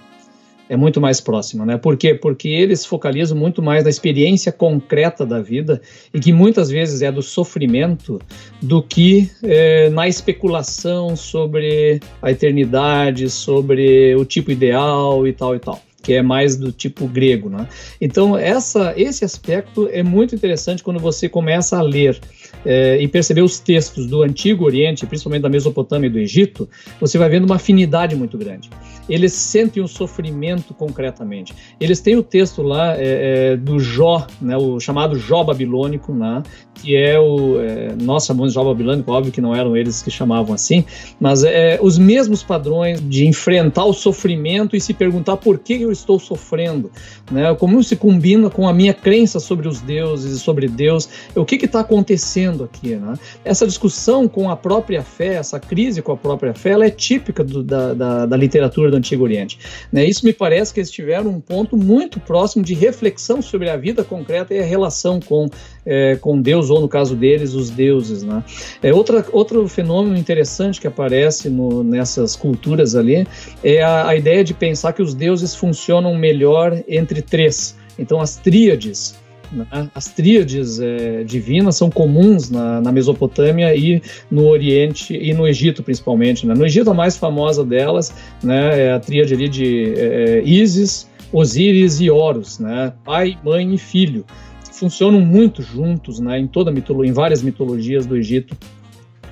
é 0.71 0.77
muito 0.77 1.01
mais 1.01 1.21
próxima, 1.21 1.67
né? 1.67 1.77
Por 1.77 1.97
quê? 1.97 2.15
Porque 2.15 2.49
eles 2.49 2.87
focalizam 2.87 3.37
muito 3.37 3.61
mais 3.61 3.83
na 3.83 3.91
experiência 3.91 4.53
concreta 4.53 5.27
da 5.27 5.41
vida 5.41 5.83
e 6.15 6.21
que 6.21 6.33
muitas 6.33 6.71
vezes 6.71 7.03
é 7.03 7.11
do 7.11 7.23
sofrimento 7.23 8.21
do 8.63 8.81
que 8.81 9.29
é, 9.43 9.91
na 9.91 10.07
especulação 10.07 11.17
sobre 11.17 12.01
a 12.23 12.31
eternidade, 12.31 13.29
sobre 13.29 14.15
o 14.15 14.25
tipo 14.25 14.53
ideal 14.53 15.27
e 15.27 15.33
tal 15.33 15.57
e 15.57 15.59
tal. 15.59 15.83
que 16.03 16.15
é 16.15 16.23
mais 16.23 16.57
do 16.57 16.71
tipo 16.71 17.07
grego, 17.09 17.51
né? 17.51 17.67
Então 18.01 18.39
essa, 18.39 18.95
esse 18.97 19.25
aspecto 19.25 19.89
é 19.93 20.05
muito 20.05 20.37
interessante 20.37 20.85
quando 20.85 21.01
você 21.01 21.29
começa 21.29 21.79
a 21.79 21.83
ler 21.83 22.19
é, 22.65 23.01
e 23.01 23.09
perceber 23.09 23.43
os 23.43 23.59
textos 23.59 24.07
do 24.07 24.23
Antigo 24.23 24.65
Oriente, 24.65 25.07
principalmente 25.07 25.43
da 25.43 25.49
Mesopotâmia 25.49 26.09
e 26.09 26.11
do 26.11 26.19
Egito, 26.19 26.69
você 27.01 27.19
vai 27.19 27.29
vendo 27.29 27.45
uma 27.45 27.57
afinidade 27.57 28.15
muito 28.15 28.37
grande. 28.37 28.71
Eles 29.09 29.33
sentem 29.33 29.83
o 29.83 29.89
sofrimento 29.89 30.75
concretamente. 30.75 31.53
Eles 31.81 32.01
têm 32.01 32.17
o 32.17 32.23
texto 32.23 32.63
lá 32.63 32.97
é, 32.97 33.53
é, 33.53 33.57
do 33.57 33.79
Jó, 33.81 34.27
né, 34.41 34.57
o 34.57 34.79
chamado 34.79 35.19
Jó 35.19 35.43
babilônico, 35.43 36.13
né, 36.13 36.43
que 36.75 36.97
é 36.97 37.19
o. 37.19 37.61
É, 37.61 37.95
nós 38.01 38.27
chamamos 38.27 38.53
Jó 38.53 38.65
babilônico, 38.65 39.11
óbvio 39.11 39.33
que 39.33 39.41
não 39.41 39.55
eram 39.55 39.77
eles 39.77 40.03
que 40.03 40.11
chamavam 40.11 40.55
assim, 40.55 40.85
mas 41.19 41.43
é, 41.43 41.79
os 41.83 41.99
mesmos 41.99 42.43
padrões 42.43 43.01
de 43.09 43.27
enfrentar 43.27 43.85
o 43.85 43.93
sofrimento 43.93 44.77
e 44.77 44.81
se 44.81 44.95
perguntar 44.95 45.37
por 45.37 45.59
que 45.59 45.83
eu 45.83 45.91
estou 45.91 46.19
sofrendo, 46.19 46.91
né, 47.31 47.55
como 47.55 47.83
se 47.83 47.97
combina 47.97 48.49
com 48.49 48.69
a 48.69 48.73
minha 48.73 48.95
crença 48.95 49.41
sobre 49.41 49.67
os 49.67 49.81
deuses 49.81 50.37
e 50.37 50.39
sobre 50.39 50.69
Deus, 50.69 51.09
o 51.35 51.45
que 51.45 51.57
está 51.57 51.81
acontecendo 51.81 52.50
aqui. 52.65 52.97
Né? 52.97 53.15
Essa 53.45 53.67
discussão 53.67 54.27
com 54.29 54.51
a 54.51 54.57
própria 54.57 55.03
fé, 55.03 55.35
essa 55.35 55.61
crise 55.61 56.03
com 56.03 56.13
a 56.13 56.17
própria 56.17 56.55
fé, 56.55 56.71
ela 56.71 56.87
é 56.87 56.91
típica 56.91 57.45
do, 57.45 57.63
da, 57.63 57.95
da, 57.95 58.27
da, 58.27 58.37
literatura 58.37 58.91
do 58.91 58.97
Antigo 58.97 59.23
Oriente. 59.23 59.59
Né? 59.93 60.05
Isso 60.05 60.25
me 60.25 60.33
parece 60.33 60.73
que 60.75 60.81
eles 60.81 60.91
tiveram 60.91 61.31
um 61.31 61.41
ponto 61.41 61.77
muito 61.77 62.19
próximo 62.19 62.65
de 62.65 62.75
reflexão 62.75 63.41
sobre 63.41 63.69
a 63.69 63.77
vida 63.77 64.03
concreta 64.03 64.55
e 64.55 64.59
a 64.59 64.65
relação 64.65 65.21
com, 65.21 65.49
é, 65.85 66.17
com 66.17 66.41
Deus, 66.41 66.71
ou 66.71 66.81
no 66.81 66.89
caso 66.89 67.15
deles, 67.15 67.55
os 67.55 67.71
deuses. 67.71 68.23
Né? 68.23 68.43
É 68.83 68.93
outra, 68.93 69.25
outro 69.33 69.67
fenômeno 69.69 70.17
interessante 70.17 70.81
que 70.81 70.87
aparece 70.87 71.49
no, 71.49 71.85
nessas 71.85 72.37
culturas 72.37 72.95
ali 72.95 73.27
é 73.63 73.83
a, 73.83 74.09
a 74.09 74.17
ideia 74.17 74.43
de 74.43 74.55
pensar 74.55 74.93
que 74.93 75.03
os 75.03 75.15
deuses 75.15 75.55
funcionam 75.55 76.15
melhor 76.15 76.83
entre 76.89 77.23
três. 77.23 77.77
Então, 77.99 78.21
as 78.21 78.37
tríades 78.37 79.20
né? 79.53 79.67
As 79.95 80.07
tríades 80.07 80.81
é, 80.81 81.25
divinas 81.25 81.77
são 81.77 81.91
comuns 81.91 82.51
na, 82.51 82.81
na, 82.81 82.93
Mesopotâmia 82.93 83.75
e 83.75 84.01
no 84.31 84.47
Oriente 84.47 85.15
e 85.15 85.33
no 85.35 85.47
Egito, 85.47 85.83
principalmente. 85.83 86.47
Né? 86.47 86.55
No 86.55 86.65
Egito, 86.65 86.91
a 86.91 86.95
mais 86.95 87.17
famosa 87.17 87.65
delas 87.65 88.13
né, 88.43 88.87
é 88.87 88.93
a 88.93 89.01
tríade 89.01 89.35
ali 89.35 89.49
de 89.49 89.95
é, 89.97 90.39
é 90.39 90.43
Ísis, 90.45 91.09
Osíris 91.33 92.01
e 92.01 92.11
Horus, 92.11 92.59
né? 92.59 92.93
pai, 93.05 93.37
mãe 93.45 93.75
e 93.75 93.79
filho. 93.79 94.25
Funcionam 94.73 95.21
muito 95.21 95.63
juntos 95.63 96.21
né, 96.21 96.39
em, 96.39 96.47
toda 96.47 96.73
em 96.73 97.13
várias 97.13 97.43
mitologias 97.43 98.07
do 98.07 98.17
Egito. 98.17 98.57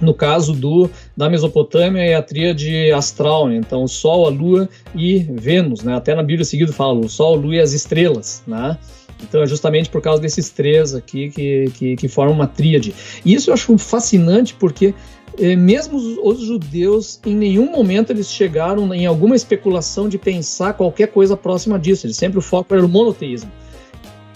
No 0.01 0.15
caso 0.15 0.53
do, 0.53 0.89
da 1.17 1.29
Mesopotâmia 1.29 2.03
é 2.03 2.15
a 2.15 2.23
tríade 2.23 2.93
astral, 2.93 3.49
né? 3.49 3.57
então 3.57 3.83
o 3.83 3.89
Sol, 3.89 4.27
a 4.27 4.31
Lua 4.31 4.69
e 4.95 5.19
Vênus, 5.19 5.83
né? 5.83 5.97
Até 5.97 6.15
na 6.15 6.23
Bíblia 6.23 6.45
seguido 6.45 6.73
fala 6.73 7.01
o 7.01 7.09
Sol, 7.09 7.35
a 7.35 7.37
Lua 7.37 7.57
e 7.57 7.61
as 7.61 7.73
estrelas, 7.73 8.43
né? 8.47 8.79
Então 9.23 9.43
é 9.43 9.47
justamente 9.47 9.91
por 9.91 10.01
causa 10.01 10.23
desses 10.23 10.51
três 10.51 10.95
aqui 10.95 11.31
que, 11.31 11.71
que, 11.75 11.97
que 11.97 12.09
formam 12.09 12.35
uma 12.35 12.47
tríade. 12.47 12.95
E 13.25 13.35
isso 13.35 13.51
eu 13.51 13.55
acho 13.55 13.77
fascinante 13.79 14.55
porque 14.55 14.95
eh, 15.39 15.57
mesmo 15.57 15.97
os, 15.97 16.19
os, 16.23 16.47
judeus, 16.47 17.21
em 17.25 17.35
nenhum 17.35 17.71
momento 17.71 18.11
eles 18.11 18.31
chegaram 18.31 18.93
em 18.95 19.07
alguma 19.07 19.37
especulação 19.37 20.09
de 20.09 20.19
pensar 20.19 20.73
qualquer 20.75 21.09
coisa 21.09 21.37
próxima 21.37 21.79
disso. 21.79 22.07
Eles 22.07 22.17
sempre 22.17 22.39
o 22.39 22.43
foco 22.43 22.75
era 22.75 22.85
o 22.85 22.89
monoteísmo. 22.89 23.51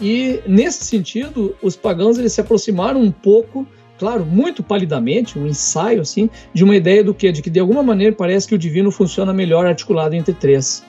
E 0.00 0.40
nesse 0.46 0.84
sentido, 0.84 1.54
os 1.62 1.76
pagãos 1.76 2.18
eles 2.18 2.32
se 2.32 2.40
aproximaram 2.40 3.00
um 3.00 3.12
pouco, 3.12 3.66
claro, 3.98 4.26
muito 4.26 4.62
palidamente, 4.62 5.38
um 5.38 5.46
ensaio 5.46 6.00
assim, 6.00 6.28
de 6.52 6.64
uma 6.64 6.74
ideia 6.74 7.04
do 7.04 7.14
que 7.14 7.30
de 7.30 7.40
que 7.40 7.50
de 7.50 7.60
alguma 7.60 7.84
maneira 7.84 8.14
parece 8.14 8.48
que 8.48 8.54
o 8.54 8.58
divino 8.58 8.90
funciona 8.90 9.32
melhor 9.32 9.64
articulado 9.64 10.16
entre 10.16 10.34
três. 10.34 10.82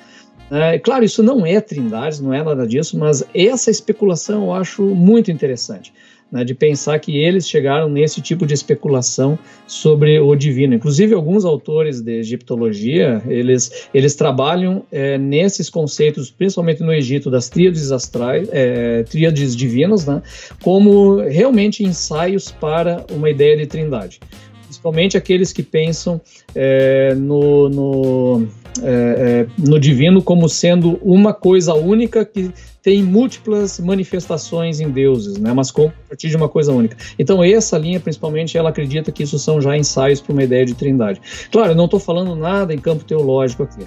É, 0.54 0.78
claro, 0.78 1.04
isso 1.04 1.24
não 1.24 1.44
é 1.44 1.60
trindade, 1.60 2.22
não 2.22 2.32
é 2.32 2.44
nada 2.44 2.68
disso, 2.68 2.96
mas 2.96 3.24
essa 3.34 3.72
especulação 3.72 4.44
eu 4.44 4.54
acho 4.54 4.84
muito 4.84 5.32
interessante, 5.32 5.92
né, 6.32 6.44
de 6.44 6.54
pensar 6.54 7.00
que 7.00 7.18
eles 7.18 7.50
chegaram 7.50 7.90
nesse 7.90 8.22
tipo 8.22 8.46
de 8.46 8.54
especulação 8.54 9.38
sobre 9.66 10.20
o 10.20 10.36
divino. 10.36 10.76
Inclusive, 10.76 11.16
alguns 11.16 11.44
autores 11.44 12.02
de 12.02 12.20
egiptologia, 12.20 13.20
eles, 13.26 13.88
eles 13.92 14.14
trabalham 14.14 14.86
é, 14.92 15.18
nesses 15.18 15.72
conceitos, 15.72 16.30
principalmente 16.30 16.84
no 16.84 16.94
Egito, 16.94 17.32
das 17.32 17.50
tríades 17.50 17.92
astrais, 17.92 18.48
é, 18.52 19.02
tríades 19.10 19.56
divinas, 19.56 20.06
né, 20.06 20.22
como 20.62 21.16
realmente 21.22 21.84
ensaios 21.84 22.52
para 22.52 23.04
uma 23.10 23.28
ideia 23.28 23.58
de 23.58 23.66
trindade. 23.66 24.20
Principalmente 24.66 25.18
aqueles 25.18 25.52
que 25.52 25.64
pensam 25.64 26.22
é, 26.54 27.16
no, 27.16 27.70
no 27.70 28.48
é, 28.82 29.48
é, 29.48 29.48
no 29.58 29.80
divino 29.80 30.22
como 30.22 30.50
sendo 30.50 31.00
uma 31.02 31.34
coisa 31.34 31.74
única 31.74 32.26
que 32.26 32.52
tem 32.82 33.02
múltiplas 33.02 33.80
manifestações 33.80 34.80
em 34.80 34.90
deuses, 34.90 35.38
né, 35.38 35.54
mas 35.54 35.72
como 35.72 35.88
a 35.88 36.10
partir 36.10 36.30
de 36.30 36.36
uma 36.36 36.50
coisa 36.50 36.72
única. 36.74 36.98
Então, 37.18 37.44
essa 37.44 37.78
linha, 37.78 38.00
principalmente, 38.00 38.58
ela 38.58 38.70
acredita 38.70 39.12
que 39.12 39.24
isso 39.24 39.40
são 39.40 39.62
já 39.62 39.78
ensaios 39.78 40.20
para 40.20 40.34
uma 40.34 40.44
ideia 40.44 40.66
de 40.66 40.74
trindade. 40.74 41.22
Claro, 41.52 41.72
eu 41.72 41.76
não 41.76 41.86
estou 41.86 42.00
falando 42.00 42.36
nada 42.36 42.74
em 42.74 42.78
campo 42.78 43.06
teológico 43.06 43.64
aqui. 43.64 43.86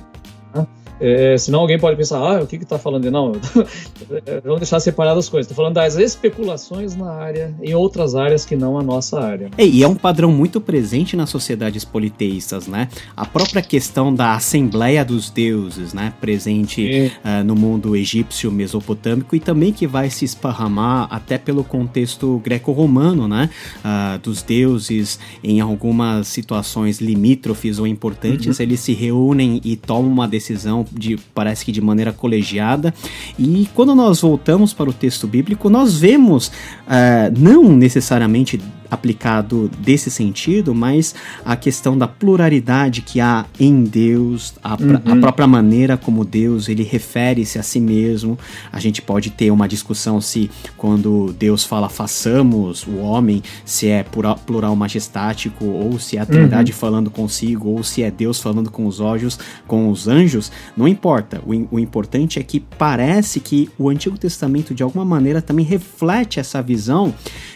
Tá? 0.53 0.67
É, 1.01 1.37
senão 1.37 1.61
alguém 1.61 1.79
pode 1.79 1.97
pensar, 1.97 2.19
ah, 2.19 2.43
o 2.43 2.47
que 2.47 2.57
está 2.57 2.79
falando? 2.79 3.11
Não, 3.11 3.33
vamos 4.43 4.61
deixar 4.61 4.81
separadas 4.81 5.27
as 5.27 5.29
coisas. 5.29 5.51
Estou 5.51 5.57
falando 5.57 5.75
das 5.75 5.97
especulações 5.97 6.97
na 6.97 7.11
área, 7.11 7.55
em 7.63 7.75
outras 7.75 8.15
áreas 8.15 8.45
que 8.45 8.57
não 8.57 8.79
a 8.79 8.83
nossa 8.83 9.21
área. 9.21 9.51
É, 9.59 9.67
e 9.67 9.83
é 9.83 9.89
um 9.89 9.95
padrão 9.95 10.33
muito 10.33 10.61
presente 10.61 11.17
nas 11.17 11.31
sociedades 11.31 11.85
politeístas, 11.85 12.67
né? 12.67 12.89
A 13.17 13.27
própria 13.27 13.63
questão 13.63 14.15
da 14.15 14.35
Assembleia 14.35 15.05
dos 15.05 15.31
Deuses, 15.31 15.93
né? 15.93 16.15
Presente 16.21 17.13
uh, 17.25 17.45
no 17.45 17.55
mundo 17.55 17.95
egípcio 17.95 18.51
mesopotâmico 18.51 19.37
e 19.37 19.41
também 19.41 19.73
que 19.73 19.87
vai 19.87 20.09
se 20.09 20.25
esparramar 20.25 21.09
até 21.11 21.37
pelo 21.37 21.63
contexto 21.63 22.41
greco-romano, 22.43 23.29
né? 23.29 23.51
Uh, 23.79 24.19
dos 24.19 24.43
deuses 24.43 25.19
em 25.43 25.61
algumas 25.61 26.29
situações 26.29 27.01
limítrofes 27.01 27.79
ou 27.79 27.87
importantes, 27.87 28.59
uhum. 28.59 28.63
eles 28.63 28.81
se 28.81 28.93
reúnem 28.93 29.61
e 29.65 29.77
tomam 29.77 30.11
uma 30.11 30.29
decisão 30.29 30.86
de, 30.93 31.17
parece 31.35 31.65
que 31.65 31.73
de 31.73 31.81
maneira 31.81 32.13
colegiada. 32.13 32.95
E 33.39 33.69
quando 33.75 33.95
nós 33.95 34.21
voltamos 34.21 34.73
para 34.73 34.91
o 34.91 34.93
texto 34.93 35.27
bíblico, 35.27 35.69
nós 35.69 35.99
vemos, 35.99 36.49
uh, 36.49 37.33
não 37.39 37.65
necessariamente 37.73 38.61
aplicado 38.91 39.71
desse 39.79 40.11
sentido, 40.11 40.75
mas 40.75 41.15
a 41.45 41.57
questão 41.57 41.97
da 41.97 42.07
pluralidade 42.07 43.03
que 43.03 43.21
há 43.21 43.45
em 43.59 43.85
Deus, 43.85 44.55
a, 44.63 44.75
uhum. 44.75 45.13
a 45.13 45.17
própria 45.17 45.47
maneira 45.47 45.97
como 45.97 46.25
Deus 46.25 46.69
ele 46.69 46.83
refere-se 46.83 47.59
a 47.59 47.63
si 47.63 47.81
mesmo. 47.81 48.39
A 48.73 48.81
gente 48.81 49.03
pode 49.03 49.31
ter 49.31 49.51
uma 49.51 49.69
discussão 49.69 50.21
se 50.21 50.51
quando 50.77 51.35
Deus 51.39 51.65
fala 51.65 51.89
façamos 51.89 52.87
o 52.87 52.97
homem, 52.97 53.43
se 53.65 53.89
é 53.89 54.03
plural, 54.03 54.37
plural 54.37 54.77
majestático 54.77 55.65
ou 55.65 55.99
se 55.99 56.17
é 56.17 56.21
a 56.21 56.27
Trindade 56.27 56.73
uhum. 56.73 56.79
falando 56.79 57.11
consigo 57.11 57.71
ou 57.71 57.83
se 57.83 58.03
é 58.03 58.11
Deus 58.11 58.41
falando 58.41 58.71
com 58.71 58.87
os 58.87 59.01
olhos, 59.01 59.39
com 59.67 59.91
os 59.91 60.09
anjos, 60.09 60.51
não 60.77 60.87
importa. 60.87 61.41
O, 61.45 61.77
o 61.77 61.79
importante 61.79 62.39
é 62.39 62.43
que 62.43 62.61
parece 62.61 63.41
que 63.41 63.69
o 63.79 63.89
Antigo 63.89 64.19
Testamento 64.19 64.75
de 64.75 64.83
alguma 64.83 65.05
maneira 65.05 65.41
também 65.43 65.65
reflete 65.65 66.41
essa 66.41 66.63
visão 66.63 67.15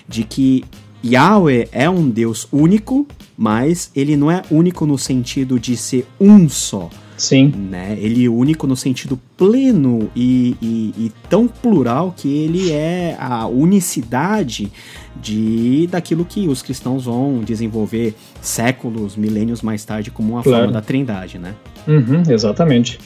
de 0.08 0.24
que 0.24 0.64
Yahweh 1.04 1.68
é 1.72 1.88
um 1.88 2.08
Deus 2.08 2.46
único, 2.52 3.06
mas 3.36 3.90
ele 3.94 4.16
não 4.16 4.30
é 4.30 4.42
único 4.50 4.86
no 4.86 4.98
sentido 4.98 5.58
de 5.58 5.76
ser 5.76 6.06
um 6.20 6.48
só. 6.48 6.90
Sim. 7.16 7.52
Né? 7.70 7.98
Ele 8.00 8.24
é 8.24 8.28
único 8.30 8.66
no 8.66 8.74
sentido 8.74 9.20
pleno 9.36 10.10
e, 10.16 10.56
e, 10.60 10.94
e, 10.96 11.12
tão 11.28 11.46
plural 11.46 12.14
que 12.16 12.28
ele 12.28 12.72
é 12.72 13.14
a 13.20 13.46
unicidade 13.46 14.72
de 15.20 15.86
daquilo 15.90 16.24
que 16.24 16.48
os 16.48 16.62
cristãos 16.62 17.04
vão 17.04 17.40
desenvolver 17.40 18.14
séculos, 18.40 19.16
milênios 19.16 19.60
mais 19.60 19.84
tarde 19.84 20.10
como 20.10 20.32
uma 20.32 20.42
claro. 20.42 20.64
forma 20.64 20.72
da 20.72 20.80
trindade, 20.80 21.38
né? 21.38 21.54
Uhum, 21.86 22.22
exatamente. 22.26 22.98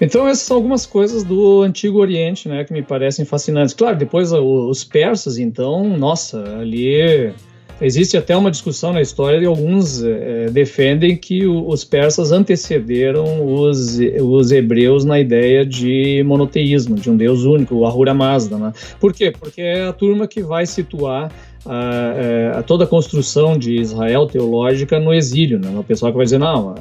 Então 0.00 0.26
essas 0.26 0.44
são 0.44 0.56
algumas 0.56 0.86
coisas 0.86 1.22
do 1.22 1.62
Antigo 1.62 1.98
Oriente, 1.98 2.48
né, 2.48 2.64
que 2.64 2.72
me 2.72 2.82
parecem 2.82 3.24
fascinantes. 3.24 3.74
Claro, 3.74 3.96
depois 3.96 4.32
os 4.32 4.84
persas, 4.84 5.38
então, 5.38 5.96
nossa, 5.96 6.42
ali 6.58 7.32
existe 7.80 8.16
até 8.16 8.36
uma 8.36 8.50
discussão 8.50 8.92
na 8.92 9.00
história 9.00 9.38
e 9.38 9.46
alguns 9.46 10.02
é, 10.02 10.46
defendem 10.50 11.16
que 11.16 11.46
os 11.46 11.84
persas 11.84 12.32
antecederam 12.32 13.44
os, 13.46 13.98
os 14.20 14.52
hebreus 14.52 15.04
na 15.04 15.18
ideia 15.18 15.64
de 15.64 16.22
monoteísmo, 16.24 16.96
de 16.96 17.10
um 17.10 17.16
Deus 17.16 17.44
único, 17.44 17.74
o 17.74 17.86
Ahura 17.86 18.14
Mazda, 18.14 18.58
né? 18.58 18.72
Por 19.00 19.12
quê? 19.12 19.32
Porque 19.38 19.60
é 19.60 19.84
a 19.84 19.92
turma 19.92 20.26
que 20.26 20.42
vai 20.42 20.66
situar 20.66 21.32
a, 21.66 22.58
a, 22.58 22.62
toda 22.62 22.84
a 22.84 22.86
construção 22.86 23.58
de 23.58 23.74
Israel 23.80 24.26
teológica 24.26 25.00
no 25.00 25.12
exílio, 25.12 25.58
né? 25.58 25.76
O 25.76 25.84
pessoal 25.84 26.12
que 26.12 26.16
vai 26.16 26.24
dizer, 26.24 26.38
não, 26.38 26.74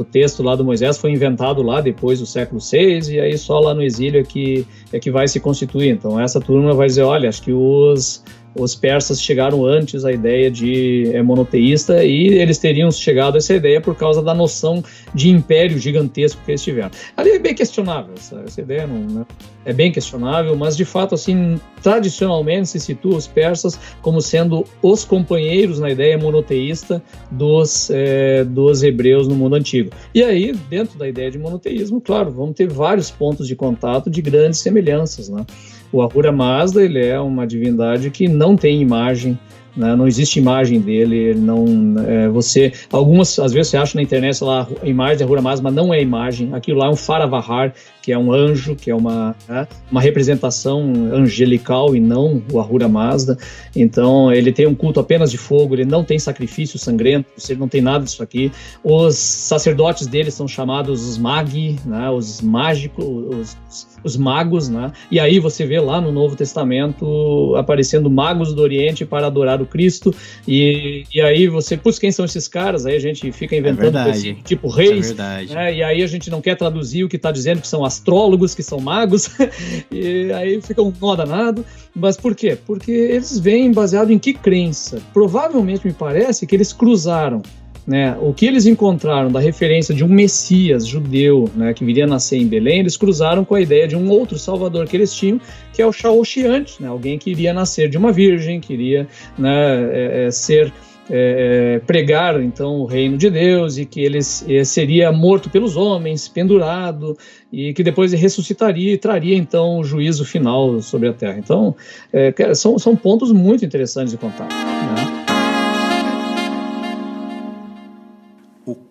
o 0.00 0.04
texto 0.04 0.42
lá 0.42 0.54
do 0.54 0.64
Moisés 0.64 0.98
foi 0.98 1.12
inventado 1.12 1.62
lá 1.62 1.80
depois 1.80 2.20
do 2.20 2.26
século 2.26 2.60
VI 2.60 3.14
e 3.14 3.20
aí 3.20 3.36
só 3.36 3.58
lá 3.58 3.74
no 3.74 3.82
exílio 3.82 4.20
é 4.20 4.24
que, 4.24 4.66
é 4.92 4.98
que 4.98 5.10
vai 5.10 5.26
se 5.28 5.40
constituir. 5.40 5.90
Então 5.90 6.18
essa 6.18 6.40
turma 6.40 6.72
vai 6.72 6.86
dizer, 6.86 7.02
olha, 7.02 7.28
acho 7.28 7.42
que 7.42 7.52
os 7.52 8.22
os 8.58 8.74
persas 8.74 9.22
chegaram 9.22 9.64
antes 9.64 10.04
à 10.04 10.12
ideia 10.12 10.50
de 10.50 11.10
é, 11.14 11.22
monoteísta 11.22 12.04
e 12.04 12.28
eles 12.28 12.58
teriam 12.58 12.90
chegado 12.90 13.36
a 13.36 13.38
essa 13.38 13.54
ideia 13.54 13.80
por 13.80 13.94
causa 13.94 14.22
da 14.22 14.34
noção 14.34 14.82
de 15.14 15.30
império 15.30 15.78
gigantesco 15.78 16.40
que 16.44 16.50
eles 16.50 16.62
tiveram. 16.62 16.90
Ali 17.16 17.30
é 17.30 17.38
bem 17.38 17.54
questionável, 17.54 18.14
essa, 18.16 18.42
essa 18.46 18.60
ideia 18.60 18.86
não, 18.86 19.20
né? 19.20 19.26
é 19.68 19.72
bem 19.72 19.92
questionável, 19.92 20.56
mas 20.56 20.74
de 20.74 20.84
fato, 20.86 21.14
assim, 21.14 21.60
tradicionalmente 21.82 22.70
se 22.70 22.80
situa 22.80 23.16
os 23.16 23.26
persas 23.26 23.78
como 24.00 24.20
sendo 24.20 24.64
os 24.82 25.04
companheiros 25.04 25.78
na 25.78 25.90
ideia 25.90 26.16
monoteísta 26.16 27.02
dos, 27.30 27.90
é, 27.90 28.44
dos 28.44 28.82
hebreus 28.82 29.28
no 29.28 29.34
mundo 29.34 29.56
antigo. 29.56 29.90
E 30.14 30.22
aí, 30.22 30.52
dentro 30.70 30.98
da 30.98 31.06
ideia 31.06 31.30
de 31.30 31.38
monoteísmo, 31.38 32.00
claro, 32.00 32.30
vamos 32.30 32.54
ter 32.54 32.66
vários 32.66 33.10
pontos 33.10 33.46
de 33.46 33.54
contato 33.54 34.08
de 34.08 34.22
grandes 34.22 34.60
semelhanças, 34.60 35.28
né? 35.28 35.44
O 35.90 36.02
Ahura 36.02 36.30
Mazda 36.30 36.82
ele 36.82 37.04
é 37.04 37.18
uma 37.18 37.46
divindade 37.46 38.10
que 38.10 38.28
não 38.28 38.56
tem 38.56 38.82
imagem, 38.82 39.38
né? 39.78 39.94
não 39.94 40.08
existe 40.08 40.40
imagem 40.40 40.80
dele, 40.80 41.16
ele 41.16 41.40
não 41.40 41.64
é, 42.06 42.28
você 42.28 42.72
algumas 42.92 43.38
às 43.38 43.52
vezes 43.52 43.70
você 43.70 43.76
acha 43.76 43.96
na 43.96 44.02
internet 44.02 44.42
lá 44.42 44.66
imagem 44.82 45.18
de 45.18 45.22
Ahura 45.22 45.40
Mazda, 45.40 45.62
mas 45.62 45.74
não 45.74 45.94
é 45.94 46.02
imagem, 46.02 46.52
aquilo 46.52 46.80
lá 46.80 46.86
é 46.86 46.90
um 46.90 46.96
Faravahar, 46.96 47.72
que 48.02 48.12
é 48.12 48.18
um 48.18 48.32
anjo, 48.32 48.74
que 48.74 48.90
é 48.90 48.94
uma 48.94 49.36
né? 49.48 49.68
uma 49.90 50.00
representação 50.00 50.92
angelical 51.12 51.94
e 51.94 52.00
não 52.00 52.42
o 52.52 52.58
Ahura 52.58 52.88
Mazda. 52.88 53.38
Então 53.76 54.32
ele 54.32 54.50
tem 54.50 54.66
um 54.66 54.74
culto 54.74 54.98
apenas 54.98 55.30
de 55.30 55.38
fogo, 55.38 55.74
ele 55.74 55.84
não 55.84 56.02
tem 56.02 56.18
sacrifício 56.18 56.78
sangrento, 56.78 57.30
ele 57.48 57.60
não 57.60 57.68
tem 57.68 57.80
nada 57.80 58.04
disso 58.04 58.22
aqui. 58.22 58.50
Os 58.82 59.14
sacerdotes 59.16 60.06
dele 60.06 60.30
são 60.30 60.48
chamados 60.48 61.06
os 61.06 61.18
magi, 61.18 61.76
né? 61.86 62.10
os 62.10 62.40
mágicos, 62.40 63.04
os 63.04 63.56
os 64.02 64.16
magos, 64.16 64.68
né? 64.68 64.92
E 65.10 65.18
aí 65.18 65.38
você 65.38 65.66
vê 65.66 65.80
lá 65.80 66.00
no 66.00 66.12
Novo 66.12 66.36
Testamento 66.36 67.54
aparecendo 67.56 68.10
magos 68.10 68.54
do 68.54 68.62
Oriente 68.62 69.04
para 69.04 69.26
adorar 69.26 69.60
o 69.60 69.66
Cristo. 69.68 70.14
E, 70.46 71.04
e 71.14 71.20
aí 71.20 71.48
você, 71.48 71.76
putz, 71.76 71.98
quem 71.98 72.10
são 72.10 72.24
esses 72.24 72.48
caras? 72.48 72.86
Aí 72.86 72.96
a 72.96 73.00
gente 73.00 73.30
fica 73.32 73.54
é 73.54 73.58
inventando 73.58 73.96
é 73.96 74.12
tipo 74.44 74.68
reis. 74.68 75.10
É 75.10 75.44
né? 75.44 75.74
E 75.74 75.82
aí 75.82 76.02
a 76.02 76.06
gente 76.06 76.30
não 76.30 76.40
quer 76.40 76.56
traduzir 76.56 77.04
o 77.04 77.08
que 77.08 77.16
está 77.16 77.30
dizendo 77.30 77.60
que 77.60 77.68
são 77.68 77.84
astrólogos, 77.84 78.54
que 78.54 78.62
são 78.62 78.80
magos. 78.80 79.30
e 79.90 80.32
aí 80.32 80.60
fica 80.60 80.82
um 80.82 80.92
nó 81.00 81.14
danado. 81.14 81.64
Mas 81.94 82.16
por 82.16 82.34
quê? 82.34 82.56
Porque 82.66 82.90
eles 82.90 83.38
vêm 83.38 83.72
baseado 83.72 84.10
em 84.10 84.18
que 84.18 84.32
crença? 84.32 85.00
Provavelmente 85.12 85.86
me 85.86 85.92
parece 85.92 86.46
que 86.46 86.54
eles 86.54 86.72
cruzaram 86.72 87.42
né, 87.88 88.14
o 88.20 88.34
que 88.34 88.44
eles 88.44 88.66
encontraram 88.66 89.32
da 89.32 89.40
referência 89.40 89.94
de 89.94 90.04
um 90.04 90.08
Messias 90.08 90.86
judeu 90.86 91.50
né, 91.56 91.72
que 91.72 91.82
viria 91.82 92.06
nascer 92.06 92.36
em 92.36 92.46
Belém, 92.46 92.80
eles 92.80 92.98
cruzaram 92.98 93.46
com 93.46 93.54
a 93.54 93.62
ideia 93.62 93.88
de 93.88 93.96
um 93.96 94.10
outro 94.10 94.38
Salvador 94.38 94.86
que 94.86 94.94
eles 94.94 95.14
tinham, 95.14 95.40
que 95.72 95.80
é 95.80 95.86
o 95.86 95.92
Shaoshiante, 95.92 96.82
né, 96.82 96.88
alguém 96.88 97.18
que 97.18 97.30
iria 97.30 97.54
nascer 97.54 97.88
de 97.88 97.96
uma 97.96 98.12
virgem, 98.12 98.60
que 98.60 98.74
iria 98.74 99.08
né, 99.38 99.90
é, 99.90 100.26
é, 100.26 100.30
ser 100.30 100.70
é, 101.10 101.76
é 101.76 101.78
pregar 101.78 102.38
então 102.42 102.80
o 102.80 102.84
reino 102.84 103.16
de 103.16 103.30
Deus 103.30 103.78
e 103.78 103.86
que 103.86 104.02
ele 104.02 104.20
seria 104.22 105.10
morto 105.10 105.48
pelos 105.48 105.74
homens, 105.74 106.28
pendurado 106.28 107.16
e 107.50 107.72
que 107.72 107.82
depois 107.82 108.12
ressuscitaria 108.12 108.92
e 108.92 108.98
traria 108.98 109.34
então 109.34 109.78
o 109.78 109.84
juízo 109.84 110.26
final 110.26 110.82
sobre 110.82 111.08
a 111.08 111.14
terra. 111.14 111.38
Então 111.38 111.74
é, 112.12 112.34
são, 112.52 112.78
são 112.78 112.94
pontos 112.94 113.32
muito 113.32 113.64
interessantes 113.64 114.12
de 114.12 114.18
contar. 114.18 114.48
Né? 114.48 115.17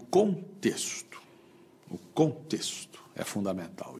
Contexto. 0.09 1.21
O 1.89 1.97
contexto 2.13 2.99
é 3.15 3.23
fundamental. 3.23 3.95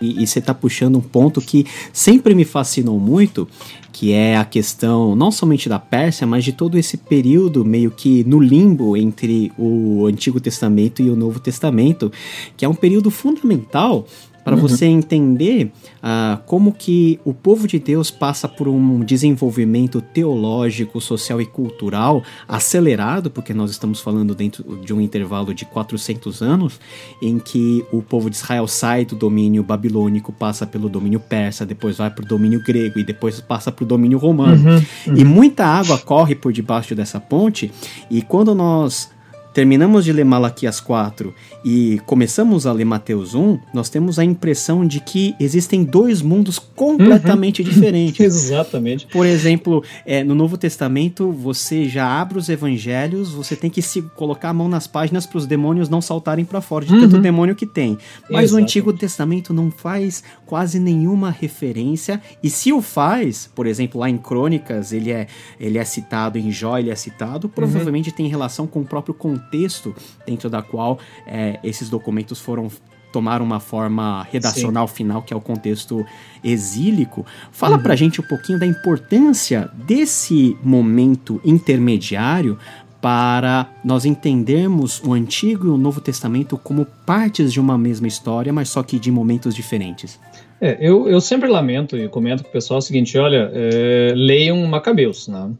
E, 0.00 0.22
e 0.22 0.26
você 0.26 0.38
está 0.38 0.52
puxando 0.52 0.96
um 0.96 1.00
ponto 1.00 1.40
que 1.40 1.66
sempre 1.92 2.34
me 2.34 2.44
fascinou 2.44 2.98
muito, 2.98 3.48
que 3.92 4.12
é 4.12 4.36
a 4.36 4.44
questão 4.44 5.14
não 5.14 5.30
somente 5.30 5.68
da 5.68 5.78
Pérsia, 5.78 6.26
mas 6.26 6.44
de 6.44 6.52
todo 6.52 6.76
esse 6.76 6.96
período 6.96 7.64
meio 7.64 7.90
que 7.90 8.24
no 8.24 8.40
limbo 8.40 8.96
entre 8.96 9.52
o 9.56 10.06
Antigo 10.06 10.40
Testamento 10.40 11.00
e 11.00 11.08
o 11.08 11.16
Novo 11.16 11.38
Testamento, 11.38 12.12
que 12.56 12.64
é 12.64 12.68
um 12.68 12.74
período 12.74 13.10
fundamental 13.10 14.06
para 14.44 14.54
uhum. 14.54 14.60
você 14.60 14.84
entender 14.84 15.72
uh, 15.96 16.38
como 16.44 16.72
que 16.72 17.18
o 17.24 17.32
povo 17.32 17.66
de 17.66 17.78
Deus 17.78 18.10
passa 18.10 18.46
por 18.46 18.68
um 18.68 19.00
desenvolvimento 19.00 20.02
teológico, 20.02 21.00
social 21.00 21.40
e 21.40 21.46
cultural 21.46 22.22
acelerado, 22.46 23.30
porque 23.30 23.54
nós 23.54 23.70
estamos 23.70 24.00
falando 24.00 24.34
dentro 24.34 24.76
de 24.84 24.92
um 24.92 25.00
intervalo 25.00 25.54
de 25.54 25.64
400 25.64 26.42
anos, 26.42 26.78
em 27.22 27.38
que 27.38 27.84
o 27.90 28.02
povo 28.02 28.28
de 28.28 28.36
Israel 28.36 28.66
sai 28.68 29.04
do 29.06 29.16
domínio 29.16 29.62
babilônico, 29.62 30.32
passa 30.32 30.66
pelo 30.66 30.88
domínio 30.88 31.20
persa, 31.20 31.64
depois 31.64 31.96
vai 31.96 32.10
para 32.10 32.24
o 32.24 32.28
domínio 32.28 32.62
grego 32.62 32.98
e 32.98 33.04
depois 33.04 33.40
passa 33.40 33.72
para 33.72 33.84
o 33.84 33.86
domínio 33.86 34.18
romano. 34.18 34.62
Uhum, 34.68 34.76
uhum. 35.06 35.16
E 35.16 35.24
muita 35.24 35.64
água 35.64 35.98
corre 35.98 36.34
por 36.34 36.52
debaixo 36.52 36.94
dessa 36.94 37.18
ponte, 37.18 37.72
e 38.10 38.20
quando 38.20 38.54
nós 38.54 39.13
terminamos 39.54 40.04
de 40.04 40.12
ler 40.12 40.24
Malaquias 40.24 40.80
4 40.80 41.32
e 41.64 42.00
começamos 42.06 42.66
a 42.66 42.72
ler 42.72 42.84
Mateus 42.84 43.34
1, 43.34 43.60
nós 43.72 43.88
temos 43.88 44.18
a 44.18 44.24
impressão 44.24 44.84
de 44.84 44.98
que 44.98 45.36
existem 45.38 45.84
dois 45.84 46.20
mundos 46.20 46.58
completamente 46.58 47.62
uhum. 47.62 47.68
diferentes. 47.70 48.20
Exatamente. 48.20 49.06
Por 49.06 49.24
exemplo, 49.24 49.84
é, 50.04 50.24
no 50.24 50.34
Novo 50.34 50.58
Testamento, 50.58 51.30
você 51.30 51.88
já 51.88 52.20
abre 52.20 52.36
os 52.36 52.48
evangelhos, 52.48 53.30
você 53.30 53.54
tem 53.54 53.70
que 53.70 53.80
se 53.80 54.02
colocar 54.02 54.50
a 54.50 54.52
mão 54.52 54.68
nas 54.68 54.88
páginas 54.88 55.24
para 55.24 55.38
os 55.38 55.46
demônios 55.46 55.88
não 55.88 56.02
saltarem 56.02 56.44
para 56.44 56.60
fora 56.60 56.84
de 56.84 56.92
uhum. 56.92 57.02
tanto 57.02 57.20
demônio 57.20 57.54
que 57.54 57.64
tem. 57.64 57.96
Mas 58.28 58.46
Exatamente. 58.46 58.54
o 58.54 58.56
Antigo 58.56 58.92
Testamento 58.92 59.54
não 59.54 59.70
faz 59.70 60.24
quase 60.44 60.80
nenhuma 60.80 61.30
referência, 61.30 62.20
e 62.42 62.50
se 62.50 62.72
o 62.72 62.82
faz, 62.82 63.48
por 63.54 63.66
exemplo, 63.66 64.00
lá 64.00 64.10
em 64.10 64.18
Crônicas, 64.18 64.92
ele 64.92 65.12
é, 65.12 65.28
ele 65.60 65.78
é 65.78 65.84
citado, 65.84 66.38
em 66.38 66.50
Jó 66.50 66.76
ele 66.76 66.90
é 66.90 66.96
citado, 66.96 67.48
provavelmente 67.48 68.10
uhum. 68.10 68.16
tem 68.16 68.26
relação 68.26 68.66
com 68.66 68.80
o 68.80 68.84
próprio 68.84 69.14
contexto 69.14 69.43
contexto 69.44 69.94
dentro 70.26 70.48
da 70.48 70.62
qual 70.62 70.98
é, 71.26 71.58
esses 71.62 71.88
documentos 71.88 72.40
foram 72.40 72.68
tomar 73.12 73.40
uma 73.40 73.60
forma 73.60 74.26
redacional 74.32 74.88
Sim. 74.88 74.94
final, 74.94 75.22
que 75.22 75.32
é 75.32 75.36
o 75.36 75.40
contexto 75.40 76.04
exílico. 76.42 77.24
Fala 77.52 77.76
uhum. 77.76 77.82
pra 77.82 77.94
gente 77.94 78.20
um 78.20 78.24
pouquinho 78.24 78.58
da 78.58 78.66
importância 78.66 79.70
desse 79.86 80.56
momento 80.64 81.40
intermediário 81.44 82.58
para 83.00 83.68
nós 83.84 84.04
entendermos 84.04 85.00
o 85.04 85.12
Antigo 85.12 85.66
e 85.66 85.70
o 85.70 85.76
Novo 85.76 86.00
Testamento 86.00 86.56
como 86.56 86.86
partes 87.06 87.52
de 87.52 87.60
uma 87.60 87.78
mesma 87.78 88.08
história, 88.08 88.52
mas 88.52 88.70
só 88.70 88.82
que 88.82 88.98
de 88.98 89.12
momentos 89.12 89.54
diferentes. 89.54 90.18
É, 90.60 90.78
eu, 90.80 91.06
eu 91.06 91.20
sempre 91.20 91.48
lamento 91.48 91.96
e 91.96 92.08
comento 92.08 92.42
com 92.42 92.48
o 92.48 92.52
pessoal 92.52 92.78
o 92.78 92.82
seguinte: 92.82 93.16
olha, 93.18 93.50
é, 93.52 94.12
leiam 94.16 94.56
Macabeus, 94.66 95.28
né? 95.28 95.50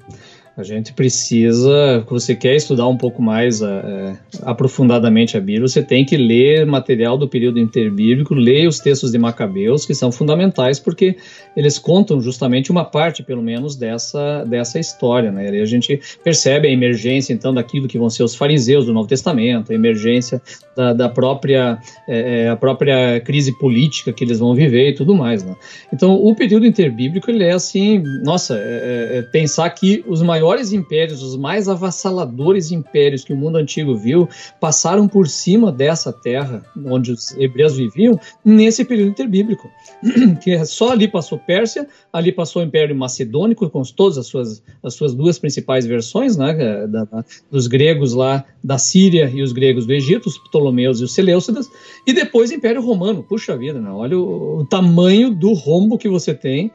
A 0.57 0.63
gente 0.63 0.93
precisa, 0.93 2.05
se 2.07 2.11
você 2.11 2.35
quer 2.37 2.55
estudar 2.55 2.87
um 2.87 2.97
pouco 2.97 3.21
mais 3.21 3.61
é, 3.61 4.17
aprofundadamente 4.43 5.37
a 5.37 5.41
Bíblia, 5.41 5.67
você 5.67 5.83
tem 5.83 6.05
que 6.05 6.17
ler 6.17 6.65
material 6.65 7.19
do 7.19 7.27
período 7.29 7.59
interbíblico, 7.59 8.35
ler 8.35 8.69
os 8.69 8.79
textos 8.79 9.11
de 9.11 9.19
Macabeus, 9.19 9.85
que 9.85 9.93
são 9.95 10.13
fundamentais 10.13 10.79
porque 10.79 11.17
eles 11.57 11.77
contam 11.77 12.21
justamente 12.21 12.71
uma 12.71 12.85
parte, 12.85 13.21
pelo 13.21 13.43
menos, 13.43 13.75
dessa, 13.75 14.45
dessa 14.45 14.79
história. 14.79 15.33
Né? 15.33 15.57
E 15.57 15.61
a 15.61 15.67
gente 15.67 16.01
percebe 16.23 16.69
a 16.69 16.71
emergência, 16.71 17.33
então, 17.33 17.53
daquilo 17.53 17.89
que 17.89 17.99
vão 17.99 18.09
ser 18.09 18.23
os 18.23 18.37
fariseus 18.37 18.87
do 18.87 18.93
Novo 18.93 19.09
Testamento, 19.09 19.73
a 19.73 19.75
emergência 19.75 20.41
da, 20.77 20.93
da 20.93 21.09
própria, 21.09 21.79
é, 22.07 22.49
a 22.49 22.55
própria 22.55 23.21
crise 23.21 23.59
política 23.59 24.13
que 24.13 24.23
eles 24.23 24.39
vão 24.39 24.55
viver 24.55 24.91
e 24.91 24.95
tudo 24.95 25.17
mais. 25.17 25.43
Né? 25.43 25.57
Então, 25.93 26.15
o 26.15 26.33
período 26.33 26.65
interbíblico, 26.65 27.29
ele 27.29 27.43
é 27.43 27.53
assim, 27.53 28.01
nossa, 28.23 28.57
é, 28.57 29.19
é 29.19 29.23
pensar 29.23 29.69
que 29.71 30.05
os 30.07 30.23
maiores 30.23 30.44
maiores 30.45 30.73
impérios, 30.73 31.23
os 31.23 31.37
mais 31.37 31.69
avassaladores 31.71 32.71
impérios 32.71 33.25
que 33.25 33.33
o 33.33 33.37
mundo 33.37 33.57
antigo 33.57 33.97
viu, 33.97 34.29
passaram 34.61 35.09
por 35.09 35.27
cima 35.27 35.73
dessa 35.73 36.13
terra 36.13 36.63
onde 36.85 37.13
os 37.13 37.35
hebreus 37.39 37.77
viviam 37.77 38.21
nesse 38.45 38.85
período 38.85 39.11
interbíblico. 39.11 39.71
que 40.43 40.63
só 40.67 40.93
ali 40.93 41.09
passou 41.09 41.39
Pérsia, 41.39 41.89
ali 42.13 42.31
passou 42.31 42.61
o 42.61 42.65
Império 42.65 42.95
Macedônico, 42.95 43.71
com 43.71 43.83
todas 43.83 44.19
as 44.19 44.27
suas, 44.27 44.63
as 44.83 44.93
suas 44.93 45.15
duas 45.15 45.39
principais 45.39 45.87
versões, 45.87 46.37
né, 46.37 46.51
é, 46.59 46.87
da, 46.87 47.05
da, 47.05 47.25
dos 47.51 47.67
gregos 47.67 48.13
lá 48.13 48.45
da 48.63 48.77
Síria 48.77 49.31
e 49.33 49.43
os 49.43 49.53
gregos 49.53 49.87
do 49.87 49.95
Egito, 49.95 50.29
os 50.29 50.37
Ptolomeus 50.37 51.01
e 51.01 51.05
os 51.05 51.15
Seleucidas, 51.15 51.71
e 52.07 52.13
depois 52.13 52.51
o 52.51 52.55
Império 52.55 52.83
Romano. 52.83 53.23
Puxa 53.23 53.57
vida, 53.57 53.81
né? 53.81 53.91
olha 53.91 54.19
o, 54.19 54.59
o 54.59 54.67
tamanho 54.67 55.31
do 55.31 55.55
rombo 55.55 55.97
que 55.97 56.09
você 56.09 56.35
tem 56.35 56.71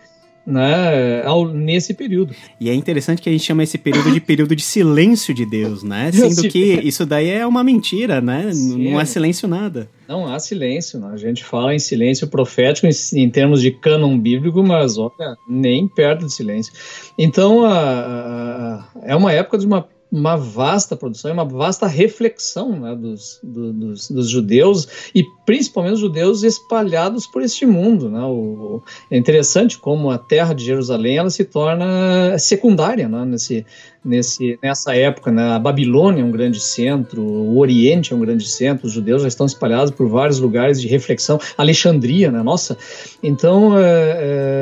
né, 0.45 1.23
ao, 1.23 1.47
nesse 1.47 1.93
período. 1.93 2.33
E 2.59 2.69
é 2.69 2.73
interessante 2.73 3.21
que 3.21 3.29
a 3.29 3.31
gente 3.31 3.43
chama 3.43 3.63
esse 3.63 3.77
período 3.77 4.11
de 4.11 4.19
período 4.19 4.55
de 4.55 4.63
silêncio 4.63 5.33
de 5.33 5.45
Deus, 5.45 5.83
né? 5.83 6.11
Sendo 6.13 6.47
que 6.49 6.79
isso 6.83 7.05
daí 7.05 7.29
é 7.29 7.45
uma 7.45 7.63
mentira, 7.63 8.19
né? 8.19 8.51
Sim. 8.51 8.89
Não 8.89 8.99
há 8.99 9.05
silêncio 9.05 9.47
nada. 9.47 9.89
Não 10.07 10.25
há 10.25 10.39
silêncio, 10.39 10.99
né? 10.99 11.11
a 11.13 11.17
gente 11.17 11.43
fala 11.43 11.73
em 11.73 11.79
silêncio 11.79 12.27
profético 12.27 12.87
em, 12.87 13.21
em, 13.21 13.29
termos 13.29 13.61
de 13.61 13.69
cânon 13.69 14.17
bíblico, 14.17 14.63
mas 14.63 14.97
olha, 14.97 15.37
nem 15.47 15.87
perto 15.87 16.25
de 16.25 16.33
silêncio. 16.33 16.73
Então, 17.17 17.63
a, 17.63 17.73
a, 17.73 18.85
é 19.03 19.15
uma 19.15 19.31
época 19.31 19.57
de 19.57 19.67
uma 19.67 19.87
uma 20.11 20.35
vasta 20.35 20.95
produção, 20.95 21.31
uma 21.31 21.45
vasta 21.45 21.85
reflexão 21.85 22.79
né, 22.79 22.95
dos, 22.95 23.39
do, 23.43 23.71
dos, 23.71 24.09
dos, 24.09 24.29
judeus 24.29 24.87
e 25.13 25.23
principalmente 25.45 25.93
os 25.93 25.99
judeus 25.99 26.43
espalhados 26.43 27.27
por 27.27 27.43
este 27.43 27.65
mundo. 27.65 28.09
Né? 28.09 28.21
O, 28.23 28.81
é 29.11 29.17
interessante 29.17 29.77
como 29.77 30.09
a 30.09 30.17
terra 30.17 30.53
de 30.53 30.65
Jerusalém 30.65 31.17
ela 31.17 31.29
se 31.29 31.45
torna 31.45 32.37
secundária 32.39 33.07
né, 33.07 33.23
nesse, 33.23 33.65
nesse, 34.03 34.57
nessa 34.61 34.95
época. 34.95 35.31
Né? 35.31 35.43
A 35.43 35.59
Babilônia 35.59 36.21
é 36.21 36.25
um 36.25 36.31
grande 36.31 36.59
centro, 36.59 37.21
o 37.21 37.57
Oriente 37.57 38.13
é 38.13 38.15
um 38.15 38.19
grande 38.19 38.47
centro, 38.47 38.87
os 38.87 38.93
judeus 38.93 39.21
já 39.21 39.27
estão 39.27 39.45
espalhados 39.45 39.91
por 39.91 40.07
vários 40.07 40.39
lugares 40.39 40.81
de 40.81 40.87
reflexão. 40.87 41.39
Alexandria, 41.57 42.31
né? 42.31 42.41
nossa. 42.41 42.77
Então, 43.21 43.77
é, 43.77 43.81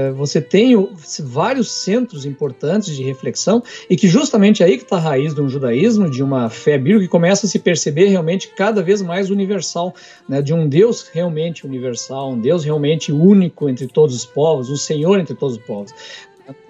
é, 0.09 0.11
você 0.11 0.41
tem 0.41 0.75
vários 1.19 1.71
centros 1.71 2.25
importantes 2.25 2.95
de 2.95 3.03
reflexão 3.03 3.63
e 3.89 3.95
que 3.95 4.07
justamente 4.07 4.63
é 4.63 4.65
aí 4.65 4.77
que 4.77 4.83
está 4.83 4.97
a 4.97 4.99
raiz 4.99 5.33
de 5.33 5.41
um 5.41 5.49
judaísmo, 5.49 6.09
de 6.09 6.23
uma 6.23 6.49
fé 6.49 6.77
bíblica 6.77 7.05
que 7.05 7.07
começa 7.07 7.45
a 7.45 7.49
se 7.49 7.59
perceber 7.59 8.07
realmente 8.07 8.49
cada 8.55 8.81
vez 8.81 9.01
mais 9.01 9.29
universal, 9.29 9.93
né? 10.27 10.41
de 10.41 10.53
um 10.53 10.67
Deus 10.67 11.07
realmente 11.13 11.65
universal, 11.65 12.31
um 12.31 12.39
Deus 12.39 12.63
realmente 12.63 13.11
único 13.11 13.69
entre 13.69 13.87
todos 13.87 14.15
os 14.15 14.25
povos, 14.25 14.69
um 14.69 14.75
Senhor 14.75 15.19
entre 15.19 15.35
todos 15.35 15.57
os 15.57 15.63
povos. 15.63 15.93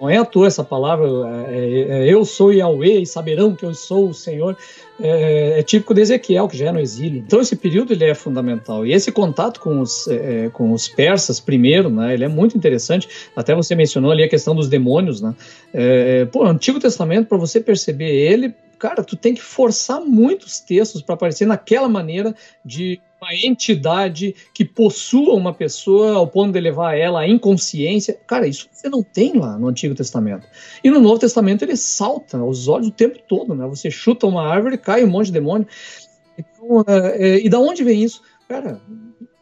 Não 0.00 0.08
é 0.08 0.16
à 0.16 0.24
toa 0.24 0.46
essa 0.46 0.64
palavra, 0.64 1.06
é, 1.48 1.54
é, 1.54 1.80
é, 1.90 2.12
eu 2.12 2.24
sou 2.24 2.52
Yahweh 2.52 3.00
e 3.00 3.06
saberão 3.06 3.54
que 3.54 3.64
eu 3.64 3.74
sou 3.74 4.08
o 4.08 4.14
Senhor, 4.14 4.56
é, 5.00 5.60
é, 5.60 5.62
típico 5.62 5.94
de 5.94 6.00
Ezequiel, 6.00 6.48
que 6.48 6.56
já 6.56 6.66
é 6.66 6.72
no 6.72 6.80
exílio. 6.80 7.22
Então 7.24 7.40
esse 7.40 7.54
período 7.54 7.92
ele 7.92 8.04
é 8.04 8.14
fundamental. 8.14 8.84
E 8.84 8.92
esse 8.92 9.12
contato 9.12 9.60
com 9.60 9.80
os, 9.80 10.08
é, 10.08 10.46
é, 10.46 10.50
com 10.50 10.72
os 10.72 10.88
persas 10.88 11.38
primeiro, 11.38 11.88
né, 11.88 12.14
ele 12.14 12.24
é 12.24 12.28
muito 12.28 12.56
interessante. 12.56 13.08
Até 13.36 13.54
você 13.54 13.74
mencionou 13.74 14.10
ali 14.10 14.24
a 14.24 14.28
questão 14.28 14.54
dos 14.54 14.68
demônios. 14.68 15.20
Né? 15.20 15.34
Pô, 16.32 16.44
Antigo 16.44 16.80
Testamento, 16.80 17.28
para 17.28 17.38
você 17.38 17.60
perceber 17.60 18.10
ele, 18.10 18.54
cara, 18.78 19.02
tu 19.02 19.16
tem 19.16 19.34
que 19.34 19.42
forçar 19.42 20.00
muitos 20.00 20.60
textos 20.60 21.02
para 21.02 21.14
aparecer 21.14 21.46
naquela 21.46 21.88
maneira 21.88 22.34
de 22.64 23.00
uma 23.20 23.34
entidade 23.34 24.34
que 24.54 24.64
possua 24.64 25.34
uma 25.34 25.52
pessoa 25.52 26.14
ao 26.14 26.26
ponto 26.26 26.52
de 26.52 26.60
levar 26.60 26.94
ela 26.94 27.20
à 27.20 27.28
inconsciência. 27.28 28.18
Cara, 28.26 28.46
isso 28.46 28.68
você 28.70 28.88
não 28.88 29.02
tem 29.02 29.36
lá 29.36 29.58
no 29.58 29.68
Antigo 29.68 29.94
Testamento. 29.94 30.46
E 30.82 30.90
no 30.90 31.00
Novo 31.00 31.18
Testamento 31.18 31.62
ele 31.62 31.76
salta 31.76 32.38
aos 32.38 32.68
olhos 32.68 32.88
o 32.88 32.92
tempo 32.92 33.18
todo, 33.26 33.54
né? 33.54 33.66
Você 33.66 33.90
chuta 33.90 34.26
uma 34.26 34.46
árvore, 34.46 34.78
cai 34.78 35.04
um 35.04 35.08
monte 35.08 35.26
de 35.26 35.32
demônio. 35.32 35.66
Então, 36.38 36.84
é, 36.86 37.28
é, 37.28 37.44
e 37.44 37.48
da 37.48 37.58
onde 37.58 37.82
vem 37.82 38.04
isso? 38.04 38.22
Cara, 38.48 38.80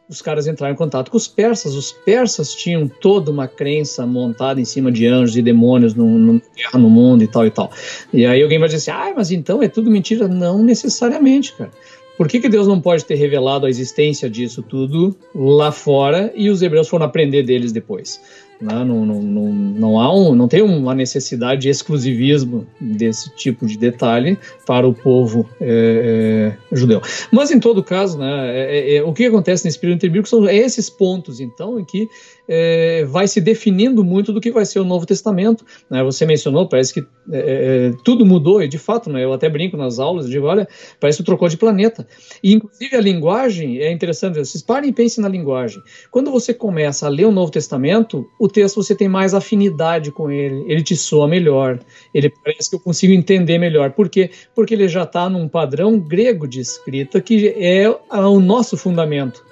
os 0.08 0.22
caras 0.22 0.46
entraram 0.46 0.74
em 0.74 0.76
contato 0.76 1.10
com 1.10 1.16
os 1.16 1.26
persas. 1.26 1.74
Os 1.74 1.92
persas 1.92 2.54
tinham 2.54 2.86
toda 2.88 3.30
uma 3.30 3.48
crença 3.48 4.06
montada 4.06 4.60
em 4.60 4.64
cima 4.64 4.90
de 4.92 5.06
anjos 5.06 5.36
e 5.36 5.42
demônios 5.42 5.94
no, 5.94 6.06
no 6.06 6.42
no 6.74 6.90
mundo 6.90 7.24
e 7.24 7.26
tal 7.26 7.46
e 7.46 7.50
tal. 7.50 7.70
E 8.12 8.24
aí 8.24 8.42
alguém 8.42 8.58
vai 8.58 8.68
dizer 8.68 8.90
assim, 8.90 8.90
ah, 8.90 9.12
mas 9.16 9.30
então 9.30 9.62
é 9.62 9.68
tudo 9.68 9.90
mentira. 9.90 10.28
Não 10.28 10.62
necessariamente, 10.62 11.52
cara. 11.54 11.70
Por 12.16 12.28
que, 12.28 12.40
que 12.40 12.48
Deus 12.48 12.66
não 12.66 12.80
pode 12.80 13.04
ter 13.04 13.16
revelado 13.16 13.66
a 13.66 13.68
existência 13.68 14.30
disso 14.30 14.62
tudo 14.62 15.14
lá 15.34 15.70
fora 15.70 16.32
e 16.34 16.48
os 16.48 16.62
hebreus 16.62 16.88
foram 16.88 17.04
aprender 17.04 17.42
deles 17.42 17.72
depois? 17.72 18.20
Né? 18.60 18.84
Não, 18.84 19.04
não, 19.04 19.20
não, 19.20 19.52
não, 19.52 20.00
há 20.00 20.14
um, 20.14 20.34
não 20.34 20.48
tem 20.48 20.62
uma 20.62 20.94
necessidade 20.94 21.62
de 21.62 21.68
exclusivismo 21.68 22.66
desse 22.80 23.30
tipo 23.30 23.66
de 23.66 23.76
detalhe 23.76 24.38
para 24.66 24.88
o 24.88 24.94
povo 24.94 25.48
é, 25.60 26.56
é, 26.70 26.76
judeu. 26.76 27.02
Mas, 27.30 27.50
em 27.50 27.60
todo 27.60 27.84
caso, 27.84 28.18
né, 28.18 28.50
é, 28.50 28.94
é, 28.94 28.96
é 28.96 29.02
o 29.02 29.12
que 29.12 29.26
acontece 29.26 29.64
nesse 29.64 29.78
período 29.78 29.98
interbíblico 29.98 30.28
são 30.28 30.48
esses 30.48 30.88
pontos, 30.88 31.40
então, 31.40 31.78
em 31.78 31.84
que 31.84 32.08
é, 32.48 33.04
vai 33.04 33.26
se 33.28 33.40
definindo 33.40 34.04
muito 34.04 34.32
do 34.32 34.40
que 34.40 34.50
vai 34.50 34.64
ser 34.64 34.80
o 34.80 34.84
Novo 34.84 35.06
Testamento. 35.06 35.64
Né? 35.90 36.02
Você 36.02 36.24
mencionou, 36.26 36.68
parece 36.68 36.94
que 36.94 37.04
é, 37.32 37.92
tudo 38.04 38.24
mudou, 38.24 38.62
e 38.62 38.68
de 38.68 38.78
fato, 38.78 39.10
né, 39.10 39.24
eu 39.24 39.32
até 39.32 39.48
brinco 39.48 39.76
nas 39.76 39.98
aulas, 39.98 40.28
digo, 40.28 40.46
olha, 40.46 40.68
parece 41.00 41.18
que 41.18 41.24
trocou 41.24 41.48
de 41.48 41.56
planeta. 41.56 42.06
E, 42.42 42.54
inclusive, 42.54 42.96
a 42.96 43.00
linguagem 43.00 43.78
é 43.78 43.90
interessante, 43.90 44.38
vocês 44.38 44.62
parem 44.62 44.90
e 44.90 44.92
pensem 44.92 45.22
na 45.22 45.28
linguagem. 45.28 45.80
Quando 46.10 46.30
você 46.30 46.54
começa 46.54 47.06
a 47.06 47.08
ler 47.08 47.26
o 47.26 47.32
Novo 47.32 47.50
Testamento, 47.50 48.26
o 48.40 48.48
texto 48.48 48.82
você 48.82 48.94
tem 48.94 49.08
mais 49.08 49.34
afinidade 49.34 50.10
com 50.10 50.30
ele, 50.30 50.64
ele 50.66 50.82
te 50.82 50.96
soa 50.96 51.28
melhor, 51.28 51.78
ele 52.14 52.30
parece 52.44 52.70
que 52.70 52.76
eu 52.76 52.80
consigo 52.80 53.12
entender 53.12 53.58
melhor. 53.58 53.92
Por 53.92 54.08
quê? 54.08 54.30
Porque 54.54 54.74
ele 54.74 54.88
já 54.88 55.02
está 55.02 55.28
num 55.28 55.48
padrão 55.48 55.98
grego 55.98 56.46
de 56.46 56.60
escrita 56.60 57.20
que 57.20 57.48
é 57.56 57.88
o 57.88 58.40
nosso 58.40 58.76
fundamento. 58.76 59.45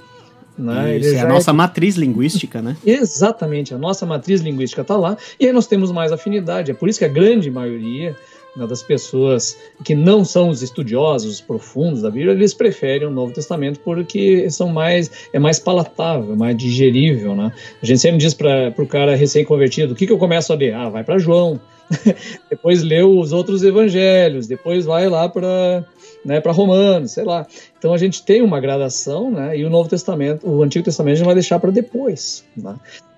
Né? 0.57 0.99
Isso, 0.99 1.15
é 1.17 1.21
a 1.21 1.29
nossa 1.29 1.51
é... 1.51 1.55
matriz 1.55 1.97
linguística, 1.97 2.63
né? 2.63 2.77
Exatamente, 2.87 3.75
a 3.75 3.79
nossa 3.79 4.07
matriz 4.07 4.41
linguística 4.41 4.83
está 4.83 4.97
lá 4.97 5.17
e 5.39 5.47
aí 5.47 5.53
nós 5.53 5.67
temos 5.67 5.91
mais 5.91 6.13
afinidade. 6.13 6.71
É 6.71 6.75
por 6.75 6.89
isso 6.89 6.99
que 6.99 7.05
a 7.05 7.09
grande 7.09 7.51
maioria 7.51 8.15
né, 8.57 8.67
das 8.67 8.83
pessoas 8.83 9.59
que 9.85 9.95
não 9.95 10.25
são 10.25 10.49
os 10.49 10.63
estudiosos 10.63 11.41
profundos 11.41 12.03
da 12.03 12.11
Bíblia, 12.11 12.33
eles 12.33 12.55
preferem 12.55 13.09
o 13.09 13.11
Novo 13.11 13.33
Testamento 13.33 13.81
porque 13.81 14.49
são 14.49 14.69
mais 14.69 15.11
é 15.33 15.39
mais 15.39 15.59
palatável, 15.59 16.37
mais 16.37 16.57
digerível, 16.57 17.35
né? 17.35 17.53
A 17.83 17.87
gente 17.87 18.01
sempre 18.01 18.19
diz 18.19 18.33
para 18.33 18.73
o 18.79 18.87
cara 18.87 19.17
recém-convertido, 19.17 19.93
o 19.93 19.97
que, 19.97 20.07
que 20.07 20.13
eu 20.13 20.19
começo 20.19 20.53
a 20.53 20.57
ler? 20.57 20.75
Ah, 20.75 20.89
vai 20.89 21.03
para 21.03 21.19
João, 21.19 21.61
depois 22.49 22.83
lê 22.83 23.03
os 23.03 23.33
outros 23.33 23.63
evangelhos, 23.65 24.47
depois 24.47 24.85
vai 24.85 25.09
lá 25.09 25.29
para 25.29 25.85
né, 26.25 26.41
para 26.41 26.53
Romanos, 26.53 27.13
sei 27.13 27.25
lá. 27.25 27.47
Então 27.79 27.93
a 27.93 27.99
gente 27.99 28.25
tem 28.25 28.43
uma 28.43 28.61
gradação, 28.61 29.31
né, 29.31 29.57
e 29.59 29.65
o 29.65 29.71
Novo 29.71 29.89
Testamento, 29.89 30.49
o 30.49 30.63
Antigo 30.63 30.85
Testamento 30.85 31.15
a 31.15 31.17
gente 31.17 31.27
vai 31.27 31.35
deixar 31.35 31.59
para 31.59 31.71
depois. 31.71 32.45
Né? 32.57 32.75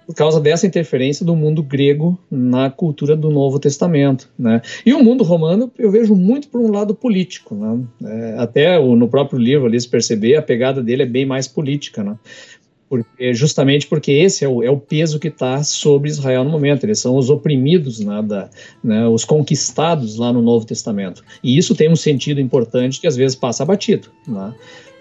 por 0.07 0.15
causa 0.15 0.41
dessa 0.41 0.67
interferência 0.67 1.27
do 1.27 1.35
mundo 1.35 1.63
grego 1.63 2.17
na 2.31 2.71
cultura 2.71 3.17
do 3.17 3.29
Novo 3.29 3.59
Testamento. 3.59 4.31
Né? 4.39 4.63
E 4.85 4.95
o 4.95 5.03
mundo 5.03 5.25
romano 5.25 5.71
eu 5.77 5.91
vejo 5.91 6.15
muito 6.15 6.49
por 6.49 6.61
um 6.61 6.71
lado 6.71 6.95
político. 6.95 7.55
Né? 7.57 7.85
É, 8.05 8.35
até 8.39 8.79
o, 8.79 8.95
no 8.95 9.09
próprio 9.09 9.39
livro 9.39 9.67
ali 9.67 9.81
se 9.81 9.89
perceber, 9.89 10.37
a 10.37 10.43
pegada 10.43 10.81
dele 10.81 11.03
é 11.03 11.07
bem 11.07 11.27
mais 11.27 11.49
política. 11.49 12.05
Né? 12.05 12.17
Porque, 12.89 13.35
justamente 13.35 13.87
porque 13.87 14.13
esse 14.13 14.45
é 14.45 14.49
o, 14.49 14.63
é 14.63 14.71
o 14.71 14.79
peso 14.79 15.19
que 15.19 15.29
está 15.29 15.63
sobre 15.63 16.09
Israel 16.09 16.45
no 16.45 16.51
momento. 16.51 16.85
Eles 16.85 17.01
são 17.01 17.17
os 17.17 17.31
oprimidos, 17.31 17.99
né, 18.01 18.23
da, 18.23 18.49
né, 18.83 19.07
os 19.09 19.25
conquistados 19.25 20.17
lá 20.17 20.33
no 20.33 20.41
Novo 20.41 20.65
Testamento. 20.65 21.25
E 21.43 21.59
isso 21.59 21.75
tem 21.75 21.91
um 21.91 21.97
sentido 21.97 22.41
importante 22.41 23.01
que 23.01 23.07
às 23.07 23.17
vezes 23.17 23.35
passa 23.35 23.65
batido. 23.65 24.09
Né? 24.27 24.55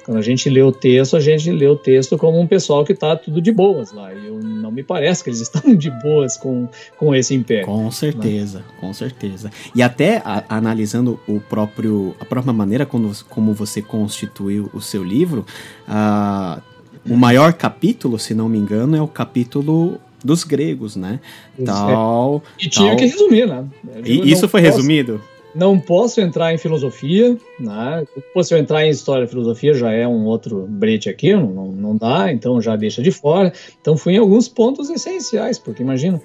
Quando 0.05 0.17
a 0.17 0.21
gente 0.21 0.47
lê 0.51 0.61
o 0.61 0.71
texto, 0.71 1.17
a 1.17 1.19
gente 1.19 1.51
lê 1.51 1.67
o 1.67 1.75
texto 1.75 2.15
como 2.15 2.39
um 2.39 2.45
pessoal 2.45 2.85
que 2.85 2.93
está 2.93 3.15
tudo 3.15 3.41
de 3.41 3.51
boas 3.51 3.91
lá. 3.91 4.13
E 4.13 4.27
eu, 4.27 4.39
não 4.39 4.71
me 4.71 4.83
parece 4.83 5.23
que 5.23 5.31
eles 5.31 5.41
estão 5.41 5.75
de 5.75 5.89
boas 5.89 6.37
com, 6.37 6.67
com 6.97 7.13
esse 7.15 7.33
império. 7.33 7.65
Com 7.65 7.89
certeza, 7.89 8.59
né? 8.59 8.65
com 8.79 8.93
certeza. 8.93 9.51
E 9.73 9.81
até 9.81 10.21
a, 10.23 10.43
analisando 10.47 11.19
o 11.27 11.39
próprio, 11.39 12.15
a 12.19 12.25
própria 12.25 12.53
maneira 12.53 12.85
como, 12.85 13.11
como 13.29 13.53
você 13.53 13.81
constituiu 13.81 14.69
o 14.73 14.79
seu 14.79 15.03
livro, 15.03 15.43
uh, 15.87 16.61
o 17.07 17.15
maior 17.15 17.53
capítulo, 17.53 18.17
se 18.17 18.33
não 18.33 18.49
me 18.49 18.57
engano, 18.57 18.95
é 18.95 19.01
o 19.01 19.07
capítulo 19.07 19.99
dos 20.23 20.43
gregos, 20.43 20.95
né? 20.95 21.19
Tal, 21.63 22.43
e 22.59 22.67
tinha 22.67 22.89
tal... 22.89 22.97
que 22.97 23.05
resumir, 23.05 23.47
né? 23.47 23.65
E 24.03 24.31
isso 24.31 24.47
foi 24.47 24.61
posso... 24.61 24.77
resumido? 24.77 25.21
não 25.55 25.79
posso 25.79 26.19
entrar 26.19 26.53
em 26.53 26.57
filosofia, 26.57 27.37
né? 27.57 28.05
Se 28.43 28.53
eu 28.53 28.57
entrar 28.57 28.85
em 28.85 28.89
história 28.89 29.23
e 29.23 29.27
filosofia 29.27 29.73
já 29.73 29.89
é 29.89 30.05
um 30.05 30.25
outro 30.25 30.67
brete 30.67 31.09
aqui, 31.09 31.33
não, 31.33 31.71
não 31.71 31.95
dá, 31.95 32.31
então 32.31 32.61
já 32.61 32.75
deixa 32.75 33.01
de 33.01 33.09
fora. 33.09 33.53
Então 33.79 33.95
fui 33.95 34.15
em 34.15 34.17
alguns 34.17 34.49
pontos 34.49 34.89
essenciais, 34.89 35.57
porque 35.57 35.81
imagina, 35.81 36.21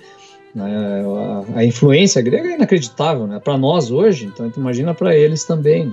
né, 0.52 1.04
a, 1.54 1.60
a, 1.60 1.64
influência 1.64 2.20
grega 2.20 2.48
é 2.48 2.54
inacreditável, 2.56 3.28
né? 3.28 3.38
Para 3.38 3.56
nós 3.56 3.92
hoje, 3.92 4.26
então 4.26 4.50
imagina 4.56 4.92
para 4.92 5.14
eles 5.14 5.44
também. 5.44 5.86
Né? 5.86 5.92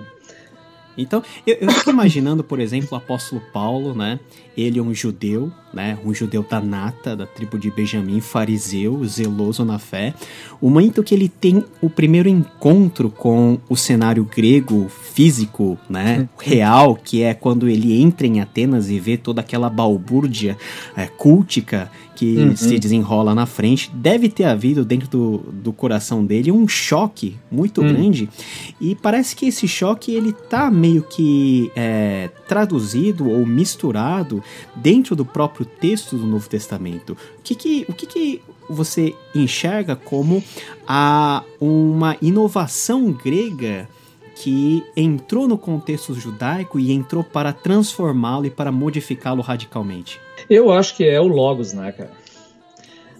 Então, 0.98 1.22
eu, 1.46 1.56
eu 1.62 1.72
fico 1.72 1.90
imaginando, 1.90 2.44
por 2.44 2.60
exemplo, 2.60 2.90
o 2.92 2.96
apóstolo 2.96 3.42
Paulo, 3.54 3.94
né? 3.94 4.20
Ele 4.58 4.80
é 4.80 4.82
um 4.82 4.94
judeu, 4.94 5.52
né? 5.72 5.98
Um 6.04 6.14
judeu 6.14 6.44
da 6.44 6.60
nata, 6.60 7.16
da 7.16 7.28
tribo 7.28 7.60
de 7.60 7.70
Benjamim, 7.70 8.20
fariseu, 8.20 9.06
zeloso 9.06 9.64
na 9.64 9.78
fé. 9.78 10.14
O 10.60 10.70
momento 10.70 11.04
que 11.04 11.14
ele 11.14 11.30
tem 11.30 11.64
o 11.80 11.90
primeiro 11.90 12.28
encontro 12.28 13.10
com 13.10 13.60
o 13.70 13.76
cenário 13.76 14.24
grego, 14.26 14.90
físico, 14.90 15.78
né? 15.90 16.28
Real, 16.40 16.96
que 16.96 17.22
é 17.22 17.34
quando 17.34 17.70
ele 17.70 18.02
entra 18.02 18.26
em 18.26 18.42
Atenas 18.42 18.90
e 18.90 19.00
vê 19.00 19.18
toda 19.18 19.42
aquela 19.42 19.70
balbúrdia 19.70 20.58
é, 20.96 21.06
cultica 21.06 21.92
que 22.18 22.36
uhum. 22.36 22.56
se 22.58 22.80
desenrola 22.80 23.36
na 23.36 23.46
frente, 23.46 23.92
deve 23.94 24.28
ter 24.28 24.46
havido 24.46 24.84
dentro 24.84 25.08
do, 25.08 25.38
do 25.54 25.72
coração 25.72 26.26
dele 26.26 26.52
um 26.52 26.68
choque 26.68 27.36
muito 27.52 27.80
uhum. 27.80 27.94
grande. 27.94 28.28
E 28.82 28.96
parece 28.96 29.36
que 29.36 29.46
esse 29.46 29.68
choque 29.68 30.12
ele 30.12 30.34
tá 30.34 30.72
meio 30.72 31.04
que 31.04 31.72
é, 31.76 32.32
traduzido 32.48 33.30
ou 33.30 33.46
misturado 33.46 34.44
dentro 34.76 35.16
do 35.16 35.24
próprio 35.24 35.64
texto 35.64 36.18
do 36.18 36.26
Novo 36.26 36.50
Testamento. 36.50 37.14
O 37.14 37.44
que, 37.44 37.54
que, 37.54 37.86
o 37.88 37.94
que, 37.94 38.08
que 38.08 38.42
você 38.68 39.14
enxerga 39.36 39.96
como 39.96 40.44
a, 40.88 41.44
uma 41.62 42.18
inovação 42.20 43.12
grega 43.12 43.88
que 44.42 44.84
entrou 44.96 45.48
no 45.48 45.58
contexto 45.58 46.16
judaico 46.16 46.80
e 46.80 46.92
entrou 46.92 47.24
para 47.24 47.54
transformá-lo 47.54 48.48
e 48.48 48.50
para 48.50 48.72
modificá-lo 48.72 49.44
radicalmente? 49.44 50.20
Eu 50.50 50.72
acho 50.72 50.96
que 50.96 51.06
é 51.06 51.20
o 51.20 51.28
Logos, 51.28 51.74
né, 51.74 51.92
cara? 51.92 52.12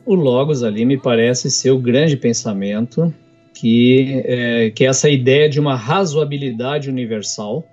O 0.06 0.16
Logos 0.16 0.64
ali 0.64 0.86
me 0.86 0.98
parece 0.98 1.52
ser 1.52 1.72
o 1.72 1.80
grande 1.80 2.16
pensamento 2.16 3.14
que 3.54 4.22
é, 4.26 4.70
que 4.70 4.86
é 4.86 4.88
essa 4.88 5.10
ideia 5.10 5.50
de 5.50 5.60
uma 5.60 5.76
razoabilidade 5.76 6.90
universal, 6.90 7.68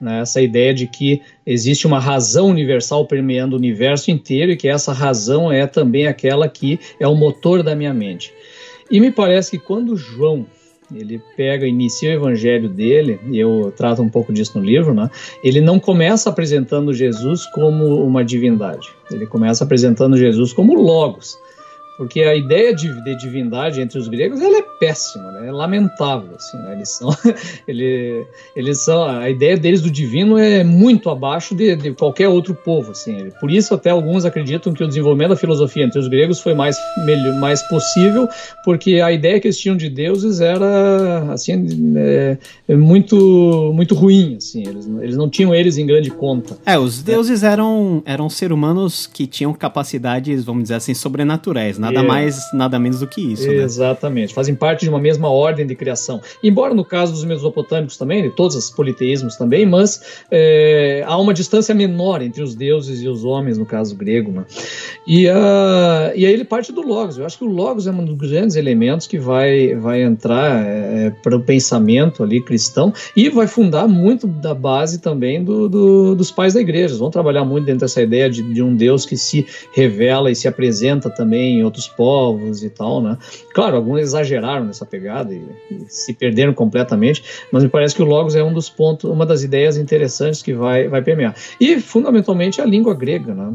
né, 0.00 0.20
essa 0.20 0.40
ideia 0.40 0.72
de 0.72 0.86
que 0.86 1.20
existe 1.44 1.86
uma 1.86 1.98
razão 1.98 2.48
universal 2.48 3.06
permeando 3.06 3.54
o 3.54 3.58
universo 3.58 4.10
inteiro 4.10 4.52
e 4.52 4.56
que 4.56 4.68
essa 4.68 4.92
razão 4.92 5.52
é 5.52 5.66
também 5.66 6.06
aquela 6.06 6.48
que 6.48 6.78
é 6.98 7.06
o 7.06 7.14
motor 7.14 7.62
da 7.62 7.74
minha 7.74 7.92
mente. 7.92 8.32
E 8.90 9.00
me 9.00 9.10
parece 9.10 9.52
que 9.52 9.58
quando 9.58 9.96
João 9.96 10.46
ele 10.94 11.20
pega, 11.36 11.66
inicia 11.66 12.10
o 12.10 12.12
evangelho 12.12 12.68
dele, 12.68 13.18
e 13.30 13.38
eu 13.38 13.72
trato 13.76 14.02
um 14.02 14.08
pouco 14.08 14.32
disso 14.32 14.58
no 14.58 14.64
livro, 14.64 14.94
né? 14.94 15.10
Ele 15.42 15.60
não 15.60 15.78
começa 15.78 16.30
apresentando 16.30 16.92
Jesus 16.92 17.46
como 17.46 18.04
uma 18.04 18.24
divindade. 18.24 18.88
Ele 19.10 19.26
começa 19.26 19.64
apresentando 19.64 20.16
Jesus 20.16 20.52
como 20.52 20.74
Logos. 20.74 21.38
Porque 21.96 22.22
a 22.22 22.34
ideia 22.34 22.74
de, 22.74 22.92
de, 23.04 23.16
divindade 23.16 23.80
entre 23.80 23.98
os 23.98 24.08
gregos 24.08 24.40
ela 24.40 24.58
é 24.58 24.62
péssima, 24.80 25.30
né? 25.30 25.48
é 25.48 25.52
lamentável. 25.52 26.34
Assim, 26.36 26.56
né? 26.58 26.72
eles 26.72 26.88
são, 26.88 27.10
ele, 27.68 28.26
eles 28.56 28.80
são, 28.80 29.04
a 29.04 29.30
ideia 29.30 29.56
deles 29.56 29.80
do 29.80 29.90
divino 29.90 30.36
é 30.36 30.64
muito 30.64 31.08
abaixo 31.08 31.54
de, 31.54 31.76
de, 31.76 31.92
qualquer 31.92 32.28
outro 32.28 32.54
povo. 32.54 32.90
Assim. 32.90 33.30
Por 33.40 33.50
isso 33.50 33.74
até 33.74 33.90
alguns 33.90 34.24
acreditam 34.24 34.72
que 34.72 34.82
o 34.82 34.88
desenvolvimento 34.88 35.30
da 35.30 35.36
filosofia 35.36 35.84
entre 35.84 36.00
os 36.00 36.08
gregos 36.08 36.40
foi 36.40 36.52
mais, 36.52 36.76
melhor, 37.04 37.38
mais 37.38 37.62
possível, 37.68 38.28
porque 38.64 39.00
a 39.00 39.12
ideia 39.12 39.38
que 39.38 39.46
eles 39.46 39.58
tinham 39.58 39.76
de 39.76 39.88
deuses 39.88 40.40
era 40.40 41.32
assim 41.32 41.94
é, 41.96 42.38
é 42.68 42.76
muito 42.76 43.72
muito 43.72 43.94
ruim. 43.94 44.36
Assim. 44.36 44.66
Eles, 44.66 44.88
eles 45.00 45.16
não 45.16 45.28
tinham 45.30 45.54
eles 45.54 45.78
em 45.78 45.86
grande 45.86 46.10
conta. 46.10 46.58
É, 46.66 46.76
os 46.76 47.02
deuses 47.02 47.44
eram 47.44 48.02
eram 48.04 48.28
ser 48.28 48.52
humanos 48.52 49.06
que 49.06 49.28
tinham 49.28 49.52
capacidades, 49.54 50.44
vamos 50.44 50.64
dizer 50.64 50.74
assim, 50.74 50.92
sobrenaturais. 50.92 51.78
Né? 51.78 51.83
Nada 51.84 52.00
é. 52.00 52.02
mais, 52.02 52.52
nada 52.52 52.78
menos 52.78 53.00
do 53.00 53.06
que 53.06 53.20
isso. 53.20 53.46
Né? 53.46 53.56
Exatamente. 53.56 54.28
Né? 54.28 54.34
Fazem 54.34 54.54
parte 54.54 54.82
de 54.82 54.88
uma 54.88 54.98
mesma 54.98 55.28
ordem 55.28 55.66
de 55.66 55.74
criação. 55.74 56.20
Embora 56.42 56.74
no 56.74 56.84
caso 56.84 57.12
dos 57.12 57.24
mesopotâmicos 57.24 57.96
também, 57.96 58.22
de 58.22 58.30
todos 58.30 58.56
os 58.56 58.70
politeísmos 58.70 59.36
também, 59.36 59.66
mas 59.66 60.02
é, 60.30 61.04
há 61.06 61.16
uma 61.18 61.34
distância 61.34 61.74
menor 61.74 62.22
entre 62.22 62.42
os 62.42 62.54
deuses 62.54 63.02
e 63.02 63.08
os 63.08 63.24
homens, 63.24 63.58
no 63.58 63.66
caso 63.66 63.94
grego. 63.94 64.32
Né? 64.32 64.44
E, 65.06 65.28
uh, 65.28 66.14
e 66.14 66.26
aí 66.26 66.32
ele 66.32 66.44
parte 66.44 66.72
do 66.72 66.82
Logos. 66.82 67.18
Eu 67.18 67.26
acho 67.26 67.38
que 67.38 67.44
o 67.44 67.48
Logos 67.48 67.86
é 67.86 67.90
um 67.90 68.04
dos 68.04 68.16
grandes 68.16 68.56
elementos 68.56 69.06
que 69.06 69.18
vai, 69.18 69.74
vai 69.74 70.02
entrar 70.02 70.64
é, 70.64 71.10
para 71.10 71.36
o 71.36 71.40
pensamento 71.40 72.22
ali 72.22 72.40
cristão 72.40 72.92
e 73.16 73.28
vai 73.28 73.46
fundar 73.46 73.86
muito 73.86 74.26
da 74.26 74.54
base 74.54 75.00
também 75.00 75.42
do, 75.42 75.68
do, 75.68 76.14
dos 76.14 76.30
pais 76.30 76.54
da 76.54 76.60
igreja. 76.60 76.96
Vão 76.96 77.10
trabalhar 77.10 77.44
muito 77.44 77.64
dentro 77.64 77.80
dessa 77.80 78.02
ideia 78.02 78.30
de, 78.30 78.42
de 78.42 78.62
um 78.62 78.74
Deus 78.74 79.04
que 79.04 79.16
se 79.16 79.46
revela 79.72 80.30
e 80.30 80.34
se 80.34 80.48
apresenta 80.48 81.10
também 81.10 81.60
em 81.60 81.64
outros 81.74 81.88
povos 81.88 82.62
e 82.62 82.70
tal, 82.70 83.02
né? 83.02 83.18
Claro, 83.52 83.76
alguns 83.76 84.00
exageraram 84.00 84.64
nessa 84.64 84.86
pegada 84.86 85.34
e, 85.34 85.42
e, 85.70 85.84
se 85.88 86.14
perderam 86.14 86.54
completamente, 86.54 87.22
mas 87.50 87.64
me 87.64 87.68
parece 87.68 87.94
que 87.94 88.02
o 88.02 88.06
Logos 88.06 88.36
é 88.36 88.42
um 88.42 88.52
dos 88.52 88.70
pontos, 88.70 89.10
uma 89.10 89.26
das 89.26 89.42
ideias 89.42 89.76
interessantes 89.76 90.40
que 90.40 90.52
vai, 90.52 90.86
vai 90.88 91.02
permear. 91.02 91.34
E, 91.60 91.80
fundamentalmente, 91.80 92.60
a 92.60 92.64
língua 92.64 92.94
grega, 92.94 93.34
né? 93.34 93.52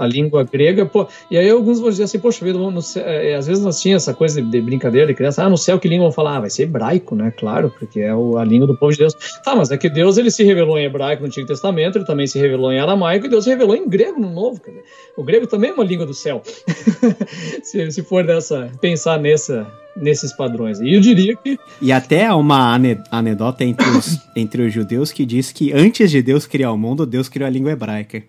A 0.00 0.06
língua 0.06 0.42
grega. 0.44 0.86
Pô, 0.86 1.06
e 1.30 1.36
aí 1.36 1.48
alguns 1.50 1.78
vão 1.78 1.90
dizer 1.90 2.04
assim, 2.04 2.18
poxa 2.18 2.44
vida, 2.44 2.58
no, 2.58 2.80
é, 2.96 3.34
às 3.34 3.46
vezes 3.46 3.62
nós 3.62 3.80
tínhamos 3.80 4.02
essa 4.02 4.14
coisa 4.14 4.40
de, 4.40 4.48
de, 4.48 4.60
brincadeira 4.60 5.06
de 5.06 5.14
criança, 5.14 5.44
ah, 5.44 5.48
no 5.48 5.58
céu 5.58 5.78
que 5.78 5.86
língua 5.86 6.06
vão 6.06 6.12
falar? 6.12 6.36
Ah, 6.36 6.40
vai 6.40 6.50
ser 6.50 6.62
hebraico, 6.62 7.14
né? 7.14 7.32
Claro, 7.36 7.72
porque 7.78 8.00
é 8.00 8.14
o, 8.14 8.38
a 8.38 8.44
língua 8.44 8.66
do 8.66 8.76
povo 8.76 8.92
de 8.92 8.98
Deus. 8.98 9.14
Tá, 9.44 9.54
mas 9.54 9.70
é 9.70 9.76
que 9.76 9.88
Deus 9.88 10.16
ele 10.16 10.30
se 10.30 10.42
revelou 10.42 10.78
em 10.78 10.84
hebraico 10.84 11.22
no 11.22 11.28
Antigo 11.28 11.46
Testamento, 11.46 11.98
ele 11.98 12.04
também 12.04 12.26
se 12.26 12.38
revelou 12.38 12.72
em 12.72 12.78
aramaico 12.78 13.26
e 13.26 13.28
Deus 13.28 13.44
se 13.44 13.50
revelou 13.50 13.76
em 13.76 13.88
grego 13.88 14.18
no 14.18 14.30
Novo. 14.30 14.60
Dizer, 14.60 14.84
o 15.16 15.22
grego 15.22 15.46
também 15.46 15.70
é 15.70 15.72
uma 15.74 15.84
língua 15.84 16.06
do 16.06 16.14
céu. 16.14 16.42
se, 17.62 17.90
se 17.90 18.02
for 18.02 18.24
dessa, 18.24 18.70
pensar 18.80 19.18
nessa, 19.18 19.66
nesses 19.96 20.32
padrões. 20.32 20.80
E 20.80 20.94
eu 20.94 21.00
diria 21.00 21.36
que. 21.36 21.58
E 21.80 21.92
até 21.92 22.26
há 22.26 22.36
uma 22.36 22.78
anedota 23.10 23.64
entre 23.64 23.88
os, 23.88 24.18
entre 24.36 24.62
os 24.62 24.72
judeus 24.72 25.12
que 25.12 25.24
diz 25.26 25.52
que 25.52 25.72
antes 25.72 26.10
de 26.10 26.22
Deus 26.22 26.46
criar 26.46 26.72
o 26.72 26.78
mundo, 26.78 27.06
Deus 27.06 27.28
criou 27.28 27.46
a 27.46 27.50
língua 27.50 27.72
hebraica. 27.72 28.22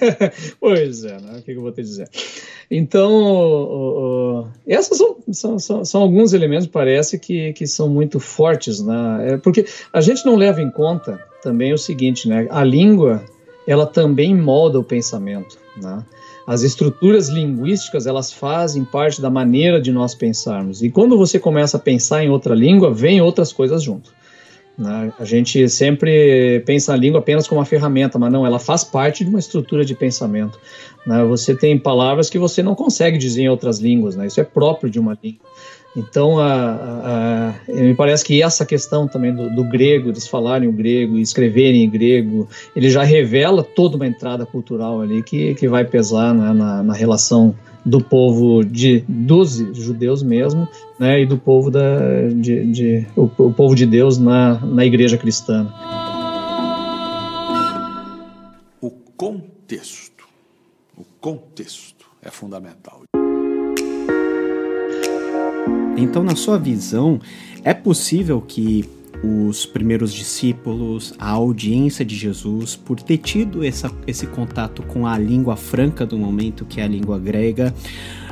pois 0.60 1.04
é, 1.04 1.20
né? 1.20 1.38
o 1.38 1.42
que 1.42 1.52
eu 1.52 1.60
vou 1.60 1.72
te 1.72 1.82
dizer? 1.82 2.08
Então, 2.70 3.12
uh, 3.22 4.40
uh, 4.40 4.48
esses 4.66 4.96
são, 4.96 5.16
são, 5.32 5.58
são, 5.58 5.84
são, 5.84 6.02
alguns 6.02 6.32
elementos, 6.32 6.66
parece, 6.66 7.18
que, 7.18 7.52
que 7.52 7.66
são 7.66 7.88
muito 7.88 8.18
fortes, 8.18 8.82
né? 8.82 9.32
É 9.32 9.36
porque 9.36 9.66
a 9.92 10.00
gente 10.00 10.26
não 10.26 10.34
leva 10.34 10.60
em 10.60 10.70
conta 10.70 11.20
também 11.42 11.72
o 11.72 11.78
seguinte, 11.78 12.28
né? 12.28 12.48
A 12.50 12.64
língua, 12.64 13.24
ela 13.66 13.86
também 13.86 14.34
molda 14.34 14.80
o 14.80 14.84
pensamento, 14.84 15.58
né? 15.80 16.04
As 16.46 16.62
estruturas 16.62 17.28
linguísticas, 17.28 18.06
elas 18.06 18.32
fazem 18.32 18.84
parte 18.84 19.20
da 19.20 19.28
maneira 19.28 19.80
de 19.80 19.90
nós 19.90 20.14
pensarmos. 20.14 20.80
E 20.82 20.88
quando 20.88 21.18
você 21.18 21.40
começa 21.40 21.76
a 21.76 21.80
pensar 21.80 22.22
em 22.22 22.30
outra 22.30 22.54
língua, 22.54 22.94
vem 22.94 23.20
outras 23.20 23.52
coisas 23.52 23.82
junto. 23.82 24.14
Né? 24.78 25.12
A 25.18 25.24
gente 25.24 25.68
sempre 25.68 26.62
pensa 26.64 26.92
a 26.92 26.96
língua 26.96 27.18
apenas 27.18 27.48
como 27.48 27.58
uma 27.58 27.66
ferramenta, 27.66 28.18
mas 28.18 28.30
não, 28.30 28.46
ela 28.46 28.58
faz 28.58 28.84
parte 28.84 29.24
de 29.24 29.30
uma 29.30 29.38
estrutura 29.38 29.84
de 29.84 29.94
pensamento. 29.94 30.58
Né? 31.04 31.24
Você 31.24 31.54
tem 31.54 31.78
palavras 31.78 32.30
que 32.30 32.38
você 32.38 32.62
não 32.62 32.74
consegue 32.74 33.18
dizer 33.18 33.42
em 33.42 33.48
outras 33.48 33.78
línguas, 33.80 34.14
né? 34.14 34.26
isso 34.26 34.40
é 34.40 34.44
próprio 34.44 34.88
de 34.88 35.00
uma 35.00 35.18
língua. 35.20 35.46
Então, 35.96 36.38
a, 36.38 37.54
a, 37.66 37.72
me 37.72 37.94
parece 37.94 38.22
que 38.22 38.42
essa 38.42 38.66
questão 38.66 39.08
também 39.08 39.34
do, 39.34 39.48
do, 39.48 39.64
grego, 39.64 40.10
eles 40.10 40.28
falarem 40.28 40.68
o 40.68 40.72
grego 40.72 41.16
escreverem 41.16 41.84
em 41.84 41.88
grego, 41.88 42.46
ele 42.76 42.90
já 42.90 43.02
revela 43.02 43.64
toda 43.64 43.96
uma 43.96 44.06
entrada 44.06 44.44
cultural 44.44 45.00
ali 45.00 45.22
que, 45.22 45.54
que 45.54 45.66
vai 45.66 45.86
pesar 45.86 46.34
né, 46.34 46.52
na, 46.52 46.82
na, 46.82 46.92
relação 46.92 47.54
do 47.82 47.98
povo 47.98 48.62
de 48.62 49.02
dos 49.08 49.56
judeus 49.72 50.22
mesmo, 50.22 50.68
né, 50.98 51.22
e 51.22 51.26
do 51.26 51.38
povo 51.38 51.70
da 51.70 52.28
de, 52.28 52.66
de 52.66 53.06
o, 53.16 53.22
o, 53.38 53.52
povo 53.52 53.74
de 53.74 53.86
Deus 53.86 54.18
na, 54.18 54.60
na 54.60 54.84
igreja 54.84 55.16
cristã. 55.16 55.66
O 58.82 58.90
contexto, 59.16 60.24
o 60.94 61.04
contexto 61.20 62.04
é 62.20 62.30
fundamental. 62.30 63.02
Então, 65.96 66.22
na 66.22 66.36
sua 66.36 66.58
visão, 66.58 67.18
é 67.64 67.72
possível 67.72 68.40
que 68.40 68.84
os 69.22 69.64
primeiros 69.64 70.12
discípulos, 70.12 71.14
a 71.18 71.30
audiência 71.30 72.04
de 72.04 72.14
Jesus, 72.14 72.76
por 72.76 73.00
ter 73.00 73.18
tido 73.18 73.64
essa, 73.64 73.90
esse 74.06 74.26
contato 74.26 74.82
com 74.82 75.06
a 75.06 75.18
língua 75.18 75.56
franca 75.56 76.04
do 76.04 76.18
momento, 76.18 76.64
que 76.64 76.80
é 76.80 76.84
a 76.84 76.88
língua 76.88 77.18
grega, 77.18 77.74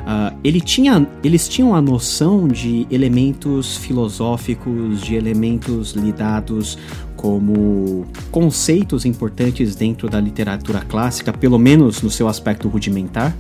uh, 0.01 0.37
ele 0.45 0.61
tinha, 0.61 1.07
eles 1.23 1.49
tinham 1.49 1.75
a 1.75 1.81
noção 1.81 2.47
de 2.47 2.87
elementos 2.91 3.77
filosóficos, 3.79 5.01
de 5.01 5.15
elementos 5.15 5.93
lidados 5.93 6.79
como 7.17 8.07
conceitos 8.31 9.07
importantes 9.07 9.75
dentro 9.75 10.11
da 10.11 10.21
literatura 10.21 10.81
clássica, 10.81 11.33
pelo 11.33 11.59
menos 11.59 12.03
no 12.03 12.11
seu 12.11 12.29
aspecto 12.29 12.69
rudimentar? 12.69 13.35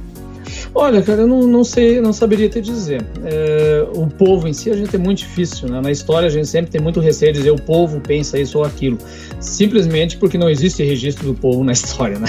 Olha, 0.74 1.02
cara, 1.02 1.22
eu 1.22 1.26
não, 1.26 1.46
não 1.46 1.64
sei, 1.64 2.00
não 2.00 2.12
saberia 2.12 2.48
te 2.48 2.60
dizer. 2.60 3.04
É, 3.24 3.86
o 3.94 4.06
povo 4.06 4.48
em 4.48 4.52
si 4.52 4.70
a 4.70 4.76
gente 4.76 4.94
é 4.94 4.98
muito 4.98 5.18
difícil, 5.18 5.68
né? 5.68 5.80
Na 5.80 5.90
história 5.90 6.26
a 6.26 6.30
gente 6.30 6.48
sempre 6.48 6.70
tem 6.70 6.80
muito 6.80 7.00
receio 7.00 7.32
de 7.32 7.38
dizer 7.38 7.50
o 7.50 7.60
povo 7.60 8.00
pensa 8.00 8.38
isso 8.38 8.58
ou 8.58 8.64
aquilo, 8.64 8.98
simplesmente 9.40 10.16
porque 10.16 10.36
não 10.38 10.48
existe 10.48 10.82
registro 10.82 11.26
do 11.26 11.34
povo 11.34 11.62
na 11.64 11.72
história, 11.72 12.18
né? 12.18 12.28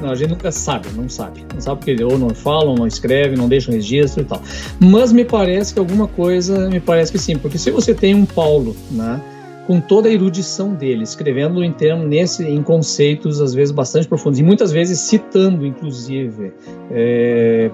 Não, 0.00 0.10
a 0.10 0.14
gente 0.14 0.30
nunca 0.30 0.50
sabe, 0.52 0.88
não 0.96 1.08
sabe, 1.08 1.44
não 1.52 1.60
sabe 1.60 1.84
porque 1.84 2.02
ou 2.02 2.18
não 2.18 2.30
falam, 2.30 2.74
não 2.74 2.86
escrevem, 2.86 3.36
não 3.36 3.48
deixam 3.48 3.74
registro 3.74 4.22
e 4.22 4.24
tal. 4.24 4.42
Mas 4.78 5.12
me 5.12 5.24
parece 5.24 5.72
que 5.72 5.78
alguma 5.78 6.06
coisa, 6.06 6.68
me 6.68 6.80
parece 6.80 7.12
que 7.12 7.18
sim, 7.18 7.36
porque 7.36 7.58
se 7.58 7.70
você 7.70 7.94
tem 7.94 8.14
um 8.14 8.24
Paulo, 8.24 8.76
né? 8.90 9.20
Com 9.68 9.82
toda 9.82 10.08
a 10.08 10.12
erudição 10.12 10.72
dele, 10.72 11.04
escrevendo 11.04 11.62
em 11.62 11.70
termos 11.70 12.08
nesse 12.08 12.42
em 12.42 12.62
conceitos 12.62 13.38
às 13.38 13.52
vezes 13.52 13.70
bastante 13.70 14.08
profundos 14.08 14.40
e 14.40 14.42
muitas 14.42 14.72
vezes 14.72 14.98
citando 14.98 15.66
inclusive 15.66 16.54
é, 16.90 17.70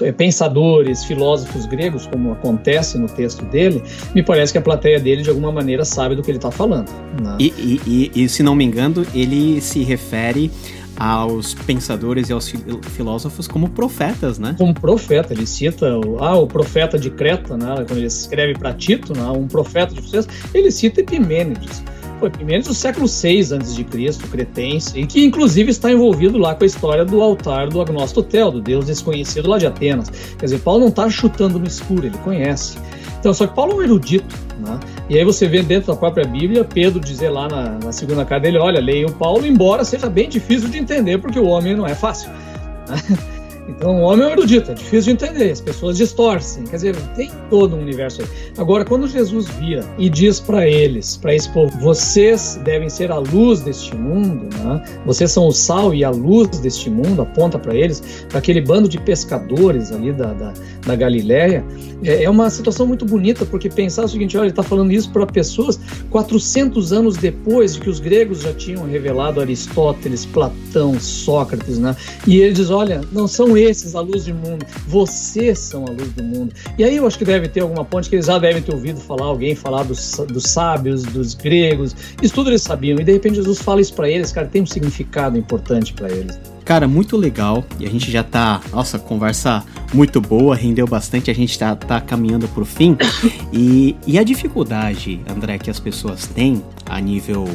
é, 0.00 0.12
pensadores, 0.12 1.04
filósofos 1.04 1.66
gregos, 1.66 2.06
como 2.06 2.32
acontece 2.32 2.96
no 2.96 3.06
texto 3.06 3.44
dele, 3.44 3.82
me 4.14 4.22
parece 4.22 4.50
que 4.50 4.58
a 4.58 4.62
plateia 4.62 4.98
dele 4.98 5.20
de 5.20 5.28
alguma 5.28 5.52
maneira 5.52 5.84
sabe 5.84 6.14
do 6.14 6.22
que 6.22 6.30
ele 6.30 6.38
está 6.38 6.50
falando. 6.50 6.88
Né? 7.22 7.36
E, 7.38 7.52
e, 7.58 7.80
e, 7.86 8.24
e, 8.24 8.28
se 8.30 8.42
não 8.42 8.54
me 8.54 8.64
engano, 8.64 9.06
ele 9.14 9.60
se 9.60 9.82
refere 9.82 10.50
aos 10.98 11.54
pensadores 11.54 12.28
e 12.28 12.32
aos 12.32 12.52
filósofos 12.92 13.46
como 13.46 13.68
profetas, 13.68 14.38
né? 14.38 14.54
Como 14.58 14.74
profeta, 14.74 15.32
ele 15.32 15.46
cita 15.46 15.98
o, 15.98 16.22
ah, 16.22 16.36
o 16.36 16.46
profeta 16.46 16.98
de 16.98 17.10
Creta, 17.10 17.56
né? 17.56 17.74
quando 17.86 17.98
ele 17.98 18.06
escreve 18.06 18.58
para 18.58 18.72
Tito, 18.72 19.16
né? 19.16 19.24
um 19.30 19.46
profeta 19.46 19.94
de 19.94 20.02
sucesso, 20.02 20.28
ele 20.54 20.70
cita 20.70 21.00
Epimênides. 21.00 21.82
Pô, 22.18 22.26
Epimênides 22.26 22.68
do 22.68 22.74
século 22.74 23.06
VI 23.06 23.40
a.C., 23.40 24.28
cretense, 24.30 24.98
e 24.98 25.06
que 25.06 25.22
inclusive 25.22 25.70
está 25.70 25.92
envolvido 25.92 26.38
lá 26.38 26.54
com 26.54 26.64
a 26.64 26.66
história 26.66 27.04
do 27.04 27.20
altar 27.20 27.68
do 27.68 27.80
Agnostotel, 27.80 28.50
do 28.50 28.60
deus 28.60 28.86
desconhecido 28.86 29.48
lá 29.48 29.58
de 29.58 29.66
Atenas. 29.66 30.10
Quer 30.38 30.46
dizer, 30.46 30.58
Paulo 30.60 30.80
não 30.80 30.88
está 30.88 31.10
chutando 31.10 31.58
no 31.58 31.66
escuro, 31.66 32.06
ele 32.06 32.16
conhece. 32.18 32.78
Então, 33.20 33.34
só 33.34 33.46
que 33.46 33.54
Paulo 33.54 33.72
é 33.72 33.74
um 33.76 33.82
erudito, 33.82 34.34
né? 34.66 34.80
E 35.08 35.16
aí 35.16 35.24
você 35.24 35.46
vê 35.46 35.62
dentro 35.62 35.92
da 35.92 35.98
própria 35.98 36.26
Bíblia 36.26 36.64
Pedro 36.64 37.00
dizer 37.00 37.30
lá 37.30 37.48
na, 37.48 37.78
na 37.78 37.92
segunda 37.92 38.24
carta 38.24 38.44
dele, 38.44 38.58
olha, 38.58 38.80
leia 38.80 39.06
o 39.06 39.12
Paulo, 39.12 39.46
embora 39.46 39.84
seja 39.84 40.10
bem 40.10 40.28
difícil 40.28 40.68
de 40.68 40.78
entender, 40.78 41.18
porque 41.18 41.38
o 41.38 41.46
homem 41.46 41.74
não 41.74 41.86
é 41.86 41.94
fácil. 41.94 42.30
Né? 42.86 43.35
Então, 43.68 43.96
o 43.96 44.02
homem 44.02 44.24
é 44.24 44.28
um 44.28 44.32
erudito, 44.32 44.70
é 44.70 44.74
difícil 44.74 45.14
de 45.14 45.24
entender, 45.24 45.50
as 45.50 45.60
pessoas 45.60 45.96
distorcem, 45.96 46.64
quer 46.64 46.76
dizer, 46.76 46.96
tem 47.16 47.30
todo 47.50 47.74
um 47.74 47.80
universo 47.80 48.22
aí. 48.22 48.28
Agora, 48.56 48.84
quando 48.84 49.08
Jesus 49.08 49.48
vira 49.48 49.84
e 49.98 50.08
diz 50.08 50.38
para 50.38 50.68
eles, 50.68 51.16
para 51.16 51.34
esse 51.34 51.48
povo, 51.50 51.76
vocês 51.78 52.60
devem 52.64 52.88
ser 52.88 53.10
a 53.10 53.18
luz 53.18 53.60
deste 53.60 53.94
mundo, 53.96 54.48
né? 54.58 54.82
vocês 55.04 55.32
são 55.32 55.48
o 55.48 55.52
sal 55.52 55.92
e 55.92 56.04
a 56.04 56.10
luz 56.10 56.58
deste 56.60 56.88
mundo, 56.88 57.22
aponta 57.22 57.58
para 57.58 57.74
eles, 57.74 58.26
para 58.28 58.38
aquele 58.38 58.60
bando 58.60 58.88
de 58.88 59.00
pescadores 59.00 59.90
ali 59.90 60.12
da, 60.12 60.32
da, 60.32 60.54
da 60.86 60.96
Galileia, 60.96 61.64
é, 62.04 62.24
é, 62.24 62.30
uma 62.30 62.48
situação 62.50 62.86
muito 62.86 63.04
bonita, 63.04 63.44
porque 63.44 63.68
pensar 63.68 64.04
o 64.04 64.08
seguinte, 64.08 64.36
olha, 64.36 64.44
ele 64.44 64.50
está 64.50 64.62
falando 64.62 64.92
isso 64.92 65.10
para 65.10 65.26
pessoas 65.26 65.78
400 66.10 66.92
anos 66.92 67.16
depois 67.16 67.74
de 67.74 67.80
que 67.80 67.90
os 67.90 67.98
gregos 67.98 68.42
já 68.42 68.52
tinham 68.52 68.84
revelado 68.84 69.40
Aristóteles, 69.40 70.24
Platão, 70.26 70.98
Sócrates, 71.00 71.78
né? 71.78 71.96
E 72.26 72.38
ele 72.38 72.52
diz, 72.52 72.70
olha, 72.70 73.00
não 73.12 73.26
são 73.26 73.55
esses 73.64 73.94
a 73.94 74.00
luz 74.00 74.24
do 74.24 74.34
mundo, 74.34 74.64
vocês 74.86 75.58
são 75.58 75.84
a 75.84 75.90
luz 75.90 76.12
do 76.12 76.22
mundo. 76.22 76.54
E 76.78 76.84
aí 76.84 76.96
eu 76.96 77.06
acho 77.06 77.18
que 77.18 77.24
deve 77.24 77.48
ter 77.48 77.60
alguma 77.60 77.84
ponte 77.84 78.08
que 78.08 78.16
eles 78.16 78.26
já 78.26 78.38
devem 78.38 78.62
ter 78.62 78.74
ouvido 78.74 79.00
falar, 79.00 79.26
alguém 79.26 79.54
falar 79.54 79.82
dos, 79.82 80.16
dos 80.28 80.44
sábios, 80.44 81.02
dos 81.04 81.34
gregos, 81.34 81.94
isso 82.22 82.34
tudo 82.34 82.50
eles 82.50 82.62
sabiam. 82.62 82.98
E 82.98 83.04
de 83.04 83.12
repente 83.12 83.36
Jesus 83.36 83.58
fala 83.60 83.80
isso 83.80 83.94
para 83.94 84.08
eles, 84.08 84.32
cara, 84.32 84.46
tem 84.46 84.62
um 84.62 84.66
significado 84.66 85.38
importante 85.38 85.92
para 85.92 86.10
eles. 86.10 86.38
Cara, 86.66 86.88
muito 86.88 87.16
legal. 87.16 87.64
E 87.78 87.86
a 87.86 87.88
gente 87.88 88.10
já 88.10 88.24
tá. 88.24 88.60
Nossa, 88.72 88.98
conversa 88.98 89.64
muito 89.94 90.20
boa, 90.20 90.56
rendeu 90.56 90.84
bastante. 90.84 91.30
A 91.30 91.34
gente 91.34 91.56
tá, 91.56 91.76
tá 91.76 92.00
caminhando 92.00 92.48
pro 92.48 92.66
fim. 92.66 92.96
E, 93.52 93.96
e 94.06 94.18
a 94.18 94.24
dificuldade, 94.24 95.20
André, 95.26 95.56
que 95.56 95.70
as 95.70 95.78
pessoas 95.78 96.26
têm 96.26 96.62
a 96.84 97.00
nível 97.00 97.46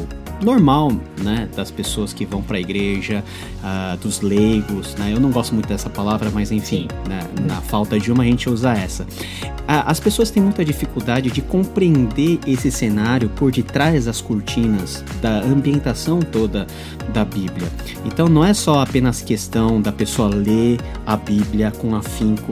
normal, 0.42 0.92
né, 1.22 1.48
das 1.56 1.70
pessoas 1.72 2.14
que 2.14 2.26
vão 2.26 2.42
para 2.42 2.58
a 2.58 2.60
igreja, 2.60 3.24
uh, 3.64 3.98
dos 3.98 4.22
leigos, 4.22 4.96
né? 4.96 5.14
Eu 5.14 5.20
não 5.20 5.32
gosto 5.32 5.54
muito 5.54 5.68
dessa 5.68 5.89
palavra, 5.89 6.30
mas 6.32 6.52
enfim, 6.52 6.88
né, 7.08 7.20
na 7.48 7.62
falta 7.62 8.00
de 8.00 8.12
uma 8.12 8.24
a 8.24 8.26
gente 8.26 8.50
usa 8.50 8.74
essa. 8.74 9.04
Uh, 9.04 9.84
as 9.86 10.00
pessoas 10.00 10.32
têm 10.32 10.42
muita 10.42 10.66
dificuldade 10.66 11.30
de 11.30 11.42
compreender 11.42 12.39
esse 12.48 12.72
cenário 12.72 13.30
por 13.30 13.52
detrás 13.52 14.06
das 14.06 14.22
cortinas, 14.22 15.04
da 15.22 15.42
ambientação 15.42 16.20
toda 16.20 16.68
da 17.14 17.24
Bíblia. 17.24 17.68
Então 18.06 18.28
não 18.28 18.44
é 18.44 18.54
só 18.54 18.82
apenas 18.82 19.22
questão 19.22 19.82
da 19.82 19.92
pessoa 19.92 20.28
ler 20.28 20.80
a 21.06 21.16
Bíblia 21.16 21.72
com 21.72 21.96
afinco, 21.96 22.52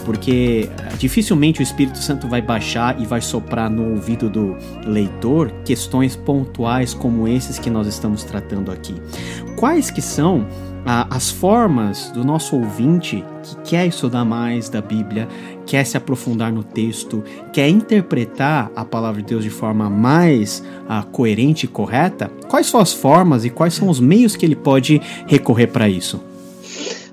porque 0.00 0.68
eh, 0.68 0.96
dificilmente 0.98 1.60
o 1.60 1.62
Espírito 1.62 1.98
Santo 1.98 2.28
vai 2.28 2.42
baixar 2.42 3.00
e 3.00 3.06
vai 3.06 3.20
soprar 3.20 3.70
no 3.70 3.92
ouvido 3.92 4.28
do 4.28 4.56
leitor 4.84 5.50
questões 5.64 6.16
pontuais 6.16 6.94
como 6.94 7.28
esses 7.28 7.58
que 7.58 7.70
nós 7.70 7.86
estamos 7.86 8.24
tratando 8.24 8.72
aqui. 8.72 8.94
Quais 9.56 9.90
que 9.90 10.02
são 10.02 10.46
as 10.84 11.30
formas 11.30 12.10
do 12.10 12.24
nosso 12.24 12.56
ouvinte 12.56 13.22
que 13.42 13.70
quer 13.70 13.86
estudar 13.86 14.24
mais 14.24 14.68
da 14.68 14.80
Bíblia, 14.80 15.28
quer 15.66 15.84
se 15.84 15.96
aprofundar 15.96 16.52
no 16.52 16.64
texto, 16.64 17.22
quer 17.52 17.68
interpretar 17.68 18.70
a 18.74 18.84
palavra 18.84 19.20
de 19.20 19.28
Deus 19.28 19.44
de 19.44 19.50
forma 19.50 19.90
mais 19.90 20.64
ah, 20.88 21.02
coerente 21.02 21.66
e 21.66 21.68
correta? 21.68 22.30
Quais 22.48 22.66
são 22.66 22.80
as 22.80 22.92
formas 22.92 23.44
e 23.44 23.50
quais 23.50 23.74
são 23.74 23.88
os 23.88 24.00
meios 24.00 24.36
que 24.36 24.44
ele 24.44 24.56
pode 24.56 25.00
recorrer 25.26 25.66
para 25.66 25.88
isso? 25.88 26.29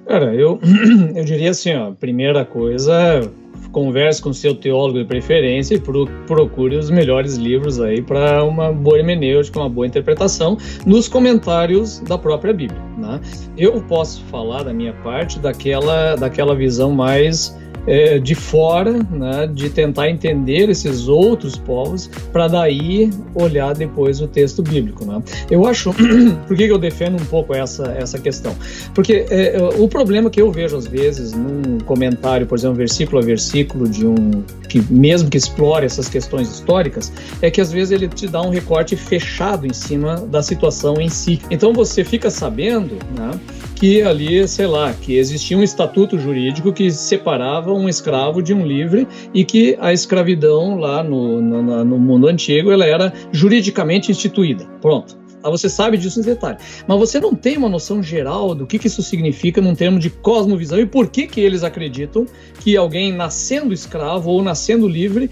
Cara, 0.07 0.33
eu, 0.33 0.59
eu 1.15 1.23
diria 1.25 1.51
assim, 1.51 1.75
ó, 1.75 1.91
primeira 1.91 2.45
coisa, 2.45 3.29
converse 3.71 4.21
com 4.21 4.31
seu 4.31 4.55
teólogo 4.55 4.99
de 4.99 5.05
preferência 5.05 5.75
e 5.75 5.79
procure 6.25 6.77
os 6.77 6.89
melhores 6.89 7.35
livros 7.35 7.81
aí 7.81 8.01
para 8.01 8.43
uma 8.43 8.71
boa 8.71 8.97
hermenêutica, 8.97 9.59
uma 9.59 9.69
boa 9.69 9.85
interpretação 9.85 10.57
nos 10.85 11.07
comentários 11.09 11.99
da 11.99 12.17
própria 12.17 12.53
Bíblia. 12.53 12.81
Né? 12.97 13.19
Eu 13.57 13.81
posso 13.81 14.23
falar 14.25 14.63
da 14.63 14.73
minha 14.73 14.93
parte 14.93 15.39
daquela, 15.39 16.15
daquela 16.15 16.55
visão 16.55 16.91
mais 16.91 17.57
é, 17.87 18.19
de 18.19 18.35
fora, 18.35 18.93
né, 18.93 19.49
de 19.51 19.69
tentar 19.69 20.09
entender 20.09 20.69
esses 20.69 21.07
outros 21.07 21.57
povos, 21.57 22.09
para 22.31 22.47
daí 22.47 23.09
olhar 23.33 23.73
depois 23.73 24.21
o 24.21 24.27
texto 24.27 24.61
bíblico. 24.61 25.05
Né? 25.05 25.21
Eu 25.49 25.65
acho, 25.65 25.93
por 26.47 26.55
que 26.55 26.63
eu 26.63 26.77
defendo 26.77 27.15
um 27.15 27.25
pouco 27.25 27.55
essa, 27.55 27.95
essa 27.97 28.19
questão? 28.19 28.55
Porque 28.93 29.25
é, 29.29 29.57
é, 29.57 29.63
o 29.77 29.87
problema 29.87 30.29
que 30.29 30.41
eu 30.41 30.51
vejo 30.51 30.75
às 30.75 30.85
vezes 30.85 31.33
num 31.33 31.79
comentário, 31.79 32.45
por 32.45 32.57
exemplo, 32.57 32.75
versículo 32.75 33.21
a 33.21 33.25
versículo 33.25 33.87
de 33.87 34.05
um 34.05 34.43
que 34.67 34.81
mesmo 34.91 35.29
que 35.29 35.37
explore 35.37 35.85
essas 35.85 36.09
questões 36.09 36.49
históricas, 36.49 37.11
é 37.41 37.49
que 37.49 37.61
às 37.61 37.71
vezes 37.71 37.91
ele 37.91 38.07
te 38.07 38.27
dá 38.27 38.41
um 38.41 38.49
recorte 38.49 38.95
fechado 38.95 39.65
em 39.65 39.73
cima 39.73 40.17
da 40.17 40.43
situação 40.43 40.99
em 40.99 41.09
si. 41.09 41.39
Então 41.49 41.73
você 41.73 42.03
fica 42.03 42.29
sabendo, 42.29 42.95
né? 43.15 43.31
Que 43.77 44.01
ali, 44.01 44.47
sei 44.47 44.65
lá, 44.65 44.91
que 44.93 45.17
existia 45.17 45.55
um 45.55 45.61
estatuto 45.61 46.17
jurídico 46.17 46.73
que 46.73 46.89
separava 46.89 47.71
um 47.71 47.87
escravo 47.87 48.41
de 48.41 48.53
um 48.53 48.65
livre 48.65 49.07
e 49.33 49.45
que 49.45 49.77
a 49.79 49.93
escravidão 49.93 50.79
lá 50.79 51.03
no, 51.03 51.39
no, 51.39 51.85
no 51.85 51.99
mundo 51.99 52.27
antigo 52.27 52.71
ela 52.71 52.85
era 52.85 53.13
juridicamente 53.31 54.11
instituída. 54.11 54.65
Pronto. 54.81 55.15
Ah, 55.43 55.51
você 55.51 55.69
sabe 55.69 55.97
disso 55.97 56.19
em 56.19 56.23
detalhe. 56.23 56.57
Mas 56.87 56.97
você 56.97 57.19
não 57.19 57.35
tem 57.35 57.55
uma 57.55 57.69
noção 57.69 58.01
geral 58.01 58.55
do 58.55 58.65
que, 58.65 58.85
isso 58.87 59.03
significa 59.03 59.61
num 59.61 59.75
termo 59.75 59.99
de 59.99 60.09
cosmovisão 60.09 60.79
e 60.79 60.85
por 60.85 61.07
que, 61.09 61.27
que 61.27 61.39
eles 61.39 61.63
acreditam 61.63 62.25
que 62.59 62.75
alguém 62.75 63.13
nascendo 63.13 63.73
escravo 63.73 64.31
ou 64.31 64.41
nascendo 64.41 64.87
livre 64.87 65.29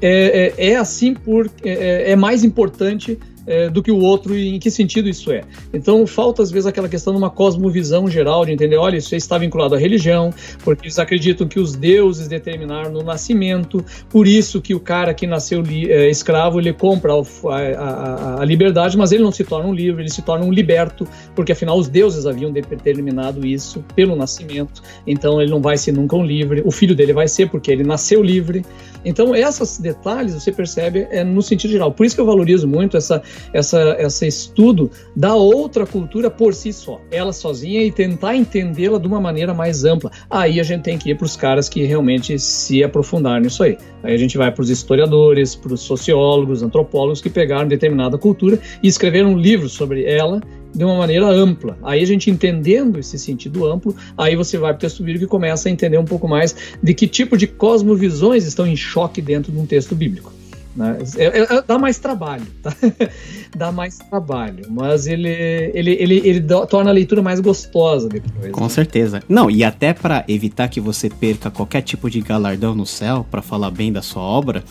é, 0.00 0.54
é, 0.56 0.70
é 0.70 0.76
assim 0.76 1.14
por 1.14 1.48
é, 1.62 1.70
é, 1.70 2.10
é 2.12 2.16
mais 2.16 2.42
importante 2.42 3.18
é, 3.46 3.68
do 3.68 3.82
que 3.82 3.90
o 3.90 3.98
outro 3.98 4.36
e 4.36 4.54
em 4.54 4.58
que 4.58 4.70
sentido 4.70 5.08
isso 5.08 5.30
é. 5.30 5.42
Então 5.72 6.06
falta 6.06 6.42
às 6.42 6.50
vezes 6.50 6.66
aquela 6.66 6.88
questão 6.88 7.12
de 7.12 7.18
uma 7.18 7.30
cosmovisão 7.30 8.08
geral 8.08 8.44
de 8.44 8.52
entender, 8.52 8.76
olha, 8.76 8.96
isso 8.96 9.14
está 9.14 9.38
vinculado 9.38 9.74
à 9.74 9.78
religião, 9.78 10.32
porque 10.64 10.84
eles 10.84 10.98
acreditam 10.98 11.46
que 11.46 11.58
os 11.58 11.74
deuses 11.74 12.28
determinaram 12.28 12.90
no 12.92 13.02
nascimento, 13.02 13.84
por 14.08 14.26
isso 14.26 14.60
que 14.60 14.74
o 14.74 14.80
cara 14.80 15.14
que 15.14 15.26
nasceu 15.26 15.62
é, 15.88 16.08
escravo 16.08 16.60
ele 16.60 16.72
compra 16.72 17.12
a, 17.12 17.56
a, 17.56 18.40
a, 18.42 18.44
liberdade, 18.44 18.96
mas 18.96 19.12
ele 19.12 19.22
não 19.22 19.32
se 19.32 19.44
torna 19.44 19.68
um 19.68 19.74
livre, 19.74 20.02
ele 20.02 20.10
se 20.10 20.22
torna 20.22 20.44
um 20.44 20.52
liberto, 20.52 21.06
porque 21.34 21.52
afinal 21.52 21.78
os 21.78 21.88
deuses 21.88 22.26
haviam 22.26 22.52
determinado 22.52 23.46
isso 23.46 23.84
pelo 23.94 24.16
nascimento, 24.16 24.82
então 25.06 25.40
ele 25.40 25.50
não 25.50 25.60
vai 25.60 25.76
ser 25.76 25.92
nunca 25.92 26.16
um 26.16 26.24
livre, 26.24 26.62
o 26.64 26.70
filho 26.70 26.94
dele 26.94 27.12
vai 27.12 27.28
ser 27.28 27.48
porque 27.48 27.70
ele 27.70 27.84
nasceu 27.84 28.22
livre. 28.22 28.64
Então 29.04 29.34
esses 29.34 29.78
detalhes 29.78 30.34
você 30.34 30.52
percebe 30.52 31.06
é, 31.10 31.24
no 31.24 31.42
sentido 31.42 31.70
geral. 31.70 31.92
Por 31.92 32.06
isso 32.06 32.14
que 32.14 32.20
eu 32.20 32.26
valorizo 32.26 32.66
muito 32.68 32.96
essa 32.96 33.22
essa, 33.52 33.96
esse 33.98 34.26
estudo 34.26 34.90
da 35.14 35.34
outra 35.34 35.86
cultura 35.86 36.30
por 36.30 36.54
si 36.54 36.72
só, 36.72 37.00
ela 37.10 37.32
sozinha, 37.32 37.82
e 37.82 37.90
tentar 37.90 38.34
entendê-la 38.34 38.98
de 38.98 39.06
uma 39.06 39.20
maneira 39.20 39.54
mais 39.54 39.84
ampla. 39.84 40.10
Aí 40.30 40.60
a 40.60 40.62
gente 40.62 40.82
tem 40.82 40.98
que 40.98 41.10
ir 41.10 41.16
para 41.16 41.24
os 41.24 41.36
caras 41.36 41.68
que 41.68 41.84
realmente 41.84 42.38
se 42.38 42.82
aprofundar 42.82 43.40
nisso 43.40 43.62
aí. 43.62 43.78
Aí 44.02 44.14
a 44.14 44.18
gente 44.18 44.36
vai 44.36 44.50
para 44.50 44.62
os 44.62 44.70
historiadores, 44.70 45.54
para 45.54 45.74
os 45.74 45.80
sociólogos, 45.80 46.62
antropólogos 46.62 47.20
que 47.20 47.30
pegaram 47.30 47.68
determinada 47.68 48.18
cultura 48.18 48.58
e 48.82 48.88
escreveram 48.88 49.32
um 49.32 49.38
livro 49.38 49.68
sobre 49.68 50.04
ela 50.04 50.40
de 50.74 50.84
uma 50.84 50.96
maneira 50.96 51.26
ampla. 51.26 51.76
Aí 51.82 52.02
a 52.02 52.06
gente 52.06 52.30
entendendo 52.30 52.98
esse 52.98 53.18
sentido 53.18 53.70
amplo, 53.70 53.94
aí 54.16 54.34
você 54.36 54.58
vai 54.58 54.72
para 54.72 54.78
o 54.78 54.80
texto 54.80 55.02
bíblico 55.02 55.24
e 55.24 55.28
começa 55.28 55.68
a 55.68 55.72
entender 55.72 55.98
um 55.98 56.04
pouco 56.04 56.26
mais 56.26 56.54
de 56.82 56.94
que 56.94 57.06
tipo 57.06 57.36
de 57.36 57.46
cosmovisões 57.46 58.44
estão 58.44 58.66
em 58.66 58.76
choque 58.76 59.20
dentro 59.20 59.52
de 59.52 59.58
um 59.58 59.66
texto 59.66 59.94
bíblico. 59.94 60.32
Né? 60.74 60.98
É, 61.16 61.24
é, 61.24 61.56
é, 61.56 61.62
dá 61.62 61.78
mais 61.78 61.98
trabalho, 61.98 62.46
tá? 62.62 62.74
dá 63.54 63.70
mais 63.70 63.98
trabalho, 63.98 64.64
mas 64.70 65.06
ele, 65.06 65.28
ele, 65.74 65.92
ele, 66.00 66.22
ele 66.24 66.40
torna 66.66 66.88
a 66.88 66.92
leitura 66.92 67.20
mais 67.20 67.40
gostosa 67.40 68.08
depois. 68.08 68.52
Com 68.52 68.62
né? 68.62 68.68
certeza. 68.70 69.22
Não, 69.28 69.50
e 69.50 69.62
até 69.62 69.92
para 69.92 70.24
evitar 70.26 70.68
que 70.68 70.80
você 70.80 71.10
perca 71.10 71.50
qualquer 71.50 71.82
tipo 71.82 72.08
de 72.08 72.20
galardão 72.22 72.74
no 72.74 72.86
céu, 72.86 73.26
para 73.30 73.42
falar 73.42 73.70
bem 73.70 73.92
da 73.92 74.00
sua 74.00 74.22
obra, 74.22 74.64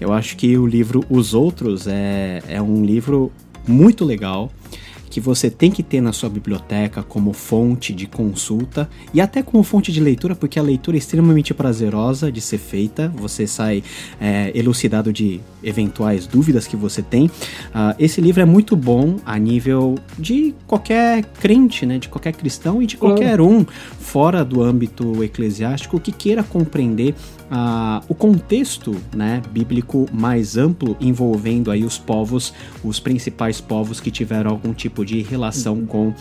eu 0.00 0.12
acho 0.12 0.36
que 0.36 0.56
o 0.56 0.64
livro 0.64 1.04
Os 1.10 1.34
Outros 1.34 1.88
é, 1.88 2.40
é 2.48 2.62
um 2.62 2.84
livro 2.84 3.32
muito 3.66 4.04
legal 4.04 4.50
que 5.08 5.20
você 5.20 5.50
tem 5.50 5.70
que 5.70 5.82
ter 5.82 6.00
na 6.00 6.12
sua 6.12 6.28
biblioteca 6.28 7.02
como 7.02 7.32
fonte 7.32 7.92
de 7.92 8.06
consulta 8.06 8.88
e 9.12 9.20
até 9.20 9.42
como 9.42 9.62
fonte 9.62 9.90
de 9.90 10.00
leitura, 10.00 10.34
porque 10.34 10.58
a 10.58 10.62
leitura 10.62 10.96
é 10.96 10.98
extremamente 10.98 11.52
prazerosa 11.54 12.30
de 12.30 12.40
ser 12.40 12.58
feita, 12.58 13.12
você 13.16 13.46
sai 13.46 13.82
é, 14.20 14.52
elucidado 14.54 15.12
de 15.12 15.40
eventuais 15.62 16.26
dúvidas 16.26 16.66
que 16.66 16.76
você 16.76 17.02
tem. 17.02 17.26
Uh, 17.26 17.94
esse 17.98 18.20
livro 18.20 18.42
é 18.42 18.44
muito 18.44 18.76
bom 18.76 19.16
a 19.24 19.38
nível 19.38 19.96
de 20.18 20.54
qualquer 20.66 21.24
crente, 21.24 21.84
né, 21.84 21.98
de 21.98 22.08
qualquer 22.08 22.32
cristão 22.32 22.82
e 22.82 22.86
de 22.86 22.96
qualquer 22.96 23.40
um 23.40 23.64
fora 23.98 24.44
do 24.44 24.62
âmbito 24.62 25.22
eclesiástico 25.22 25.98
que 25.98 26.12
queira 26.12 26.42
compreender 26.42 27.14
uh, 27.50 28.04
o 28.08 28.14
contexto 28.14 28.96
né, 29.14 29.42
bíblico 29.50 30.06
mais 30.12 30.56
amplo 30.56 30.96
envolvendo 31.00 31.70
aí 31.70 31.84
os 31.84 31.98
povos, 31.98 32.52
os 32.82 33.00
principais 33.00 33.60
povos 33.60 34.00
que 34.00 34.10
tiveram 34.10 34.50
algum 34.50 34.72
tipo 34.72 35.04
de 35.04 35.22
relação 35.22 35.74
uhum. 35.74 35.86
com 35.86 36.08
uh, 36.08 36.14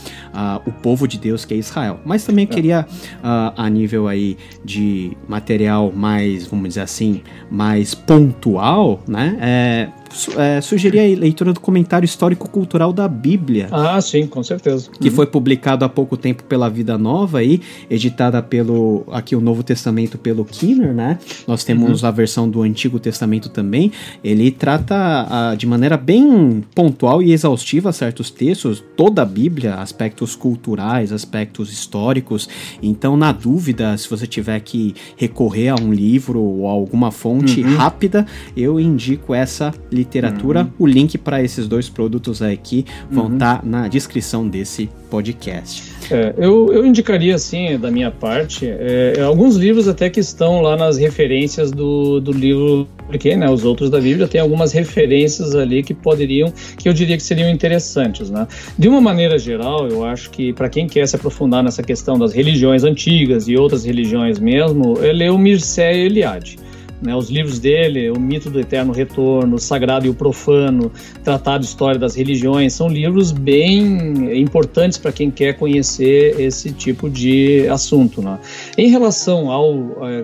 o 0.65 0.71
povo 0.71 1.07
de 1.07 1.17
Deus 1.17 1.45
que 1.45 1.53
é 1.53 1.57
Israel. 1.57 1.99
Mas 2.05 2.25
também 2.25 2.43
é. 2.43 2.47
queria 2.47 2.87
uh, 3.17 3.53
a 3.55 3.69
nível 3.69 4.07
aí 4.07 4.37
de 4.63 5.15
material 5.27 5.91
mais, 5.91 6.47
vamos 6.47 6.69
dizer 6.69 6.81
assim, 6.81 7.21
mais 7.49 7.93
pontual, 7.93 9.01
né, 9.07 9.37
é, 9.39 9.89
é, 10.37 10.61
sugerir 10.61 10.99
a 10.99 11.19
leitura 11.19 11.53
do 11.53 11.59
comentário 11.59 12.05
histórico-cultural 12.05 12.91
da 12.93 13.07
Bíblia. 13.07 13.67
Ah, 13.71 13.99
sim, 14.01 14.27
com 14.27 14.43
certeza. 14.43 14.89
Que 14.99 15.09
uhum. 15.09 15.15
foi 15.15 15.25
publicado 15.25 15.85
há 15.85 15.89
pouco 15.89 16.17
tempo 16.17 16.43
pela 16.43 16.69
Vida 16.69 16.97
Nova 16.97 17.39
aí, 17.39 17.61
editada 17.89 18.41
pelo 18.41 19.05
aqui 19.11 19.35
o 19.35 19.41
Novo 19.41 19.63
Testamento 19.63 20.17
pelo 20.17 20.45
Kinner, 20.45 20.93
né? 20.93 21.19
Nós 21.47 21.63
temos 21.63 22.01
uhum. 22.01 22.09
a 22.09 22.11
versão 22.11 22.49
do 22.49 22.61
Antigo 22.61 22.99
Testamento 22.99 23.49
também. 23.49 23.91
Ele 24.23 24.51
trata 24.51 25.27
a, 25.29 25.55
de 25.55 25.65
maneira 25.65 25.97
bem 25.97 26.63
pontual 26.73 27.21
e 27.21 27.31
exaustiva 27.31 27.91
certos 27.91 28.29
textos, 28.29 28.83
toda 28.95 29.21
a 29.21 29.25
Bíblia, 29.25 29.75
aspectos 29.75 30.35
culturais, 30.35 31.11
aspectos 31.11 31.71
históricos. 31.71 32.49
Então, 32.81 33.17
na 33.17 33.31
dúvida, 33.31 33.97
se 33.97 34.09
você 34.09 34.25
tiver 34.27 34.59
que 34.61 34.95
recorrer 35.15 35.69
a 35.69 35.75
um 35.75 35.91
livro 35.93 36.41
ou 36.41 36.67
a 36.67 36.71
alguma 36.71 37.11
fonte 37.11 37.61
uhum. 37.61 37.75
rápida, 37.75 38.25
eu 38.55 38.79
indico 38.79 39.33
essa 39.33 39.73
literatura. 39.97 40.61
Uhum. 40.61 40.69
O 40.79 40.87
link 40.87 41.17
para 41.17 41.41
esses 41.41 41.67
dois 41.67 41.89
produtos 41.89 42.41
aqui 42.41 42.85
vão 43.09 43.33
estar 43.33 43.55
uhum. 43.55 43.59
tá 43.59 43.61
na 43.63 43.87
descrição 43.87 44.47
desse 44.47 44.89
podcast. 45.09 45.83
É, 46.11 46.33
eu, 46.37 46.71
eu 46.71 46.85
indicaria, 46.85 47.35
assim, 47.35 47.77
da 47.77 47.89
minha 47.89 48.11
parte, 48.11 48.65
é, 48.65 49.13
é, 49.17 49.21
alguns 49.21 49.55
livros 49.55 49.87
até 49.87 50.09
que 50.09 50.19
estão 50.19 50.61
lá 50.61 50.75
nas 50.77 50.97
referências 50.97 51.71
do, 51.71 52.19
do 52.19 52.31
livro, 52.31 52.87
porque 53.07 53.35
né, 53.35 53.49
os 53.49 53.65
outros 53.65 53.89
da 53.89 53.99
Bíblia 53.99 54.27
têm 54.27 54.39
algumas 54.39 54.71
referências 54.71 55.55
ali 55.55 55.83
que 55.83 55.93
poderiam, 55.93 56.53
que 56.77 56.87
eu 56.87 56.93
diria 56.93 57.17
que 57.17 57.23
seriam 57.23 57.49
interessantes. 57.49 58.29
Né? 58.29 58.47
De 58.77 58.87
uma 58.87 59.01
maneira 59.01 59.37
geral, 59.37 59.87
eu 59.87 60.05
acho 60.05 60.29
que 60.29 60.53
para 60.53 60.69
quem 60.69 60.87
quer 60.87 61.07
se 61.07 61.15
aprofundar 61.15 61.63
nessa 61.63 61.83
questão 61.83 62.17
das 62.17 62.33
religiões 62.33 62.83
antigas 62.83 63.47
e 63.47 63.57
outras 63.57 63.85
religiões 63.85 64.39
mesmo, 64.39 64.97
é 65.03 65.11
ler 65.11 65.31
o 65.31 65.37
Mircea 65.37 65.93
Eliade. 65.93 66.57
Né, 67.01 67.15
os 67.15 67.29
livros 67.29 67.59
dele, 67.59 68.09
O 68.09 68.19
Mito 68.19 68.49
do 68.49 68.59
Eterno 68.59 68.91
Retorno, 68.91 69.55
O 69.55 69.59
Sagrado 69.59 70.07
e 70.07 70.09
o 70.09 70.13
Profano, 70.13 70.91
Tratado 71.23 71.59
de 71.59 71.67
História 71.67 71.99
das 71.99 72.15
Religiões, 72.15 72.73
são 72.73 72.87
livros 72.87 73.31
bem 73.31 74.39
importantes 74.39 74.97
para 74.97 75.11
quem 75.11 75.29
quer 75.29 75.53
conhecer 75.53 76.39
esse 76.39 76.71
tipo 76.71 77.09
de 77.09 77.67
assunto. 77.69 78.21
Né? 78.21 78.39
Em 78.77 78.89
relação 78.89 79.51
ao. 79.51 79.73
É, 80.07 80.23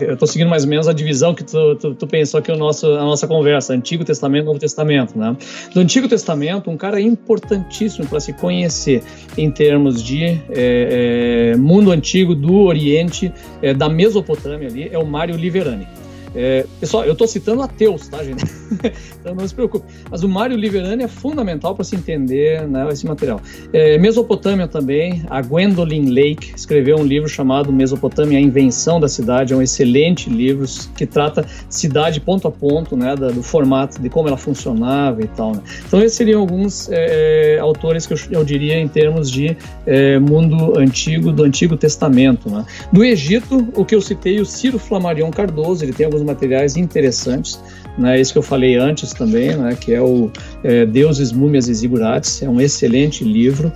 eu 0.00 0.14
estou 0.14 0.28
seguindo 0.28 0.48
mais 0.48 0.64
ou 0.64 0.70
menos 0.70 0.88
a 0.88 0.92
divisão 0.92 1.34
que 1.34 1.42
tu, 1.42 1.74
tu, 1.76 1.94
tu 1.94 2.06
pensou 2.06 2.38
aqui 2.38 2.52
no 2.52 2.58
nosso, 2.58 2.86
a 2.86 3.02
nossa 3.02 3.26
conversa: 3.26 3.72
Antigo 3.72 4.04
Testamento 4.04 4.42
e 4.42 4.46
Novo 4.46 4.58
Testamento. 4.58 5.18
Né? 5.18 5.34
Do 5.72 5.80
Antigo 5.80 6.06
Testamento, 6.06 6.70
um 6.70 6.76
cara 6.76 7.00
importantíssimo 7.00 8.06
para 8.06 8.20
se 8.20 8.32
conhecer 8.34 9.02
em 9.38 9.50
termos 9.50 10.02
de 10.02 10.24
é, 10.50 11.52
é, 11.54 11.56
mundo 11.56 11.90
antigo 11.90 12.34
do 12.34 12.54
Oriente, 12.54 13.32
é, 13.62 13.72
da 13.72 13.88
Mesopotâmia 13.88 14.68
ali, 14.68 14.88
é 14.92 14.98
o 14.98 15.06
Mário 15.06 15.36
Liverani. 15.36 15.93
É, 16.34 16.66
pessoal, 16.80 17.04
eu 17.04 17.12
estou 17.12 17.28
citando 17.28 17.62
ateus, 17.62 18.08
tá, 18.08 18.22
gente? 18.24 18.44
então 19.20 19.34
não 19.34 19.46
se 19.46 19.54
preocupe. 19.54 19.86
Mas 20.10 20.24
o 20.24 20.28
Mário 20.28 20.56
Liverani 20.56 21.04
é 21.04 21.08
fundamental 21.08 21.74
para 21.74 21.84
se 21.84 21.94
entender 21.94 22.66
né, 22.66 22.86
esse 22.90 23.06
material. 23.06 23.40
É, 23.72 23.96
Mesopotâmia 23.98 24.66
também, 24.66 25.22
a 25.30 25.40
Gwendolyn 25.40 26.10
Lake 26.10 26.52
escreveu 26.56 26.96
um 26.96 27.04
livro 27.04 27.28
chamado 27.28 27.72
Mesopotâmia, 27.72 28.38
a 28.38 28.40
Invenção 28.40 28.98
da 28.98 29.08
Cidade. 29.08 29.52
É 29.52 29.56
um 29.56 29.62
excelente 29.62 30.28
livro 30.28 30.66
que 30.96 31.06
trata 31.06 31.46
cidade 31.68 32.20
ponto 32.20 32.48
a 32.48 32.50
ponto, 32.50 32.96
né, 32.96 33.14
do 33.14 33.42
formato, 33.42 34.02
de 34.02 34.08
como 34.08 34.26
ela 34.26 34.36
funcionava 34.36 35.22
e 35.22 35.28
tal. 35.28 35.52
Né? 35.52 35.60
Então 35.86 36.00
esses 36.00 36.16
seriam 36.16 36.40
alguns 36.40 36.88
é, 36.90 37.56
é 37.56 37.58
autores 37.60 38.06
que 38.06 38.14
eu, 38.14 38.18
eu, 38.30 38.44
diria 38.44 38.78
em 38.78 38.88
termos 38.88 39.30
de 39.30 39.56
é, 39.86 40.18
mundo 40.18 40.78
antigo, 40.78 41.30
do 41.30 41.44
Antigo 41.44 41.76
Testamento. 41.76 42.50
Né? 42.50 42.64
Do 42.92 43.04
Egito, 43.04 43.68
o 43.76 43.84
que 43.84 43.94
eu 43.94 44.00
citei, 44.00 44.40
o 44.40 44.46
Ciro 44.46 44.78
Flamarion 44.78 45.30
Cardoso, 45.30 45.84
ele 45.84 45.92
tem 45.92 46.06
alguns 46.06 46.23
materiais 46.24 46.76
interessantes, 46.76 47.60
né, 47.96 48.20
esse 48.20 48.32
que 48.32 48.38
eu 48.38 48.42
falei 48.42 48.76
antes 48.76 49.12
também, 49.12 49.54
né, 49.56 49.76
que 49.78 49.92
é 49.92 50.00
o 50.00 50.30
é, 50.64 50.84
Deuses, 50.84 51.30
Múmias 51.30 51.68
e 51.68 51.74
Zigurates, 51.74 52.42
é 52.42 52.48
um 52.48 52.60
excelente 52.60 53.22
livro, 53.22 53.72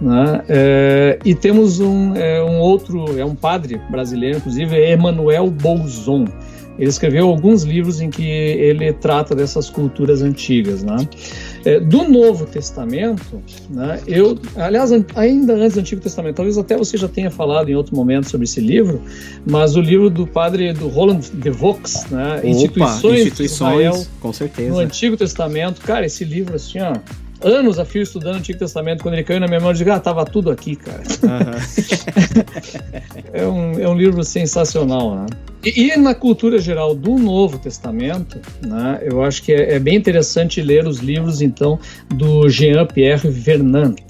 né, 0.00 0.42
é, 0.48 1.18
e 1.24 1.34
temos 1.34 1.80
um, 1.80 2.14
é, 2.14 2.42
um 2.42 2.58
outro, 2.58 3.18
é 3.18 3.24
um 3.24 3.34
padre 3.34 3.80
brasileiro, 3.90 4.38
inclusive, 4.38 4.76
é 4.76 4.92
Emanuel 4.92 5.50
Bolzon, 5.50 6.26
ele 6.78 6.88
escreveu 6.88 7.28
alguns 7.28 7.64
livros 7.64 8.00
em 8.00 8.08
que 8.10 8.26
ele 8.26 8.92
trata 8.94 9.34
dessas 9.34 9.68
culturas 9.68 10.22
antigas, 10.22 10.82
né? 10.82 10.96
É, 11.64 11.78
do 11.78 12.08
Novo 12.08 12.46
Testamento, 12.46 13.42
né, 13.70 14.00
eu, 14.06 14.38
aliás, 14.56 14.90
ainda 15.14 15.54
antes 15.54 15.74
do 15.74 15.80
Antigo 15.80 16.00
Testamento, 16.00 16.36
talvez 16.36 16.58
até 16.58 16.76
você 16.76 16.96
já 16.96 17.08
tenha 17.08 17.30
falado 17.30 17.68
em 17.68 17.74
outro 17.74 17.94
momento 17.94 18.28
sobre 18.28 18.44
esse 18.44 18.60
livro, 18.60 19.00
mas 19.46 19.76
o 19.76 19.80
livro 19.80 20.10
do 20.10 20.26
padre 20.26 20.72
do 20.72 20.88
Roland 20.88 21.20
de 21.32 21.50
Vaux, 21.50 22.06
né, 22.10 22.38
Opa, 22.38 22.46
Instituições, 22.46 23.20
Instituições 23.20 23.52
Israel, 23.52 24.06
com 24.20 24.32
certeza. 24.32 24.70
no 24.70 24.78
Antigo 24.78 25.16
Testamento, 25.16 25.80
cara, 25.82 26.04
esse 26.04 26.24
livro 26.24 26.56
assim, 26.56 26.80
ó, 26.80 26.96
anos 27.44 27.78
a 27.78 27.84
fio 27.84 28.02
estudando 28.02 28.34
o 28.34 28.38
Antigo 28.38 28.58
Testamento, 28.58 29.02
quando 29.02 29.14
ele 29.14 29.24
caiu 29.24 29.40
na 29.40 29.48
memória, 29.48 29.74
eu 29.74 29.78
digo, 29.78 29.90
ah, 29.90 30.00
tava 30.00 30.24
tudo 30.24 30.50
aqui, 30.50 30.76
cara. 30.76 31.02
Uhum. 31.22 32.42
é, 33.32 33.46
um, 33.46 33.80
é 33.80 33.88
um 33.88 33.94
livro 33.94 34.22
sensacional, 34.24 35.14
né? 35.14 35.26
E, 35.64 35.90
e, 35.90 35.96
na 35.96 36.14
cultura 36.14 36.58
geral 36.58 36.94
do 36.94 37.16
Novo 37.16 37.58
Testamento, 37.58 38.40
né, 38.66 39.00
eu 39.02 39.22
acho 39.22 39.42
que 39.42 39.52
é, 39.52 39.74
é 39.74 39.78
bem 39.78 39.94
interessante 39.96 40.60
ler 40.60 40.86
os 40.86 40.98
livros, 40.98 41.40
então, 41.40 41.78
do 42.14 42.48
Jean-Pierre 42.48 43.28
Vernant. 43.30 44.00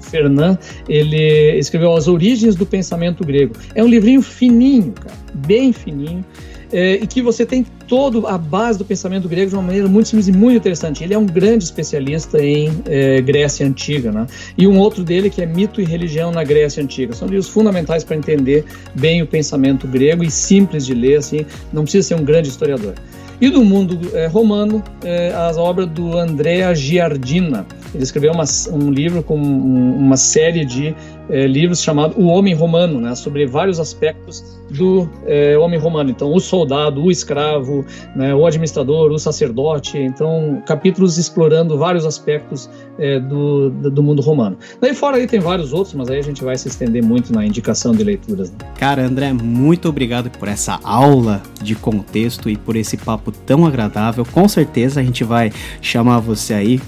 Fernand, 0.00 0.58
ele 0.88 1.56
escreveu 1.56 1.94
As 1.94 2.08
Origens 2.08 2.56
do 2.56 2.66
Pensamento 2.66 3.24
Grego. 3.24 3.54
É 3.76 3.84
um 3.84 3.86
livrinho 3.86 4.20
fininho, 4.20 4.92
cara, 4.92 5.14
bem 5.46 5.72
fininho, 5.72 6.24
é, 6.72 6.94
e 6.94 7.06
que 7.06 7.22
você 7.22 7.44
tem 7.44 7.64
toda 7.86 8.28
a 8.28 8.38
base 8.38 8.78
do 8.78 8.84
pensamento 8.84 9.28
grego 9.28 9.50
de 9.50 9.56
uma 9.56 9.62
maneira 9.62 9.88
muito 9.88 10.08
simples 10.08 10.28
e 10.28 10.32
muito 10.32 10.56
interessante. 10.56 11.02
Ele 11.02 11.14
é 11.14 11.18
um 11.18 11.26
grande 11.26 11.64
especialista 11.64 12.38
em 12.42 12.70
é, 12.86 13.20
Grécia 13.20 13.66
Antiga, 13.66 14.12
né? 14.12 14.26
E 14.56 14.66
um 14.66 14.78
outro 14.78 15.02
dele 15.02 15.30
que 15.30 15.42
é 15.42 15.46
Mito 15.46 15.80
e 15.80 15.84
Religião 15.84 16.30
na 16.30 16.44
Grécia 16.44 16.82
Antiga. 16.82 17.14
São 17.14 17.28
livros 17.28 17.48
fundamentais 17.48 18.04
para 18.04 18.16
entender 18.16 18.64
bem 18.94 19.22
o 19.22 19.26
pensamento 19.26 19.86
grego 19.86 20.22
e 20.22 20.30
simples 20.30 20.86
de 20.86 20.94
ler, 20.94 21.18
assim, 21.18 21.44
não 21.72 21.82
precisa 21.82 22.08
ser 22.08 22.14
um 22.14 22.24
grande 22.24 22.48
historiador. 22.48 22.94
E 23.40 23.48
do 23.48 23.64
mundo 23.64 23.98
é, 24.12 24.26
romano, 24.26 24.82
é, 25.02 25.32
as 25.32 25.56
obras 25.56 25.88
do 25.88 26.16
Andrea 26.18 26.74
Giardina. 26.74 27.66
Ele 27.94 28.02
escreveu 28.02 28.32
uma, 28.32 28.44
um 28.72 28.90
livro 28.90 29.22
com 29.22 29.36
uma 29.36 30.16
série 30.16 30.64
de 30.64 30.94
é, 31.30 31.46
livros 31.46 31.82
chamado 31.82 32.18
O 32.18 32.26
Homem 32.26 32.54
Romano, 32.54 33.00
né, 33.00 33.14
sobre 33.14 33.46
vários 33.46 33.78
aspectos 33.78 34.60
do 34.70 35.08
é, 35.26 35.56
homem 35.58 35.78
romano. 35.78 36.10
Então, 36.10 36.32
o 36.32 36.40
soldado, 36.40 37.02
o 37.02 37.10
escravo, 37.10 37.84
né, 38.14 38.34
o 38.34 38.46
administrador, 38.46 39.10
o 39.10 39.18
sacerdote. 39.18 39.98
Então, 39.98 40.62
capítulos 40.66 41.18
explorando 41.18 41.76
vários 41.78 42.04
aspectos 42.04 42.68
é, 42.98 43.18
do, 43.18 43.70
do 43.70 44.02
mundo 44.02 44.22
romano. 44.22 44.56
Daí 44.80 44.94
fora 44.94 45.16
aí 45.16 45.26
tem 45.26 45.40
vários 45.40 45.72
outros, 45.72 45.94
mas 45.94 46.08
aí 46.10 46.18
a 46.18 46.22
gente 46.22 46.44
vai 46.44 46.56
se 46.56 46.68
estender 46.68 47.02
muito 47.02 47.32
na 47.32 47.44
indicação 47.44 47.92
de 47.92 48.04
leituras. 48.04 48.50
Né? 48.50 48.58
Cara, 48.78 49.04
André, 49.04 49.32
muito 49.32 49.88
obrigado 49.88 50.30
por 50.30 50.48
essa 50.48 50.78
aula 50.82 51.42
de 51.62 51.74
contexto 51.74 52.48
e 52.48 52.56
por 52.56 52.76
esse 52.76 52.96
papo 52.96 53.32
tão 53.32 53.66
agradável. 53.66 54.24
Com 54.32 54.48
certeza 54.48 55.00
a 55.00 55.02
gente 55.02 55.24
vai 55.24 55.52
chamar 55.80 56.20
você 56.20 56.54
aí 56.54 56.80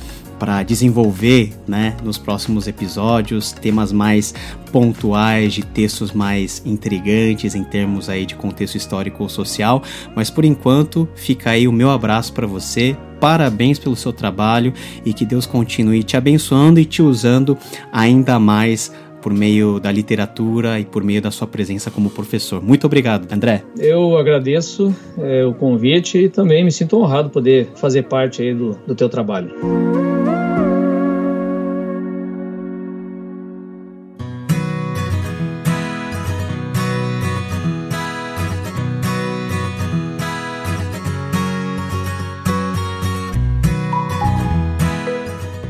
para 0.43 0.64
desenvolver, 0.64 1.53
né, 1.68 1.97
nos 2.03 2.18
próximos 2.18 2.66
episódios, 2.66 3.53
temas 3.53 3.93
mais 3.93 4.34
pontuais, 4.72 5.55
de 5.55 5.62
textos 5.62 6.11
mais 6.11 6.61
intrigantes 6.66 7.55
em 7.55 7.62
termos 7.62 8.09
aí 8.09 8.26
de 8.26 8.34
contexto 8.34 8.74
histórico 8.74 9.22
ou 9.22 9.28
social, 9.28 9.84
mas 10.16 10.30
por 10.30 10.45
enquanto 10.45 11.09
fica 11.14 11.51
aí 11.51 11.68
o 11.68 11.72
meu 11.72 11.90
abraço 11.90 12.32
para 12.32 12.45
você. 12.45 12.97
Parabéns 13.20 13.78
pelo 13.78 13.95
seu 13.95 14.12
trabalho 14.12 14.74
e 15.05 15.14
que 15.14 15.24
Deus 15.24 15.47
continue 15.47 16.03
te 16.03 16.16
abençoando 16.16 16.80
e 16.80 16.84
te 16.84 17.01
usando 17.01 17.57
ainda 17.93 18.36
mais 18.40 18.90
por 19.23 19.33
meio 19.33 19.79
da 19.79 19.91
literatura 19.91 20.79
e 20.81 20.85
por 20.85 21.03
meio 21.05 21.23
da 21.23 21.31
sua 21.31 21.47
presença 21.47 21.91
como 21.91 22.11
professor. 22.11 22.62
Muito 22.62 22.87
obrigado, 22.87 23.33
André. 23.33 23.62
Eu 23.79 24.18
agradeço 24.18 24.95
é, 25.18 25.45
o 25.45 25.55
convite 25.55 26.18
e 26.18 26.29
também 26.29 26.64
me 26.64 26.73
sinto 26.73 26.99
honrado 26.99 27.31
poder 27.31 27.68
fazer 27.77 28.03
parte 28.03 28.43
aí 28.43 28.53
do, 28.53 28.77
do 28.87 28.95
teu 28.95 29.09
trabalho. 29.09 29.51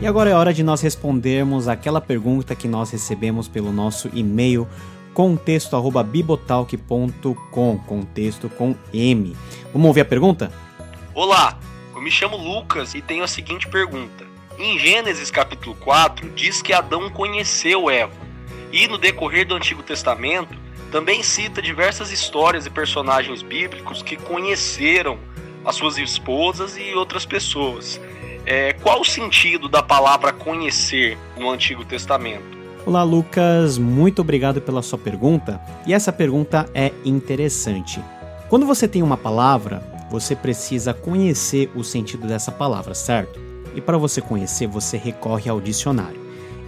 E 0.03 0.07
agora 0.07 0.31
é 0.31 0.35
hora 0.35 0.53
de 0.53 0.65
nós 0.65 0.81
respondermos 0.81 1.69
aquela 1.69 2.01
pergunta 2.01 2.57
que 2.57 2.67
nós 2.67 2.91
recebemos 2.91 3.47
pelo 3.47 3.71
nosso 3.71 4.11
e-mail 4.13 4.67
contexto@bibotalk.com, 5.15 7.79
contexto 7.87 8.49
com 8.49 8.75
M. 8.93 9.37
Vamos 9.73 9.87
ouvir 9.87 10.01
a 10.01 10.05
pergunta? 10.05 10.53
Olá, 11.15 11.57
eu 11.95 12.03
me 12.03 12.11
chamo 12.11 12.37
Lucas 12.37 12.97
e 12.97 13.01
tenho 13.01 13.23
a 13.23 13.29
seguinte 13.29 13.69
pergunta. 13.69 14.27
Em 14.59 14.77
Gênesis 14.77 15.31
capítulo 15.31 15.77
4 15.77 16.31
diz 16.31 16.61
que 16.61 16.73
Adão 16.73 17.09
conheceu 17.09 17.89
Eva. 17.89 18.11
E 18.73 18.89
no 18.89 18.99
decorrer 18.99 19.47
do 19.47 19.55
Antigo 19.55 19.85
Testamento 19.85 20.59
também 20.91 21.23
cita 21.23 21.63
diversas 21.63 22.11
histórias 22.11 22.67
e 22.67 22.71
personagens 22.71 23.41
bíblicos 23.41 24.03
que 24.03 24.17
conheceram 24.17 25.17
as 25.65 25.77
suas 25.77 25.97
esposas 25.97 26.77
e 26.77 26.93
outras 26.93 27.25
pessoas. 27.25 28.01
É, 28.45 28.73
qual 28.73 29.01
o 29.01 29.05
sentido 29.05 29.69
da 29.69 29.83
palavra 29.83 30.33
conhecer 30.33 31.17
no 31.39 31.51
Antigo 31.51 31.85
Testamento? 31.85 32.59
Olá, 32.85 33.05
Lucas, 33.05 33.79
muito 33.79 34.21
obrigado 34.21 34.61
pela 34.61 34.83
sua 34.83 34.99
pergunta. 34.99 35.61
E 35.87 35.95
essa 35.95 36.13
pergunta 36.13 36.69
é 36.75 36.91
interessante. 37.05 38.03
Quando 38.49 38.67
você 38.67 38.89
tem 38.89 39.01
uma 39.01 39.17
palavra, 39.17 39.81
você 40.11 40.35
precisa 40.35 40.93
conhecer 40.93 41.71
o 41.77 41.85
sentido 41.85 42.27
dessa 42.27 42.51
palavra, 42.51 42.95
certo? 42.95 43.41
E 43.77 43.81
para 43.81 43.97
você 43.97 44.21
conhecer, 44.21 44.67
você 44.67 44.97
recorre 44.97 45.49
ao 45.49 45.61
dicionário. 45.61 46.21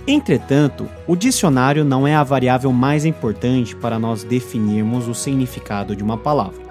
Entretanto, 0.07 0.89
o 1.09 1.17
dicionário 1.17 1.85
não 1.85 2.07
é 2.07 2.15
a 2.15 2.23
variável 2.23 2.71
mais 2.73 3.05
importante 3.05 3.75
para 3.75 3.99
nós 3.99 4.23
definirmos 4.23 5.09
o 5.09 5.15
significado 5.15 5.97
de 5.97 6.05
uma 6.05 6.17
palavra. 6.17 6.63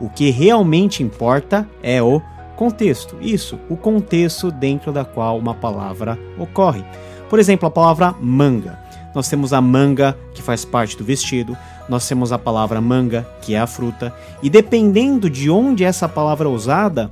O 0.00 0.10
que 0.10 0.30
realmente 0.30 1.02
importa 1.02 1.68
é 1.80 2.02
o 2.02 2.20
contexto. 2.58 3.16
Isso, 3.20 3.56
o 3.68 3.76
contexto 3.76 4.50
dentro 4.50 4.92
da 4.92 5.04
qual 5.04 5.38
uma 5.38 5.54
palavra 5.54 6.18
ocorre. 6.36 6.84
Por 7.30 7.38
exemplo, 7.38 7.68
a 7.68 7.70
palavra 7.70 8.12
manga. 8.20 8.76
Nós 9.14 9.28
temos 9.28 9.52
a 9.52 9.60
manga, 9.60 10.18
que 10.34 10.42
faz 10.42 10.64
parte 10.64 10.96
do 10.96 11.04
vestido, 11.04 11.56
nós 11.88 12.06
temos 12.06 12.32
a 12.32 12.38
palavra 12.38 12.80
manga, 12.80 13.26
que 13.40 13.54
é 13.54 13.60
a 13.60 13.66
fruta, 13.66 14.12
e 14.42 14.50
dependendo 14.50 15.30
de 15.30 15.48
onde 15.48 15.84
essa 15.84 16.08
palavra 16.08 16.48
é 16.48 16.50
usada, 16.50 17.10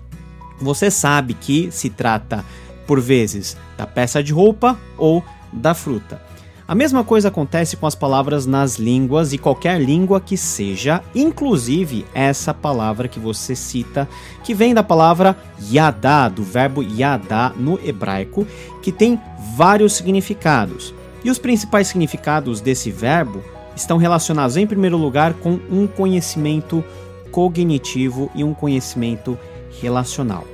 você 0.60 0.90
sabe 0.90 1.32
que 1.32 1.70
se 1.70 1.90
trata, 1.90 2.44
por 2.84 3.00
vezes, 3.00 3.56
da 3.78 3.86
peça 3.86 4.22
de 4.22 4.32
roupa 4.32 4.76
ou 4.98 5.22
da 5.52 5.74
fruta. 5.74 6.20
A 6.68 6.74
mesma 6.74 7.04
coisa 7.04 7.28
acontece 7.28 7.76
com 7.76 7.86
as 7.86 7.94
palavras 7.94 8.44
nas 8.44 8.74
línguas 8.74 9.32
e 9.32 9.38
qualquer 9.38 9.80
língua 9.80 10.20
que 10.20 10.36
seja, 10.36 11.00
inclusive 11.14 12.04
essa 12.12 12.52
palavra 12.52 13.06
que 13.06 13.20
você 13.20 13.54
cita, 13.54 14.08
que 14.42 14.52
vem 14.52 14.74
da 14.74 14.82
palavra 14.82 15.36
yadá, 15.70 16.28
do 16.28 16.42
verbo 16.42 16.82
yadá 16.82 17.52
no 17.56 17.78
hebraico, 17.86 18.44
que 18.82 18.90
tem 18.90 19.20
vários 19.54 19.92
significados. 19.92 20.92
E 21.22 21.30
os 21.30 21.38
principais 21.38 21.86
significados 21.86 22.60
desse 22.60 22.90
verbo 22.90 23.44
estão 23.76 23.96
relacionados, 23.96 24.56
em 24.56 24.66
primeiro 24.66 24.96
lugar, 24.96 25.34
com 25.34 25.60
um 25.70 25.86
conhecimento 25.86 26.84
cognitivo 27.30 28.28
e 28.34 28.42
um 28.42 28.52
conhecimento 28.52 29.38
relacional. 29.80 30.44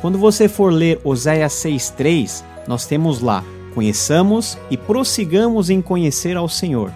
Quando 0.00 0.16
você 0.16 0.48
for 0.48 0.72
ler 0.72 0.98
Oséias 1.04 1.52
6,3, 1.52 2.42
nós 2.66 2.86
temos 2.86 3.20
lá 3.20 3.44
conheçamos 3.68 4.58
e 4.70 4.76
prossigamos 4.76 5.70
em 5.70 5.80
conhecer 5.80 6.36
ao 6.36 6.48
Senhor. 6.48 6.92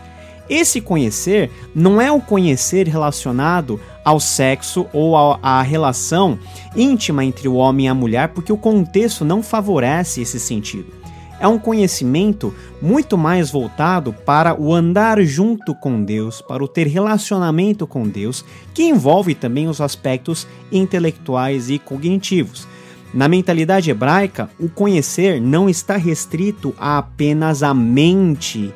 Esse 0.48 0.80
conhecer 0.80 1.50
não 1.74 2.00
é 2.00 2.10
o 2.10 2.20
conhecer 2.20 2.86
relacionado 2.88 3.80
ao 4.04 4.18
sexo 4.18 4.86
ou 4.92 5.16
à 5.16 5.62
relação 5.62 6.38
íntima 6.76 7.24
entre 7.24 7.48
o 7.48 7.54
homem 7.54 7.86
e 7.86 7.88
a 7.88 7.94
mulher, 7.94 8.28
porque 8.28 8.52
o 8.52 8.56
contexto 8.56 9.24
não 9.24 9.42
favorece 9.42 10.20
esse 10.20 10.40
sentido. 10.40 10.92
É 11.40 11.48
um 11.48 11.58
conhecimento 11.58 12.54
muito 12.80 13.18
mais 13.18 13.50
voltado 13.50 14.12
para 14.12 14.54
o 14.60 14.72
andar 14.72 15.20
junto 15.22 15.74
com 15.74 16.02
Deus, 16.04 16.40
para 16.40 16.62
o 16.62 16.68
ter 16.68 16.86
relacionamento 16.86 17.84
com 17.84 18.06
Deus, 18.06 18.44
que 18.72 18.84
envolve 18.84 19.34
também 19.34 19.68
os 19.68 19.80
aspectos 19.80 20.46
intelectuais 20.70 21.68
e 21.68 21.80
cognitivos. 21.80 22.68
Na 23.12 23.28
mentalidade 23.28 23.90
hebraica, 23.90 24.48
o 24.58 24.68
conhecer 24.68 25.40
não 25.40 25.68
está 25.68 25.96
restrito 25.96 26.74
a 26.78 26.98
apenas 26.98 27.62
a 27.62 27.74
mente, 27.74 28.72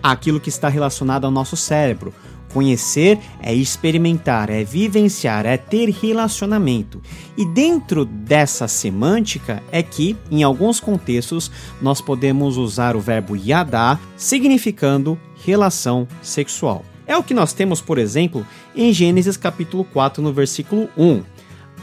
aquilo 0.00 0.38
que 0.38 0.48
está 0.48 0.68
relacionado 0.68 1.24
ao 1.24 1.30
nosso 1.30 1.56
cérebro. 1.56 2.14
Conhecer 2.52 3.18
é 3.40 3.54
experimentar, 3.54 4.50
é 4.50 4.64
vivenciar, 4.64 5.46
é 5.46 5.56
ter 5.56 5.88
relacionamento. 5.90 7.00
E 7.36 7.44
dentro 7.44 8.04
dessa 8.04 8.66
semântica 8.66 9.62
é 9.70 9.82
que, 9.82 10.16
em 10.30 10.42
alguns 10.42 10.80
contextos, 10.80 11.50
nós 11.80 12.00
podemos 12.00 12.56
usar 12.56 12.96
o 12.96 13.00
verbo 13.00 13.36
yadá, 13.36 13.98
significando 14.16 15.18
relação 15.44 16.06
sexual. 16.22 16.84
É 17.06 17.16
o 17.16 17.22
que 17.22 17.34
nós 17.34 17.52
temos, 17.52 17.80
por 17.80 17.98
exemplo, 17.98 18.46
em 18.74 18.92
Gênesis 18.92 19.36
capítulo 19.36 19.84
4, 19.84 20.22
no 20.22 20.32
versículo 20.32 20.88
1. 20.96 21.22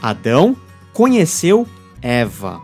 Adão 0.00 0.56
conheceu 0.92 1.66
Eva. 2.02 2.60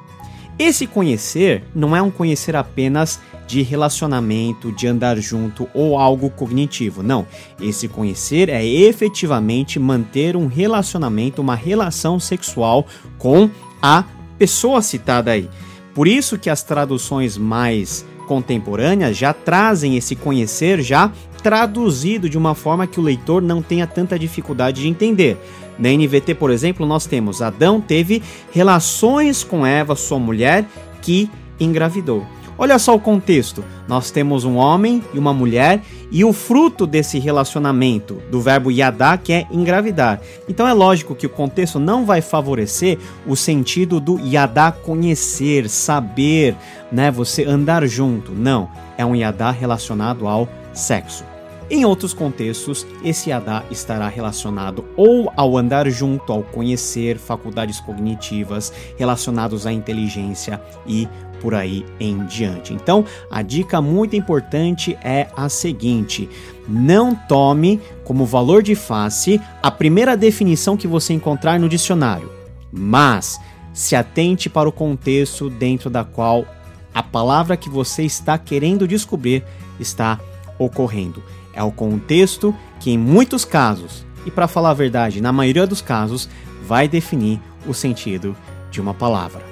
Esse 0.59 0.87
conhecer 0.87 1.65
não 1.75 1.97
é 1.97 2.01
um 2.01 2.11
conhecer 2.11 2.55
apenas 2.55 3.21
de 3.47 3.63
relacionamento, 3.63 4.73
de 4.73 4.87
andar 4.87 5.19
junto 5.19 5.69
ou 5.75 5.99
algo 5.99 6.31
cognitivo. 6.31 7.03
Não. 7.03 7.27
Esse 7.61 7.89
conhecer 7.89 8.49
é 8.49 8.65
efetivamente 8.65 9.79
manter 9.79 10.37
um 10.37 10.47
relacionamento, 10.47 11.43
uma 11.43 11.55
relação 11.55 12.19
sexual 12.19 12.87
com 13.19 13.51
a 13.83 14.05
pessoa 14.39 14.81
citada 14.81 15.33
aí. 15.33 15.49
Por 15.95 16.09
isso 16.09 16.39
que 16.39 16.51
as 16.51 16.63
traduções 16.63 17.37
mais 17.37 18.05
contemporâneas 18.27 19.17
já 19.17 19.33
trazem 19.33 19.97
esse 19.97 20.17
conhecer 20.17 20.83
já 20.83 21.13
traduzido 21.45 22.27
de 22.27 22.39
uma 22.39 22.55
forma 22.55 22.87
que 22.87 22.99
o 22.99 23.03
leitor 23.03 23.43
não 23.43 23.61
tenha 23.61 23.87
tanta 23.87 24.19
dificuldade 24.19 24.81
de 24.81 24.89
entender. 24.89 25.37
Na 25.79 25.91
NVT, 25.91 26.35
por 26.37 26.51
exemplo, 26.51 26.87
nós 26.87 27.05
temos 27.05 27.43
Adão 27.43 27.83
teve 27.83 28.23
relações 28.51 29.45
com 29.45 29.67
Eva, 29.67 29.95
sua 29.95 30.19
mulher, 30.19 30.65
que 31.03 31.31
engravidou. 31.61 32.27
Olha 32.57 32.79
só 32.79 32.95
o 32.95 33.01
contexto. 33.01 33.63
Nós 33.87 34.11
temos 34.11 34.45
um 34.45 34.57
homem 34.57 35.03
e 35.13 35.19
uma 35.19 35.35
mulher 35.35 35.83
e 36.11 36.25
o 36.25 36.33
fruto 36.33 36.87
desse 36.87 37.19
relacionamento 37.19 38.23
do 38.31 38.41
verbo 38.41 38.71
yadá 38.71 39.19
que 39.19 39.33
é 39.33 39.47
engravidar. 39.51 40.21
Então 40.49 40.67
é 40.67 40.73
lógico 40.73 41.15
que 41.15 41.27
o 41.27 41.31
contexto 41.31 41.79
não 41.79 42.07
vai 42.07 42.23
favorecer 42.23 42.99
o 43.27 43.37
sentido 43.37 44.01
do 44.01 44.19
yadá 44.21 44.73
conhecer, 44.73 45.69
saber, 45.69 46.57
né, 46.91 47.11
você 47.11 47.45
andar 47.45 47.87
junto. 47.87 48.33
Não, 48.33 48.71
é 48.97 49.05
um 49.05 49.17
yadá 49.17 49.51
relacionado 49.51 50.27
ao 50.27 50.49
sexo. 50.73 51.34
Em 51.71 51.85
outros 51.85 52.13
contextos, 52.13 52.87
esse 53.03 53.31
Yadá 53.31 53.65
estará 53.71 54.07
relacionado 54.09 54.85
ou 54.97 55.33
ao 55.35 55.57
andar 55.57 55.89
junto, 55.89 56.33
ao 56.33 56.43
conhecer, 56.43 57.19
faculdades 57.19 57.81
cognitivas 57.81 58.73
relacionados 58.99 59.67
à 59.67 59.73
inteligência 59.73 60.61
e 60.87 61.09
por 61.41 61.55
aí 61.55 61.85
em 61.99 62.25
diante. 62.27 62.73
Então, 62.73 63.05
a 63.31 63.43
dica 63.43 63.81
muito 63.81 64.15
importante 64.15 64.97
é 65.03 65.29
a 65.37 65.49
seguinte: 65.49 66.29
não 66.69 67.15
tome 67.15 67.81
como 68.05 68.27
valor 68.27 68.63
de 68.63 68.75
face 68.75 69.41
a 69.63 69.71
primeira 69.71 70.17
definição 70.17 70.77
que 70.77 70.87
você 70.87 71.15
encontrar 71.15 71.59
no 71.59 71.69
dicionário, 71.69 72.31
mas 72.71 73.41
se 73.73 73.97
atente 73.97 74.49
para 74.49 74.69
o 74.69 74.73
contexto 74.73 75.49
dentro 75.49 75.89
da 75.89 76.05
qual 76.05 76.47
a 76.95 77.03
palavra 77.03 77.57
que 77.57 77.69
você 77.69 78.05
está 78.05 78.39
querendo 78.39 78.87
descobrir 78.87 79.43
está 79.81 80.21
ocorrendo. 80.59 81.23
É 81.55 81.63
o 81.63 81.71
contexto 81.71 82.55
que, 82.81 82.91
em 82.91 82.99
muitos 82.99 83.45
casos, 83.45 84.05
e 84.27 84.31
para 84.31 84.49
falar 84.49 84.71
a 84.71 84.75
verdade, 84.75 85.21
na 85.21 85.33
maioria 85.33 85.67
dos 85.67 85.81
casos, 85.81 86.29
vai 86.67 86.89
definir 86.89 87.41
o 87.67 87.75
sentido 87.75 88.37
de 88.71 88.81
uma 88.81 88.95
palavra. 88.95 89.43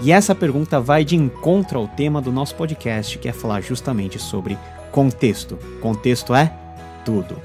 E 0.00 0.10
essa 0.12 0.34
pergunta 0.34 0.80
vai 0.80 1.04
de 1.04 1.16
encontro 1.16 1.78
ao 1.78 1.88
tema 1.88 2.20
do 2.20 2.30
nosso 2.30 2.54
podcast, 2.54 3.16
que 3.18 3.28
é 3.28 3.32
falar 3.32 3.62
justamente 3.62 4.18
sobre 4.18 4.58
contexto. 4.92 5.58
Contexto 5.80 6.34
é 6.34 6.52
tudo. 7.04 7.36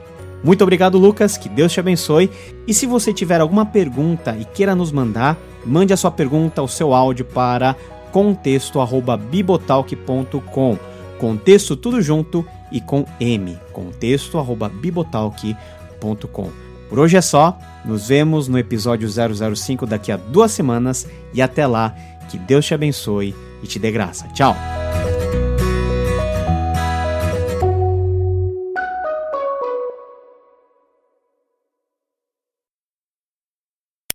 Muito 0.43 0.63
obrigado, 0.63 0.97
Lucas, 0.97 1.37
que 1.37 1.47
Deus 1.47 1.71
te 1.71 1.79
abençoe. 1.79 2.31
E 2.67 2.73
se 2.73 2.87
você 2.87 3.13
tiver 3.13 3.39
alguma 3.39 3.65
pergunta 3.65 4.35
e 4.39 4.43
queira 4.43 4.75
nos 4.75 4.91
mandar, 4.91 5.37
mande 5.65 5.93
a 5.93 5.97
sua 5.97 6.11
pergunta, 6.11 6.61
o 6.61 6.67
seu 6.67 6.93
áudio 6.93 7.23
para 7.25 7.73
contexto@bibotalk.com. 8.11 10.77
Contexto 11.19 11.77
tudo 11.77 12.01
junto 12.01 12.45
e 12.71 12.79
com 12.79 13.05
M, 13.19 13.59
contexto@bibotalk.com. 13.73 16.49
Por 16.89 16.99
hoje 16.99 17.17
é 17.17 17.21
só, 17.21 17.57
nos 17.85 18.07
vemos 18.07 18.47
no 18.47 18.57
episódio 18.57 19.07
005 19.55 19.85
daqui 19.85 20.11
a 20.11 20.17
duas 20.17 20.51
semanas 20.51 21.07
e 21.33 21.41
até 21.41 21.65
lá, 21.65 21.95
que 22.29 22.37
Deus 22.37 22.65
te 22.65 22.73
abençoe 22.73 23.33
e 23.63 23.67
te 23.67 23.79
dê 23.79 23.91
graça. 23.91 24.27
Tchau! 24.29 24.80